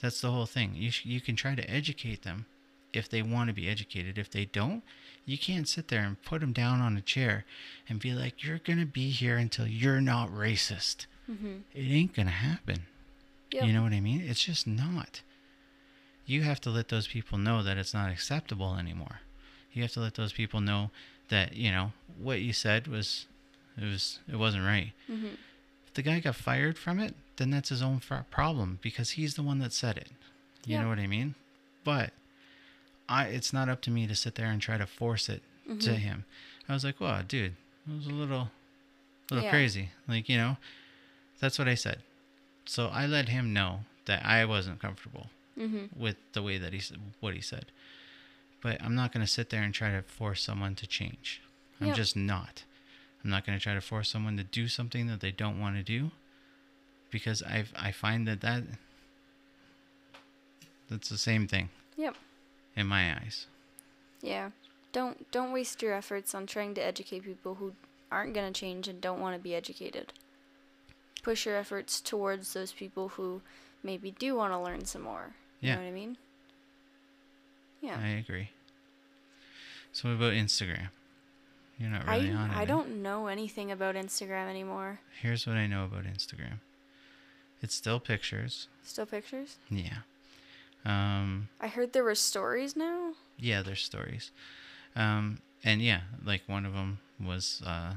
That's 0.00 0.22
the 0.22 0.30
whole 0.30 0.46
thing. 0.46 0.72
You 0.74 0.90
sh- 0.90 1.04
you 1.04 1.20
can 1.20 1.36
try 1.36 1.54
to 1.54 1.70
educate 1.70 2.22
them 2.22 2.46
if 2.92 3.08
they 3.08 3.22
want 3.22 3.48
to 3.48 3.54
be 3.54 3.68
educated. 3.68 4.18
If 4.18 4.30
they 4.30 4.44
don't, 4.46 4.82
you 5.24 5.38
can't 5.38 5.68
sit 5.68 5.88
there 5.88 6.02
and 6.02 6.20
put 6.22 6.40
them 6.40 6.52
down 6.52 6.80
on 6.80 6.96
a 6.96 7.00
chair 7.00 7.44
and 7.88 8.00
be 8.00 8.12
like, 8.12 8.42
"You're 8.42 8.58
gonna 8.58 8.86
be 8.86 9.10
here 9.10 9.36
until 9.36 9.66
you're 9.66 10.00
not 10.00 10.30
racist." 10.30 11.06
hmm 11.26 11.58
It 11.74 11.90
ain't 11.90 12.14
gonna 12.14 12.30
happen. 12.30 12.86
Yep. 13.52 13.64
You 13.64 13.72
know 13.72 13.82
what 13.82 13.92
I 13.92 14.00
mean? 14.00 14.20
It's 14.22 14.42
just 14.44 14.66
not. 14.66 15.22
You 16.26 16.42
have 16.42 16.60
to 16.62 16.70
let 16.70 16.88
those 16.88 17.08
people 17.08 17.38
know 17.38 17.62
that 17.62 17.76
it's 17.76 17.94
not 17.94 18.10
acceptable 18.10 18.76
anymore. 18.76 19.20
You 19.72 19.82
have 19.82 19.92
to 19.92 20.00
let 20.00 20.14
those 20.14 20.32
people 20.32 20.60
know 20.60 20.90
that 21.28 21.54
you 21.56 21.70
know 21.70 21.92
what 22.18 22.40
you 22.40 22.52
said 22.52 22.86
was 22.86 23.26
it 23.76 23.84
was 23.84 24.18
it 24.28 24.36
wasn't 24.36 24.64
right. 24.64 24.92
hmm 25.06 25.34
If 25.86 25.94
the 25.94 26.02
guy 26.02 26.20
got 26.20 26.36
fired 26.36 26.78
from 26.78 26.98
it, 27.00 27.14
then 27.36 27.50
that's 27.50 27.68
his 27.70 27.82
own 27.82 28.00
problem 28.30 28.78
because 28.82 29.10
he's 29.10 29.34
the 29.34 29.42
one 29.42 29.58
that 29.60 29.72
said 29.72 29.96
it. 29.96 30.08
You 30.66 30.74
Yeah. 30.74 30.82
know 30.82 30.88
what 30.88 30.98
I 30.98 31.06
mean? 31.06 31.34
But 31.84 32.12
I 33.10 33.24
it's 33.26 33.52
not 33.52 33.68
up 33.68 33.82
to 33.82 33.90
me 33.90 34.06
to 34.06 34.14
sit 34.14 34.36
there 34.36 34.46
and 34.46 34.62
try 34.62 34.78
to 34.78 34.86
force 34.86 35.28
it 35.28 35.42
to 35.80 35.90
Mhm. 35.90 35.98
him. 35.98 36.24
I 36.68 36.72
was 36.72 36.84
like, 36.84 37.00
"Wow, 37.00 37.22
dude, 37.22 37.56
it 37.86 37.92
was 37.92 38.06
a 38.06 38.10
little 38.10 38.50
a 39.30 39.34
little 39.34 39.44
Yeah. 39.44 39.50
crazy." 39.50 39.90
Like, 40.08 40.28
you 40.28 40.36
know, 40.38 40.56
that's 41.40 41.58
what 41.58 41.68
I 41.68 41.74
said. 41.74 42.02
So 42.66 42.86
I 42.88 43.06
let 43.06 43.28
him 43.28 43.52
know 43.52 43.84
that 44.06 44.24
I 44.24 44.44
wasn't 44.44 44.80
comfortable 44.80 45.30
hmm 45.56 45.86
with 45.94 46.16
the 46.32 46.42
way 46.42 46.56
that 46.56 46.72
he 46.72 46.78
said 46.80 46.98
what 47.20 47.34
he 47.34 47.40
said. 47.40 47.66
But 48.62 48.80
I'm 48.82 48.94
not 48.94 49.12
going 49.12 49.24
to 49.26 49.30
sit 49.32 49.50
there 49.50 49.62
and 49.62 49.74
try 49.74 49.90
to 49.90 50.02
force 50.02 50.42
someone 50.42 50.74
to 50.76 50.86
change. 50.86 51.40
I'm 51.80 51.94
just 51.94 52.14
not. 52.14 52.64
I'm 53.24 53.30
not 53.30 53.44
going 53.44 53.58
to 53.58 53.62
try 53.62 53.74
to 53.74 53.80
force 53.80 54.08
someone 54.10 54.36
to 54.36 54.44
do 54.44 54.68
something 54.68 55.06
that 55.08 55.20
they 55.20 55.32
don't 55.32 55.58
want 55.58 55.76
to 55.76 55.82
do 55.82 56.12
because 57.10 57.42
I 57.42 57.64
I 57.76 57.90
find 57.90 58.28
that 58.28 58.40
that 58.42 58.64
that's 60.88 61.08
the 61.08 61.18
same 61.18 61.46
thing 61.48 61.70
Yep. 61.96 62.16
In 62.76 62.86
my 62.86 63.14
eyes. 63.14 63.46
Yeah. 64.22 64.50
Don't 64.92 65.30
don't 65.30 65.52
waste 65.52 65.82
your 65.82 65.94
efforts 65.94 66.34
on 66.34 66.46
trying 66.46 66.74
to 66.74 66.80
educate 66.84 67.24
people 67.24 67.56
who 67.56 67.74
aren't 68.10 68.34
going 68.34 68.52
to 68.52 68.58
change 68.60 68.88
and 68.88 69.00
don't 69.00 69.20
want 69.20 69.36
to 69.36 69.42
be 69.42 69.54
educated. 69.54 70.12
Push 71.22 71.46
your 71.46 71.56
efforts 71.56 72.00
towards 72.00 72.52
those 72.54 72.72
people 72.72 73.10
who 73.10 73.40
maybe 73.82 74.10
do 74.10 74.34
want 74.34 74.52
to 74.52 74.58
learn 74.58 74.84
some 74.84 75.02
more. 75.02 75.34
You 75.60 75.68
Yeah. 75.68 75.74
know 75.76 75.82
what 75.82 75.88
I 75.88 75.92
mean? 75.92 76.16
Yeah. 77.80 77.98
I 78.02 78.08
agree. 78.08 78.50
So 79.92 80.08
what 80.08 80.14
about 80.16 80.32
Instagram? 80.32 80.88
You're 81.78 81.90
not 81.90 82.06
I 82.06 82.16
really 82.18 82.30
on 82.32 82.50
it. 82.50 82.56
I 82.56 82.62
eh? 82.62 82.66
don't 82.66 83.02
know 83.02 83.26
anything 83.28 83.70
about 83.70 83.94
Instagram 83.94 84.48
anymore. 84.48 85.00
Here's 85.20 85.46
what 85.46 85.56
I 85.56 85.66
know 85.66 85.84
about 85.84 86.04
Instagram. 86.04 86.60
It's 87.62 87.74
still 87.74 88.00
pictures. 88.00 88.68
Still 88.82 89.06
pictures? 89.06 89.56
Yeah. 89.70 89.98
Um 90.84 91.48
I 91.60 91.68
heard 91.68 91.92
there 91.92 92.04
were 92.04 92.14
stories 92.14 92.76
now. 92.76 93.12
Yeah, 93.38 93.62
there's 93.62 93.82
stories. 93.82 94.30
Um, 94.96 95.38
and 95.64 95.80
yeah, 95.82 96.00
like 96.24 96.42
one 96.46 96.64
of 96.66 96.72
them 96.74 96.98
was 97.22 97.62
uh, 97.64 97.94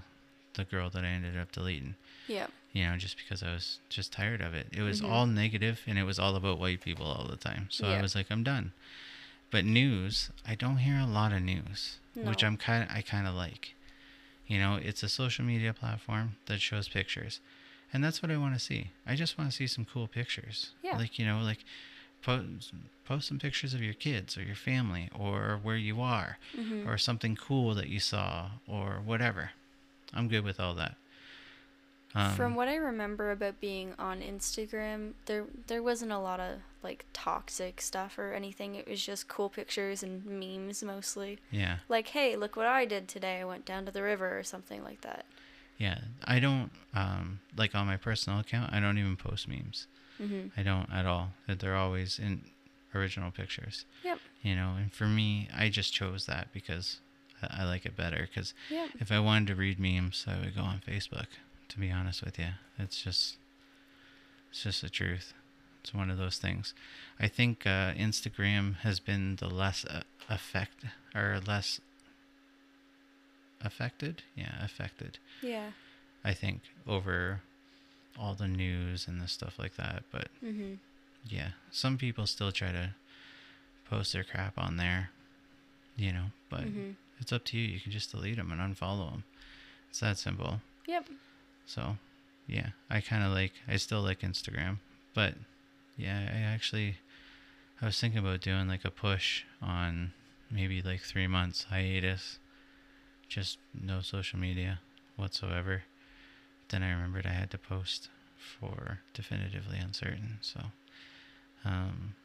the 0.53 0.63
girl 0.65 0.89
that 0.89 1.03
I 1.03 1.07
ended 1.07 1.37
up 1.37 1.51
deleting. 1.51 1.95
Yeah. 2.27 2.47
You 2.71 2.85
know, 2.85 2.97
just 2.97 3.17
because 3.17 3.41
I 3.43 3.53
was 3.53 3.79
just 3.89 4.11
tired 4.11 4.41
of 4.41 4.53
it. 4.53 4.67
It 4.71 4.81
was 4.81 5.01
Mhm. 5.01 5.09
all 5.09 5.25
negative, 5.27 5.81
and 5.87 5.97
it 5.97 6.03
was 6.03 6.19
all 6.19 6.35
about 6.35 6.59
white 6.59 6.81
people 6.81 7.05
all 7.05 7.25
the 7.27 7.35
time. 7.37 7.67
So 7.71 7.87
I 7.87 8.01
was 8.01 8.15
like, 8.15 8.27
I'm 8.31 8.43
done. 8.43 8.73
But 9.51 9.65
news, 9.65 10.29
I 10.47 10.55
don't 10.55 10.77
hear 10.77 10.97
a 10.97 11.05
lot 11.05 11.31
of 11.31 11.41
news, 11.41 11.99
which 12.15 12.43
I'm 12.43 12.57
kind 12.57 12.87
I 12.89 13.01
kind 13.01 13.27
of 13.27 13.35
like. 13.35 13.75
You 14.47 14.59
know, 14.59 14.75
it's 14.75 15.03
a 15.03 15.09
social 15.09 15.45
media 15.45 15.73
platform 15.73 16.35
that 16.47 16.61
shows 16.61 16.87
pictures, 16.89 17.39
and 17.93 18.03
that's 18.03 18.21
what 18.21 18.31
I 18.31 18.37
want 18.37 18.53
to 18.55 18.59
see. 18.59 18.91
I 19.05 19.15
just 19.15 19.37
want 19.37 19.49
to 19.51 19.55
see 19.55 19.67
some 19.67 19.85
cool 19.85 20.07
pictures. 20.07 20.71
Yeah. 20.81 20.97
Like 20.97 21.17
you 21.19 21.25
know, 21.25 21.39
like 21.41 21.59
post 22.23 22.71
post 23.05 23.27
some 23.27 23.37
pictures 23.39 23.73
of 23.73 23.81
your 23.81 23.93
kids 23.93 24.37
or 24.37 24.43
your 24.43 24.55
family 24.55 25.09
or 25.17 25.59
where 25.61 25.75
you 25.77 25.99
are 26.01 26.37
hmm 26.55 26.87
or 26.87 26.97
something 26.97 27.35
cool 27.35 27.73
that 27.75 27.89
you 27.89 27.99
saw 27.99 28.49
or 28.67 29.01
whatever. 29.05 29.51
I'm 30.13 30.27
good 30.27 30.43
with 30.43 30.59
all 30.59 30.73
that. 30.75 30.95
Um, 32.15 32.35
From 32.35 32.55
what 32.55 32.67
I 32.67 32.75
remember 32.75 33.31
about 33.31 33.59
being 33.59 33.95
on 33.97 34.21
Instagram, 34.21 35.13
there 35.25 35.45
there 35.67 35.81
wasn't 35.81 36.11
a 36.11 36.19
lot 36.19 36.39
of 36.39 36.59
like 36.83 37.05
toxic 37.11 37.81
stuff 37.81 38.19
or 38.19 38.33
anything. 38.33 38.75
It 38.75 38.87
was 38.87 39.03
just 39.03 39.27
cool 39.27 39.49
pictures 39.49 40.03
and 40.03 40.23
memes 40.25 40.83
mostly. 40.83 41.39
yeah, 41.49 41.77
Like, 41.89 42.09
hey, 42.09 42.35
look 42.35 42.55
what 42.55 42.67
I 42.67 42.85
did 42.85 43.07
today. 43.07 43.39
I 43.39 43.45
went 43.45 43.65
down 43.65 43.85
to 43.85 43.91
the 43.91 44.03
river 44.03 44.37
or 44.37 44.43
something 44.43 44.83
like 44.83 45.01
that. 45.01 45.25
yeah. 45.77 45.99
I 46.25 46.39
don't 46.39 46.69
um, 46.93 47.39
like 47.57 47.73
on 47.73 47.87
my 47.87 47.97
personal 47.97 48.39
account. 48.39 48.71
I 48.73 48.79
don't 48.79 48.97
even 48.99 49.15
post 49.17 49.47
memes. 49.47 49.87
Hmm 50.17 50.47
I 50.57 50.63
don't 50.63 50.89
at 50.91 51.05
all. 51.05 51.33
That 51.47 51.59
They're 51.59 51.75
always 51.75 52.19
in 52.19 52.41
original 52.95 53.31
pictures. 53.31 53.85
Yep. 54.03 54.19
You 54.41 54.55
know, 54.55 54.75
and 54.77 54.91
for 54.93 55.07
me, 55.07 55.49
I 55.55 55.69
just 55.69 55.93
chose 55.93 56.25
that 56.27 56.53
because 56.53 56.99
I, 57.41 57.61
I 57.61 57.63
like 57.65 57.85
it 57.85 57.95
better. 57.95 58.27
Because 58.27 58.53
Yep. 58.69 58.89
if 58.99 59.11
I 59.11 59.19
wanted 59.19 59.47
to 59.47 59.55
read 59.55 59.79
memes, 59.79 60.25
I 60.27 60.39
would 60.39 60.55
go 60.55 60.61
on 60.61 60.81
Facebook. 60.87 61.27
To 61.69 61.79
be 61.79 61.89
honest 61.89 62.23
with 62.23 62.37
you, 62.37 62.49
it's 62.77 63.01
just 63.01 63.37
it's 64.51 64.63
just 64.63 64.81
the 64.83 64.89
truth. 64.89 65.33
It's 65.81 65.93
one 65.93 66.11
of 66.11 66.17
those 66.19 66.37
things. 66.37 66.73
I 67.19 67.27
think 67.27 67.65
uh, 67.65 67.93
Instagram 67.93 68.75
has 68.77 68.99
been 68.99 69.37
the 69.37 69.49
less 69.49 69.83
uh, 69.85 70.03
affect 70.29 70.85
or 71.15 71.39
less 71.45 71.81
affected. 73.61 74.23
Yeah, 74.35 74.63
affected 74.63 75.17
Yeah. 75.41 75.71
I 76.23 76.33
think, 76.33 76.61
over 76.87 77.41
all 78.19 78.33
the 78.35 78.47
news 78.47 79.07
and 79.07 79.21
the 79.21 79.27
stuff 79.27 79.57
like 79.59 79.75
that. 79.75 80.03
But 80.11 80.27
Mm-hmm. 80.43 80.73
yeah, 81.27 81.49
some 81.71 81.97
people 81.97 82.27
still 82.27 82.51
try 82.51 82.71
to 82.71 82.95
post 83.89 84.13
their 84.13 84.23
crap 84.23 84.57
on 84.57 84.77
there, 84.77 85.09
you 85.95 86.11
know, 86.11 86.25
but 86.49 86.61
Mm-hmm. 86.61 86.91
it's 87.19 87.31
up 87.33 87.45
to 87.45 87.57
you. 87.57 87.67
You 87.67 87.79
can 87.79 87.91
just 87.91 88.11
delete 88.11 88.37
them 88.37 88.51
and 88.51 88.59
unfollow 88.61 89.11
them. 89.11 89.23
It's 89.89 89.99
that 89.99 90.17
simple. 90.17 90.61
Yep. 90.87 91.05
So, 91.65 91.97
yeah, 92.47 92.69
I 92.89 92.99
kind 93.01 93.23
of 93.23 93.31
like, 93.31 93.53
I 93.67 93.77
still 93.77 94.01
like 94.01 94.21
Instagram, 94.21 94.77
but 95.13 95.35
yeah, 95.97 96.29
I 96.33 96.39
actually, 96.39 96.97
I 97.81 97.85
was 97.85 97.99
thinking 97.99 98.19
about 98.19 98.41
doing 98.41 98.67
like 98.67 98.83
a 98.85 98.91
push 98.91 99.43
on 99.61 100.11
maybe 100.51 100.81
like 100.81 101.01
three 101.01 101.27
months 101.27 101.65
hiatus, 101.69 102.39
just 103.29 103.57
no 103.73 104.01
social 104.01 104.39
media 104.39 104.79
whatsoever. 105.15 105.83
Then 106.73 106.81
I 106.81 106.91
remembered 106.91 107.27
I 107.27 107.33
had 107.33 107.51
to 107.51 107.59
post 107.59 108.09
for 108.35 108.97
definitively 109.13 109.77
uncertain. 109.77 110.39
So, 110.41 110.59
um, 111.63 112.15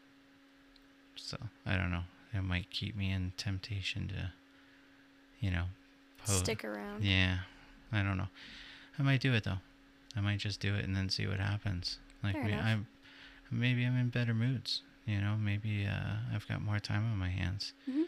so 1.17 1.37
I 1.67 1.77
don't 1.77 1.91
know. 1.91 2.05
It 2.33 2.41
might 2.41 2.71
keep 2.71 2.97
me 2.97 3.11
in 3.13 3.33
temptation 3.37 4.09
to, 4.09 4.33
you 5.39 5.51
know, 5.51 5.65
post. 6.25 6.39
Stick 6.47 6.65
around. 6.65 7.05
Yeah, 7.05 7.41
I 7.93 8.03
don't 8.03 8.17
know. 8.17 8.29
I 8.99 9.03
might 9.03 9.21
do 9.21 9.35
it 9.35 9.45
though. 9.45 9.59
I 10.17 10.23
might 10.23 10.39
just 10.39 10.61
do 10.61 10.75
it 10.75 10.87
and 10.87 10.97
then 10.97 11.11
see 11.11 11.27
what 11.27 11.41
happens. 11.41 11.99
Like 12.23 12.33
Fair 12.33 12.49
enough. 12.49 12.65
I'm 12.65 12.87
maybe 13.51 13.85
I'm 13.85 13.99
in 13.99 14.09
better 14.09 14.33
moods. 14.33 14.81
You 15.05 15.21
know, 15.21 15.37
maybe 15.37 15.87
uh, 15.87 16.35
I've 16.35 16.49
got 16.49 16.63
more 16.63 16.79
time 16.79 17.05
on 17.05 17.19
my 17.19 17.29
hands. 17.29 17.75
Mhm. 17.87 18.05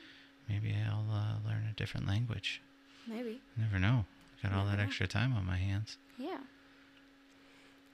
Maybe 0.48 0.74
I'll 0.90 1.06
uh, 1.10 1.46
learn 1.46 1.68
a 1.70 1.74
different 1.74 2.06
language. 2.06 2.62
Maybe. 3.06 3.42
Never 3.58 3.78
know. 3.78 4.06
Got 4.42 4.52
all 4.52 4.66
that 4.66 4.80
extra 4.80 5.06
time 5.06 5.34
on 5.34 5.44
my 5.44 5.56
hands. 5.56 5.96
Yeah. 6.18 6.38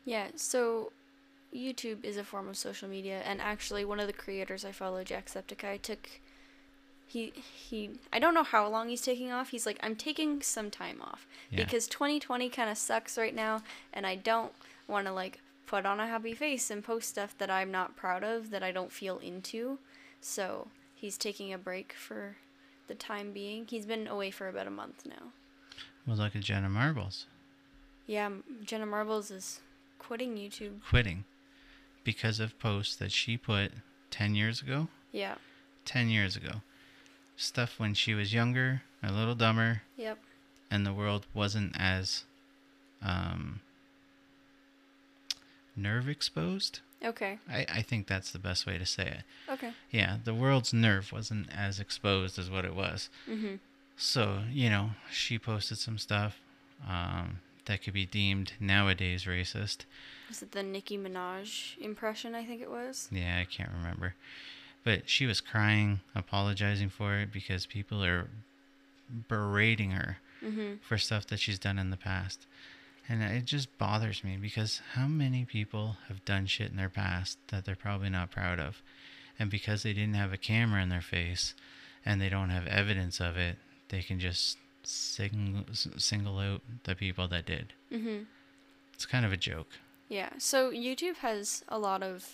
Yeah, 0.04 0.28
so 0.36 0.92
YouTube 1.54 2.04
is 2.04 2.16
a 2.16 2.24
form 2.24 2.48
of 2.48 2.56
social 2.56 2.88
media 2.88 3.22
and 3.24 3.40
actually 3.40 3.84
one 3.84 3.98
of 3.98 4.06
the 4.06 4.12
creators 4.12 4.64
I 4.64 4.72
follow, 4.72 5.02
Jacksepticeye, 5.02 5.82
took 5.82 6.08
he 7.08 7.32
he 7.36 7.90
I 8.12 8.18
don't 8.18 8.34
know 8.34 8.42
how 8.42 8.68
long 8.68 8.88
he's 8.88 9.02
taking 9.02 9.32
off. 9.32 9.50
He's 9.50 9.66
like, 9.66 9.78
I'm 9.82 9.96
taking 9.96 10.42
some 10.42 10.70
time 10.70 11.00
off. 11.00 11.26
Yeah. 11.50 11.64
Because 11.64 11.86
twenty 11.86 12.20
twenty 12.20 12.48
kinda 12.48 12.74
sucks 12.74 13.18
right 13.18 13.34
now 13.34 13.62
and 13.92 14.06
I 14.06 14.16
don't 14.16 14.52
wanna 14.88 15.12
like 15.12 15.40
put 15.66 15.84
on 15.86 15.98
a 15.98 16.06
happy 16.06 16.34
face 16.34 16.70
and 16.70 16.84
post 16.84 17.08
stuff 17.08 17.36
that 17.38 17.50
I'm 17.50 17.70
not 17.72 17.96
proud 17.96 18.22
of, 18.22 18.50
that 18.50 18.62
I 18.62 18.70
don't 18.70 18.92
feel 18.92 19.18
into. 19.18 19.78
So 20.20 20.68
he's 20.94 21.18
taking 21.18 21.52
a 21.52 21.58
break 21.58 21.92
for 21.92 22.36
the 22.86 22.94
time 22.94 23.32
being. 23.32 23.66
He's 23.68 23.86
been 23.86 24.06
away 24.06 24.30
for 24.30 24.48
about 24.48 24.68
a 24.68 24.70
month 24.70 25.04
now. 25.04 25.32
Well, 26.06 26.16
look 26.16 26.36
at 26.36 26.42
Jenna 26.42 26.68
Marbles 26.68 27.26
Yeah, 28.06 28.30
Jenna 28.64 28.86
Marbles 28.86 29.30
is 29.30 29.60
quitting 29.98 30.36
YouTube. 30.36 30.80
quitting 30.88 31.24
because 32.04 32.38
of 32.38 32.58
posts 32.60 32.94
that 32.96 33.10
she 33.12 33.36
put 33.36 33.72
10 34.10 34.34
years 34.36 34.62
ago. 34.62 34.88
Yeah. 35.12 35.34
10 35.84 36.08
years 36.08 36.36
ago. 36.36 36.62
Stuff 37.36 37.78
when 37.80 37.94
she 37.94 38.14
was 38.14 38.32
younger, 38.32 38.82
a 39.02 39.10
little 39.12 39.34
dumber, 39.34 39.82
Yep. 39.96 40.18
and 40.70 40.86
the 40.86 40.92
world 40.92 41.26
wasn't 41.34 41.74
as 41.78 42.24
um, 43.02 43.60
nerve 45.76 46.08
exposed. 46.08 46.80
Okay. 47.04 47.38
I, 47.48 47.66
I 47.68 47.82
think 47.82 48.06
that's 48.06 48.30
the 48.30 48.38
best 48.38 48.66
way 48.66 48.78
to 48.78 48.86
say 48.86 49.06
it. 49.06 49.52
Okay. 49.52 49.72
Yeah, 49.90 50.16
the 50.24 50.32
world's 50.34 50.72
nerve 50.72 51.12
wasn't 51.12 51.48
as 51.54 51.78
exposed 51.78 52.38
as 52.38 52.48
what 52.50 52.64
it 52.64 52.74
was. 52.74 53.10
Mhm. 53.28 53.58
So, 53.96 54.40
you 54.50 54.68
know, 54.70 54.90
she 55.10 55.38
posted 55.38 55.78
some 55.78 55.98
stuff 55.98 56.40
um, 56.86 57.38
that 57.64 57.82
could 57.82 57.94
be 57.94 58.06
deemed 58.06 58.52
nowadays 58.60 59.24
racist. 59.24 59.84
Was 60.28 60.42
it 60.42 60.52
the 60.52 60.62
Nicki 60.62 60.98
Minaj 60.98 61.78
impression? 61.78 62.34
I 62.34 62.44
think 62.44 62.60
it 62.60 62.70
was. 62.70 63.08
Yeah, 63.10 63.38
I 63.40 63.44
can't 63.44 63.70
remember. 63.72 64.14
But 64.84 65.08
she 65.08 65.26
was 65.26 65.40
crying, 65.40 66.00
apologizing 66.14 66.90
for 66.90 67.16
it 67.16 67.32
because 67.32 67.66
people 67.66 68.04
are 68.04 68.28
berating 69.28 69.92
her 69.92 70.18
Mhm. 70.42 70.80
for 70.80 70.98
stuff 70.98 71.26
that 71.28 71.40
she's 71.40 71.58
done 71.58 71.78
in 71.78 71.90
the 71.90 71.96
past. 71.96 72.46
And 73.08 73.22
it 73.22 73.44
just 73.44 73.76
bothers 73.78 74.24
me 74.24 74.36
because 74.36 74.82
how 74.94 75.06
many 75.06 75.44
people 75.44 75.96
have 76.08 76.24
done 76.24 76.46
shit 76.46 76.70
in 76.70 76.76
their 76.76 76.88
past 76.90 77.38
that 77.48 77.64
they're 77.64 77.76
probably 77.76 78.10
not 78.10 78.30
proud 78.32 78.58
of? 78.58 78.82
And 79.38 79.50
because 79.50 79.82
they 79.82 79.92
didn't 79.92 80.14
have 80.14 80.32
a 80.32 80.36
camera 80.38 80.82
in 80.82 80.88
their 80.88 81.00
face 81.00 81.54
and 82.04 82.20
they 82.20 82.28
don't 82.28 82.50
have 82.50 82.66
evidence 82.66 83.20
of 83.20 83.36
it, 83.36 83.58
they 83.88 84.02
can 84.02 84.18
just 84.20 84.58
sing, 84.82 85.64
single 85.72 86.38
out 86.38 86.62
the 86.84 86.94
people 86.94 87.28
that 87.28 87.46
did. 87.46 87.72
Mhm. 87.92 88.26
It's 88.94 89.06
kind 89.06 89.24
of 89.26 89.32
a 89.32 89.36
joke. 89.36 89.68
Yeah. 90.08 90.30
So 90.38 90.70
YouTube 90.70 91.16
has 91.16 91.64
a 91.68 91.78
lot 91.78 92.02
of 92.02 92.28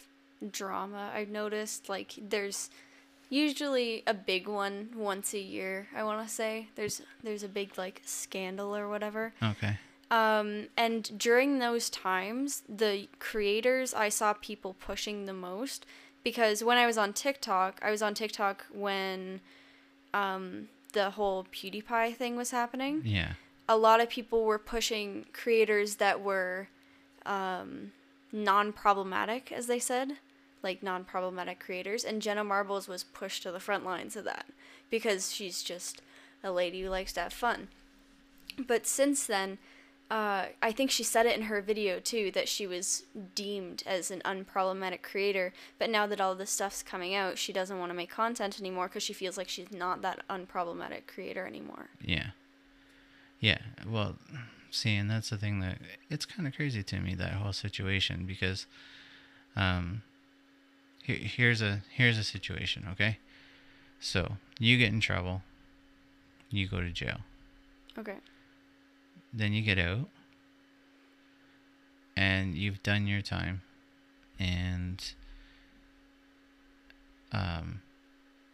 drama. 0.50 1.10
I've 1.14 1.28
noticed 1.30 1.88
like 1.88 2.14
there's 2.18 2.70
usually 3.30 4.02
a 4.06 4.12
big 4.14 4.46
one 4.46 4.90
once 4.94 5.32
a 5.32 5.38
year. 5.40 5.88
I 5.96 6.02
want 6.04 6.26
to 6.26 6.32
say 6.32 6.68
there's 6.74 7.00
there's 7.22 7.42
a 7.42 7.48
big 7.48 7.78
like 7.78 8.02
scandal 8.04 8.76
or 8.76 8.88
whatever. 8.88 9.32
Okay. 9.42 9.78
Um, 10.10 10.66
and 10.76 11.18
during 11.18 11.58
those 11.58 11.88
times, 11.88 12.62
the 12.68 13.08
creators 13.18 13.94
I 13.94 14.10
saw 14.10 14.34
people 14.34 14.74
pushing 14.74 15.24
the 15.24 15.32
most 15.32 15.86
because 16.22 16.62
when 16.62 16.76
I 16.76 16.84
was 16.86 16.98
on 16.98 17.14
TikTok, 17.14 17.80
I 17.82 17.90
was 17.90 18.02
on 18.02 18.12
TikTok 18.12 18.66
when 18.70 19.40
um, 20.12 20.68
the 20.92 21.10
whole 21.10 21.44
PewDiePie 21.44 22.16
thing 22.16 22.36
was 22.36 22.50
happening. 22.50 23.02
Yeah. 23.04 23.32
A 23.68 23.76
lot 23.76 24.00
of 24.00 24.08
people 24.08 24.44
were 24.44 24.58
pushing 24.58 25.26
creators 25.32 25.96
that 25.96 26.20
were 26.20 26.68
um, 27.24 27.92
non 28.32 28.72
problematic, 28.72 29.52
as 29.52 29.66
they 29.66 29.78
said, 29.78 30.18
like 30.62 30.82
non 30.82 31.04
problematic 31.04 31.60
creators. 31.60 32.04
And 32.04 32.22
Jenna 32.22 32.44
Marbles 32.44 32.88
was 32.88 33.04
pushed 33.04 33.42
to 33.44 33.52
the 33.52 33.60
front 33.60 33.84
lines 33.84 34.16
of 34.16 34.24
that 34.24 34.46
because 34.90 35.32
she's 35.32 35.62
just 35.62 36.02
a 36.42 36.52
lady 36.52 36.82
who 36.82 36.90
likes 36.90 37.12
to 37.14 37.20
have 37.20 37.32
fun. 37.32 37.68
But 38.58 38.86
since 38.86 39.26
then, 39.26 39.58
uh, 40.12 40.48
I 40.60 40.72
think 40.72 40.90
she 40.90 41.04
said 41.04 41.24
it 41.24 41.38
in 41.38 41.44
her 41.44 41.62
video 41.62 41.98
too 41.98 42.30
that 42.32 42.46
she 42.46 42.66
was 42.66 43.04
deemed 43.34 43.82
as 43.86 44.10
an 44.10 44.20
unproblematic 44.26 45.00
creator. 45.00 45.54
But 45.78 45.88
now 45.88 46.06
that 46.06 46.20
all 46.20 46.34
this 46.34 46.50
stuff's 46.50 46.82
coming 46.82 47.14
out, 47.14 47.38
she 47.38 47.50
doesn't 47.50 47.78
want 47.78 47.88
to 47.88 47.94
make 47.94 48.10
content 48.10 48.60
anymore 48.60 48.88
because 48.88 49.02
she 49.02 49.14
feels 49.14 49.38
like 49.38 49.48
she's 49.48 49.72
not 49.72 50.02
that 50.02 50.20
unproblematic 50.28 51.06
creator 51.06 51.46
anymore. 51.46 51.88
Yeah. 51.98 52.32
Yeah. 53.40 53.60
Well, 53.88 54.16
see, 54.70 54.96
and 54.96 55.10
that's 55.10 55.30
the 55.30 55.38
thing 55.38 55.60
that 55.60 55.78
it's 56.10 56.26
kind 56.26 56.46
of 56.46 56.54
crazy 56.54 56.82
to 56.82 57.00
me 57.00 57.14
that 57.14 57.32
whole 57.32 57.54
situation 57.54 58.26
because, 58.26 58.66
um, 59.56 60.02
here, 61.04 61.16
here's 61.16 61.62
a 61.62 61.80
here's 61.90 62.18
a 62.18 62.22
situation. 62.24 62.86
Okay, 62.92 63.16
so 63.98 64.36
you 64.58 64.76
get 64.76 64.92
in 64.92 65.00
trouble, 65.00 65.40
you 66.50 66.68
go 66.68 66.80
to 66.80 66.90
jail, 66.90 67.20
Okay. 67.98 68.16
Then 69.32 69.52
you 69.52 69.62
get 69.62 69.78
out, 69.78 70.08
and 72.16 72.54
you've 72.54 72.82
done 72.82 73.06
your 73.06 73.22
time, 73.22 73.62
and 74.38 75.14
um, 77.32 77.80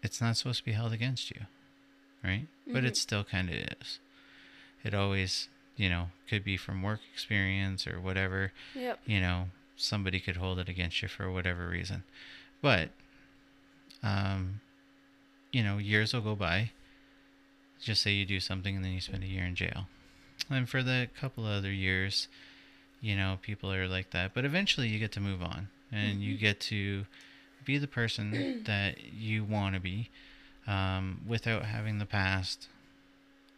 it's 0.03 0.21
not 0.21 0.37
supposed 0.37 0.61
to 0.61 0.65
be 0.65 0.73
held 0.73 0.93
against 0.93 1.31
you, 1.31 1.43
right? 2.23 2.47
But 2.67 2.85
Mhm. 2.85 2.89
it 2.89 2.97
still 2.97 3.25
kind 3.25 3.49
of 3.49 3.57
is. 3.57 3.99
It 4.85 4.95
always, 4.95 5.49
you 5.77 5.89
know, 5.89 6.11
could 6.29 6.45
be 6.45 6.57
from 6.57 6.83
work 6.83 7.01
experience 7.13 7.87
or 7.87 8.01
whatever. 8.01 8.53
Yep. 8.75 9.01
You 9.07 9.21
know, 9.21 9.51
somebody 9.77 10.21
could 10.21 10.37
hold 10.37 10.59
it 10.61 10.69
against 10.69 11.03
you 11.03 11.09
for 11.09 11.31
whatever 11.31 11.69
reason. 11.69 12.05
But, 12.63 12.91
um, 14.03 14.61
you 15.51 15.63
know, 15.65 15.79
years 15.79 16.13
will 16.15 16.21
go 16.21 16.37
by. 16.37 16.71
Just 17.81 18.03
say 18.03 18.13
you 18.13 18.25
do 18.27 18.39
something 18.41 18.77
and 18.77 18.85
then 18.85 18.93
you 18.93 19.01
spend 19.01 19.25
a 19.25 19.27
year 19.27 19.45
in 19.45 19.55
jail. 19.57 19.89
And 20.51 20.69
for 20.69 20.83
the 20.83 21.09
couple 21.21 21.47
of 21.47 21.53
other 21.53 21.73
years, 21.73 22.29
you 23.01 23.15
know, 23.17 23.39
people 23.43 23.71
are 23.73 23.87
like 23.87 24.11
that. 24.11 24.33
But 24.35 24.45
eventually 24.45 24.89
you 24.89 24.99
get 24.99 25.13
to 25.13 25.21
move 25.21 25.43
on 25.43 25.69
and 25.93 26.23
you 26.23 26.37
get 26.37 26.59
to 26.61 27.05
be 27.65 27.79
the 27.79 27.87
person 27.87 28.63
that 28.67 28.97
you 29.13 29.45
want 29.45 29.75
to 29.75 29.81
be 29.81 30.09
um, 30.67 31.21
without 31.27 31.65
having 31.65 31.99
the 31.99 32.07
past 32.07 32.69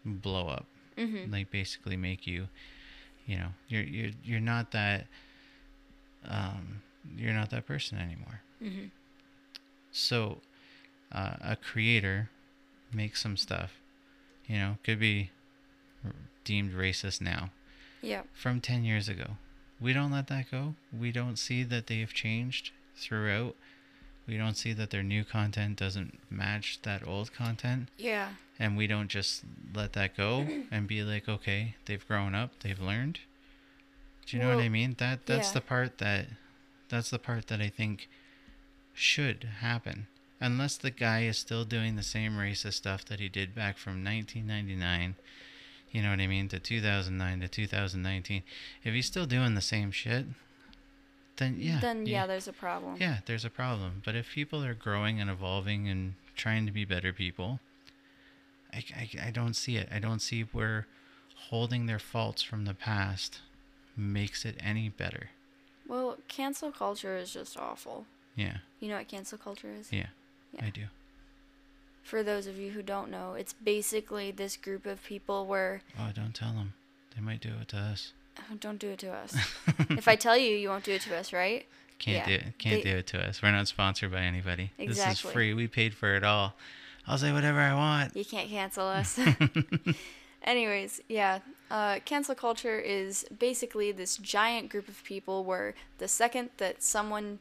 blow 0.04 0.48
up 0.48 0.66
Mm-hmm. 0.96 1.32
like 1.32 1.50
basically 1.50 1.96
make 1.96 2.26
you 2.26 2.48
you 3.26 3.36
know 3.38 3.48
you're 3.68 3.82
you're 3.84 4.10
you're 4.22 4.40
not 4.40 4.72
that 4.72 5.06
um 6.28 6.82
you're 7.16 7.32
not 7.32 7.48
that 7.50 7.66
person 7.66 7.96
anymore 7.98 8.40
Mm-hmm. 8.62 8.86
so 9.92 10.38
uh, 11.12 11.36
a 11.40 11.56
creator 11.56 12.28
makes 12.92 13.22
some 13.22 13.36
stuff 13.38 13.72
you 14.46 14.56
know 14.56 14.76
could 14.84 14.98
be 15.00 15.30
deemed 16.44 16.72
racist 16.72 17.20
now 17.20 17.50
Yep. 18.02 18.26
from 18.32 18.60
10 18.60 18.84
years 18.84 19.08
ago 19.08 19.36
we 19.80 19.92
don't 19.92 20.10
let 20.12 20.28
that 20.28 20.50
go 20.50 20.74
we 20.98 21.12
don't 21.12 21.36
see 21.38 21.62
that 21.64 21.86
they 21.86 22.00
have 22.00 22.12
changed 22.14 22.70
throughout 22.96 23.54
we 24.26 24.36
don't 24.36 24.56
see 24.56 24.72
that 24.72 24.90
their 24.90 25.02
new 25.02 25.24
content 25.24 25.76
doesn't 25.76 26.18
match 26.30 26.78
that 26.82 27.06
old 27.06 27.32
content 27.32 27.88
Yeah. 27.98 28.30
and 28.58 28.76
we 28.76 28.86
don't 28.86 29.08
just 29.08 29.42
let 29.74 29.92
that 29.94 30.16
go 30.16 30.46
and 30.70 30.86
be 30.86 31.02
like 31.02 31.28
okay 31.28 31.74
they've 31.86 32.06
grown 32.06 32.34
up 32.34 32.50
they've 32.60 32.80
learned 32.80 33.18
Do 34.26 34.36
you 34.36 34.42
know 34.42 34.54
what 34.54 34.62
I 34.64 34.68
mean? 34.68 34.94
That 34.98 35.26
that's 35.26 35.48
yeah. 35.48 35.54
the 35.54 35.60
part 35.60 35.98
that 35.98 36.26
that's 36.88 37.10
the 37.10 37.18
part 37.18 37.48
that 37.48 37.60
I 37.60 37.68
think 37.68 38.08
should 38.94 39.44
happen. 39.60 40.06
Unless 40.40 40.76
the 40.78 40.90
guy 40.90 41.22
is 41.24 41.36
still 41.38 41.64
doing 41.64 41.96
the 41.96 42.02
same 42.02 42.32
racist 42.32 42.74
stuff 42.74 43.04
that 43.06 43.18
he 43.20 43.28
did 43.28 43.54
back 43.54 43.76
from 43.76 44.04
1999, 44.04 45.16
you 45.90 46.02
know 46.02 46.10
what 46.10 46.20
I 46.20 46.26
mean, 46.26 46.48
to 46.48 46.58
2009 46.58 47.40
to 47.40 47.48
2019. 47.48 48.42
If 48.84 48.94
he's 48.94 49.06
still 49.06 49.26
doing 49.26 49.54
the 49.54 49.60
same 49.60 49.90
shit, 49.90 50.26
then 51.36 51.56
yeah. 51.58 51.80
then 51.80 52.06
you- 52.06 52.12
yeah, 52.12 52.26
there's 52.26 52.48
a 52.48 52.52
problem. 52.52 52.96
yeah, 53.00 53.18
there's 53.26 53.44
a 53.44 53.50
problem. 53.50 54.02
But 54.04 54.14
if 54.14 54.30
people 54.32 54.64
are 54.64 54.74
growing 54.74 55.20
and 55.20 55.30
evolving 55.30 55.88
and 55.88 56.14
trying 56.36 56.66
to 56.66 56.72
be 56.72 56.84
better 56.84 57.12
people, 57.12 57.60
I, 58.72 58.84
I, 58.96 59.10
I 59.26 59.30
don't 59.30 59.54
see 59.54 59.76
it. 59.76 59.88
I 59.92 59.98
don't 59.98 60.20
see 60.20 60.42
where 60.42 60.86
holding 61.48 61.86
their 61.86 61.98
faults 61.98 62.42
from 62.42 62.64
the 62.66 62.74
past 62.74 63.40
makes 63.96 64.44
it 64.44 64.56
any 64.60 64.88
better. 64.88 65.30
Well, 65.88 66.18
cancel 66.28 66.70
culture 66.70 67.16
is 67.16 67.32
just 67.32 67.56
awful. 67.58 68.06
Yeah, 68.36 68.58
You 68.78 68.88
know 68.88 68.96
what 68.98 69.08
cancel 69.08 69.38
culture 69.38 69.72
is? 69.78 69.92
yeah, 69.92 70.06
Yeah. 70.52 70.66
I 70.66 70.70
do. 70.70 70.84
For 72.10 72.24
those 72.24 72.48
of 72.48 72.58
you 72.58 72.72
who 72.72 72.82
don't 72.82 73.08
know, 73.08 73.34
it's 73.34 73.52
basically 73.52 74.32
this 74.32 74.56
group 74.56 74.84
of 74.84 75.00
people 75.04 75.46
where 75.46 75.82
Oh, 75.96 76.10
don't 76.12 76.34
tell 76.34 76.52
them. 76.52 76.72
They 77.14 77.22
might 77.22 77.40
do 77.40 77.50
it 77.62 77.68
to 77.68 77.76
us. 77.76 78.12
oh, 78.36 78.56
don't 78.58 78.80
do 78.80 78.88
it 78.88 78.98
to 78.98 79.12
us. 79.12 79.32
if 79.90 80.08
I 80.08 80.16
tell 80.16 80.36
you, 80.36 80.56
you 80.56 80.70
won't 80.70 80.82
do 80.82 80.90
it 80.90 81.02
to 81.02 81.16
us, 81.16 81.32
right? 81.32 81.66
Can't 82.00 82.26
yeah, 82.28 82.38
do 82.38 82.46
it. 82.48 82.58
Can't 82.58 82.82
they- 82.82 82.90
do 82.90 82.96
it 82.96 83.06
to 83.06 83.24
us. 83.24 83.40
We're 83.40 83.52
not 83.52 83.68
sponsored 83.68 84.10
by 84.10 84.22
anybody. 84.22 84.72
Exactly. 84.76 85.12
This 85.12 85.24
is 85.24 85.30
free. 85.30 85.54
We 85.54 85.68
paid 85.68 85.94
for 85.94 86.16
it 86.16 86.24
all. 86.24 86.54
I'll 87.06 87.16
say 87.16 87.32
whatever 87.32 87.60
I 87.60 87.74
want. 87.74 88.16
You 88.16 88.24
can't 88.24 88.48
cancel 88.48 88.88
us. 88.88 89.16
Anyways, 90.42 91.00
yeah, 91.08 91.38
uh, 91.70 92.00
cancel 92.04 92.34
culture 92.34 92.80
is 92.80 93.24
basically 93.38 93.92
this 93.92 94.16
giant 94.16 94.68
group 94.68 94.88
of 94.88 95.04
people 95.04 95.44
where 95.44 95.74
the 95.98 96.08
second 96.08 96.50
that 96.56 96.82
someone 96.82 97.38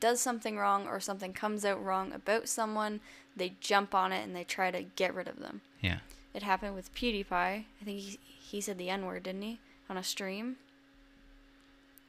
does 0.00 0.20
something 0.20 0.56
wrong 0.56 0.86
or 0.86 1.00
something 1.00 1.32
comes 1.32 1.64
out 1.64 1.82
wrong 1.82 2.12
about 2.12 2.48
someone, 2.48 3.00
they 3.36 3.54
jump 3.60 3.94
on 3.94 4.12
it 4.12 4.24
and 4.24 4.34
they 4.34 4.44
try 4.44 4.70
to 4.70 4.82
get 4.82 5.14
rid 5.14 5.28
of 5.28 5.40
them. 5.40 5.60
Yeah. 5.80 5.98
It 6.32 6.42
happened 6.42 6.74
with 6.74 6.94
PewDiePie. 6.94 7.30
I 7.32 7.64
think 7.84 7.98
he, 8.00 8.18
he 8.26 8.60
said 8.60 8.78
the 8.78 8.90
N 8.90 9.06
word, 9.06 9.22
didn't 9.24 9.42
he? 9.42 9.58
On 9.88 9.96
a 9.96 10.02
stream. 10.02 10.56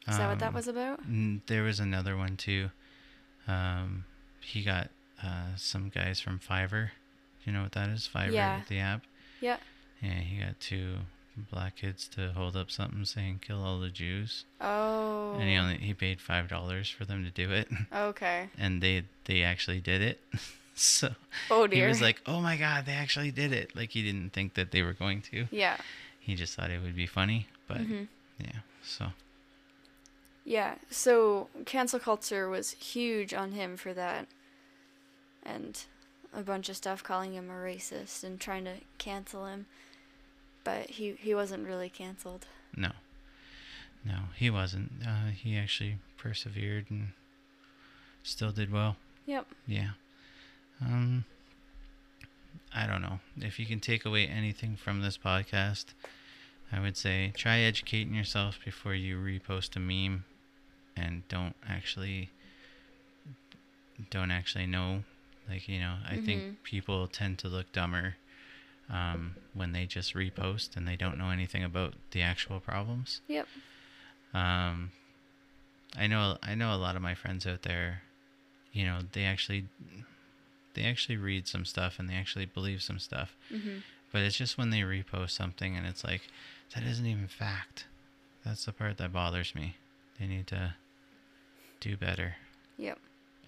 Is 0.07 0.17
that 0.17 0.29
what 0.29 0.39
that 0.39 0.49
Um, 0.49 0.53
was 0.53 0.67
about? 0.67 0.99
There 1.47 1.63
was 1.63 1.79
another 1.79 2.15
one 2.15 2.37
too. 2.37 2.69
Um, 3.47 4.05
he 4.39 4.61
got 4.63 4.89
uh, 5.23 5.55
some 5.57 5.89
guys 5.89 6.19
from 6.19 6.39
Fiverr. 6.39 6.89
Do 7.43 7.51
you 7.51 7.51
know 7.53 7.63
what 7.63 7.71
that 7.73 7.89
is? 7.89 8.07
Fiverr, 8.13 8.31
Yeah. 8.31 8.61
the 8.67 8.79
app. 8.79 9.01
Yeah. 9.41 9.57
Yeah, 10.01 10.13
he 10.19 10.37
got 10.39 10.59
two 10.59 10.97
black 11.37 11.75
kids 11.77 12.07
to 12.09 12.31
hold 12.33 12.55
up 12.55 12.69
something 12.71 13.05
saying 13.05 13.39
"kill 13.45 13.63
all 13.63 13.79
the 13.79 13.89
Jews," 13.89 14.45
Oh. 14.61 15.33
and 15.39 15.49
he 15.49 15.55
only 15.57 15.77
he 15.77 15.93
paid 15.93 16.21
five 16.21 16.47
dollars 16.47 16.89
for 16.89 17.05
them 17.05 17.23
to 17.23 17.31
do 17.31 17.51
it, 17.51 17.67
Okay. 17.93 18.49
and 18.57 18.81
they 18.81 19.03
they 19.25 19.43
actually 19.43 19.79
did 19.81 20.01
it. 20.01 20.19
so 20.75 21.09
Oh 21.49 21.67
he 21.67 21.81
was 21.81 22.01
like, 22.01 22.21
"Oh 22.25 22.41
my 22.41 22.57
God, 22.57 22.85
they 22.85 22.93
actually 22.93 23.31
did 23.31 23.51
it!" 23.53 23.75
Like 23.75 23.91
he 23.91 24.01
didn't 24.03 24.31
think 24.33 24.53
that 24.55 24.71
they 24.71 24.81
were 24.81 24.93
going 24.93 25.21
to. 25.31 25.47
yeah. 25.51 25.77
He 26.19 26.35
just 26.35 26.55
thought 26.55 26.71
it 26.71 26.81
would 26.81 26.95
be 26.95 27.05
funny, 27.05 27.47
but 27.67 27.77
Mhm. 27.77 28.07
yeah. 28.39 28.59
So 28.83 29.11
Yeah, 30.43 30.75
so 30.91 31.49
cancel 31.65 31.99
culture 31.99 32.47
was 32.49 32.71
huge 32.71 33.33
on 33.33 33.51
him 33.53 33.77
for 33.77 33.93
that. 33.93 34.27
And 35.43 35.79
a 36.33 36.41
bunch 36.41 36.69
of 36.69 36.75
stuff 36.77 37.03
calling 37.03 37.33
him 37.33 37.49
a 37.49 37.53
racist 37.53 38.23
and 38.23 38.39
trying 38.39 38.65
to 38.65 38.75
cancel 38.97 39.45
him. 39.45 39.65
But 40.65 40.89
he, 40.89 41.13
he 41.19 41.33
wasn't 41.33 41.65
really 41.65 41.87
canceled. 41.89 42.45
No. 42.75 42.91
No, 44.03 44.19
he 44.35 44.49
wasn't. 44.49 44.91
Uh, 45.07 45.27
he 45.33 45.57
actually 45.57 45.97
persevered 46.17 46.87
and 46.89 47.13
still 48.23 48.51
did 48.51 48.71
well. 48.71 48.97
Yep. 49.25 49.47
Yeah. 49.65 49.91
Um 50.81 51.23
I 52.73 52.85
don't 52.87 53.01
know. 53.01 53.19
If 53.37 53.57
you 53.59 53.65
can 53.65 53.79
take 53.79 54.03
away 54.05 54.27
anything 54.27 54.75
from 54.75 55.01
this 55.01 55.17
podcast, 55.17 55.85
I 56.71 56.79
would 56.81 56.97
say 56.97 57.31
try 57.35 57.59
educating 57.59 58.13
yourself 58.13 58.59
before 58.65 58.93
you 58.93 59.17
repost 59.17 59.75
a 59.75 59.79
meme 59.79 60.25
and 60.97 61.25
don't 61.29 61.55
actually 61.67 62.29
don't 64.09 64.31
actually 64.31 64.67
know 64.67 65.03
like, 65.49 65.67
you 65.69 65.79
know, 65.79 65.97
I 66.07 66.15
Mhm. 66.17 66.25
think 66.25 66.63
people 66.63 67.07
tend 67.07 67.37
to 67.39 67.47
look 67.47 67.71
dumber 67.71 68.15
um, 68.89 69.35
when 69.53 69.71
they 69.71 69.85
just 69.85 70.13
repost 70.13 70.75
and 70.75 70.87
they 70.87 70.95
don't 70.95 71.17
know 71.17 71.29
anything 71.29 71.63
about 71.63 71.93
the 72.11 72.21
actual 72.21 72.59
problems. 72.59 73.21
Yep. 73.27 73.47
Um, 74.33 74.91
I 75.97 76.07
know 76.07 76.37
I 76.43 76.55
know 76.55 76.73
a 76.73 76.77
lot 76.77 76.95
of 76.95 77.01
my 77.01 77.15
friends 77.15 77.47
out 77.47 77.61
there, 77.63 78.01
you 78.73 78.85
know, 78.85 78.99
they 79.13 79.23
actually 79.23 79.65
they 80.73 80.83
actually 80.83 81.17
read 81.17 81.47
some 81.47 81.63
stuff 81.65 81.99
and 81.99 82.09
they 82.09 82.15
actually 82.15 82.45
believe 82.45 82.81
some 82.81 82.99
stuff. 82.99 83.35
hmm 83.49 83.77
But 84.11 84.21
it's 84.23 84.37
just 84.37 84.57
when 84.57 84.69
they 84.71 84.79
repost 84.81 85.31
something 85.31 85.75
and 85.75 85.85
it's 85.87 86.03
like 86.03 86.27
that 86.73 86.83
isn't 86.83 87.05
even 87.05 87.27
fact. 87.27 87.85
That's 88.43 88.65
the 88.65 88.73
part 88.73 88.97
that 88.97 89.13
bothers 89.13 89.55
me. 89.55 89.77
They 90.19 90.27
need 90.27 90.47
to 90.47 90.75
do 91.79 91.97
better. 91.97 92.35
Yep. 92.77 92.99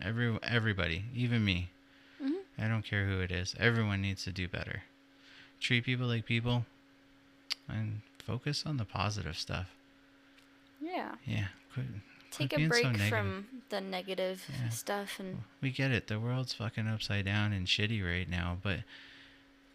Every 0.02 0.38
everybody, 0.44 1.04
even 1.14 1.44
me. 1.44 1.70
hmm 2.22 2.32
I 2.58 2.68
don't 2.68 2.84
care 2.86 3.06
who 3.06 3.20
it 3.20 3.32
is. 3.32 3.54
Everyone 3.60 4.02
needs 4.02 4.24
to 4.24 4.32
do 4.32 4.48
better. 4.48 4.84
Treat 5.60 5.84
people 5.86 6.08
like 6.08 6.26
people 6.26 6.66
and 7.68 8.02
focus 8.26 8.64
on 8.66 8.78
the 8.78 8.86
positive 8.86 9.38
stuff. 9.38 9.68
Yeah. 10.82 11.16
Yeah. 11.26 11.48
Quit, 11.74 11.86
Take 12.32 12.50
quit 12.50 12.54
a 12.54 12.58
being 12.58 12.72
so 12.72 12.92
break 12.94 13.10
from 13.10 13.48
the 13.70 13.82
negative 13.82 14.46
Yeah. 14.50 14.70
stuff 14.70 15.20
and 15.20 15.44
We 15.62 15.72
get 15.72 15.92
it. 15.92 16.08
The 16.08 16.20
world's 16.20 16.54
fucking 16.54 16.88
upside 16.88 17.26
down 17.26 17.54
and 17.54 17.66
shitty 17.68 18.04
right 18.06 18.30
now, 18.30 18.58
but 18.62 18.82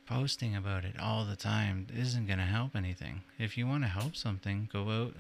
posting 0.07 0.55
about 0.55 0.85
it 0.85 0.99
all 0.99 1.25
the 1.25 1.37
time 1.37 1.87
isn't 1.95 2.27
going 2.27 2.39
to 2.39 2.45
help 2.45 2.77
anything. 2.77 3.23
If 3.39 3.57
you 3.57 3.67
want 3.67 3.85
to 3.85 3.89
help 3.89 4.15
something, 4.17 4.69
go 4.73 4.91
out 4.91 5.15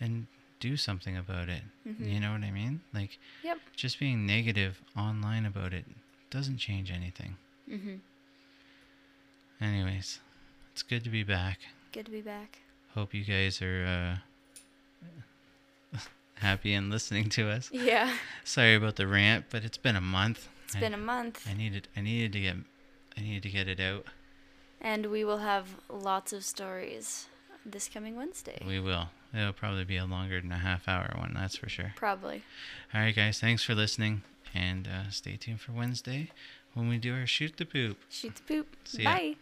and 0.00 0.26
do 0.60 0.76
something 0.76 1.16
about 1.16 1.48
it. 1.48 1.62
Mhm. 1.86 2.12
You 2.12 2.20
know 2.20 2.32
what 2.32 2.42
I 2.42 2.50
mean? 2.50 2.80
Like 2.92 3.18
Yep. 3.44 3.58
just 3.76 3.98
being 4.00 4.26
negative 4.26 4.80
online 4.96 5.46
about 5.46 5.72
it 5.72 5.84
doesn't 6.30 6.58
change 6.58 6.90
anything. 6.90 7.36
hmm 7.68 7.96
Anyways, 9.60 10.20
it's 10.72 10.82
good 10.82 11.04
to 11.04 11.10
be 11.10 11.22
back. 11.24 11.58
Good 11.92 12.06
to 12.06 12.12
be 12.12 12.20
back. 12.20 12.58
Hope 12.94 13.12
you 13.14 13.24
guys 13.24 13.60
are 13.62 14.20
uh, 15.94 15.98
happy 16.34 16.74
and 16.74 16.90
listening 16.90 17.28
to 17.30 17.48
us. 17.50 17.70
Yeah. 17.72 18.12
Sorry 18.44 18.74
about 18.74 18.96
the 18.96 19.06
rant, 19.06 19.46
but 19.50 19.64
it's 19.64 19.78
been 19.78 19.96
a 19.96 20.00
month. 20.00 20.48
It's 20.66 20.76
I- 20.76 20.80
been 20.80 20.94
a 20.94 20.98
month. 20.98 21.46
I 21.48 21.54
needed 21.54 21.88
I 21.96 22.00
needed 22.00 22.32
to 22.34 22.40
get 22.40 22.56
I 23.16 23.20
needed 23.20 23.42
to 23.44 23.48
get 23.50 23.68
it 23.68 23.80
out. 23.80 24.06
And 24.80 25.06
we 25.06 25.24
will 25.24 25.38
have 25.38 25.66
lots 25.88 26.32
of 26.32 26.44
stories 26.44 27.26
this 27.66 27.88
coming 27.88 28.16
Wednesday. 28.16 28.62
We 28.66 28.78
will. 28.78 29.08
It'll 29.34 29.52
probably 29.52 29.84
be 29.84 29.96
a 29.96 30.06
longer 30.06 30.40
than 30.40 30.52
a 30.52 30.58
half 30.58 30.88
hour 30.88 31.14
one, 31.18 31.34
that's 31.34 31.56
for 31.56 31.68
sure. 31.68 31.92
Probably. 31.96 32.42
All 32.94 33.00
right, 33.00 33.14
guys. 33.14 33.40
Thanks 33.40 33.62
for 33.62 33.74
listening, 33.74 34.22
and 34.54 34.86
uh, 34.88 35.10
stay 35.10 35.36
tuned 35.36 35.60
for 35.60 35.72
Wednesday 35.72 36.30
when 36.72 36.88
we 36.88 36.96
do 36.96 37.12
our 37.14 37.26
shoot 37.26 37.56
the 37.58 37.66
poop. 37.66 37.98
Shoot 38.08 38.36
the 38.36 38.42
poop. 38.42 38.76
See 38.84 39.02
ya. 39.02 39.12
Bye. 39.12 39.36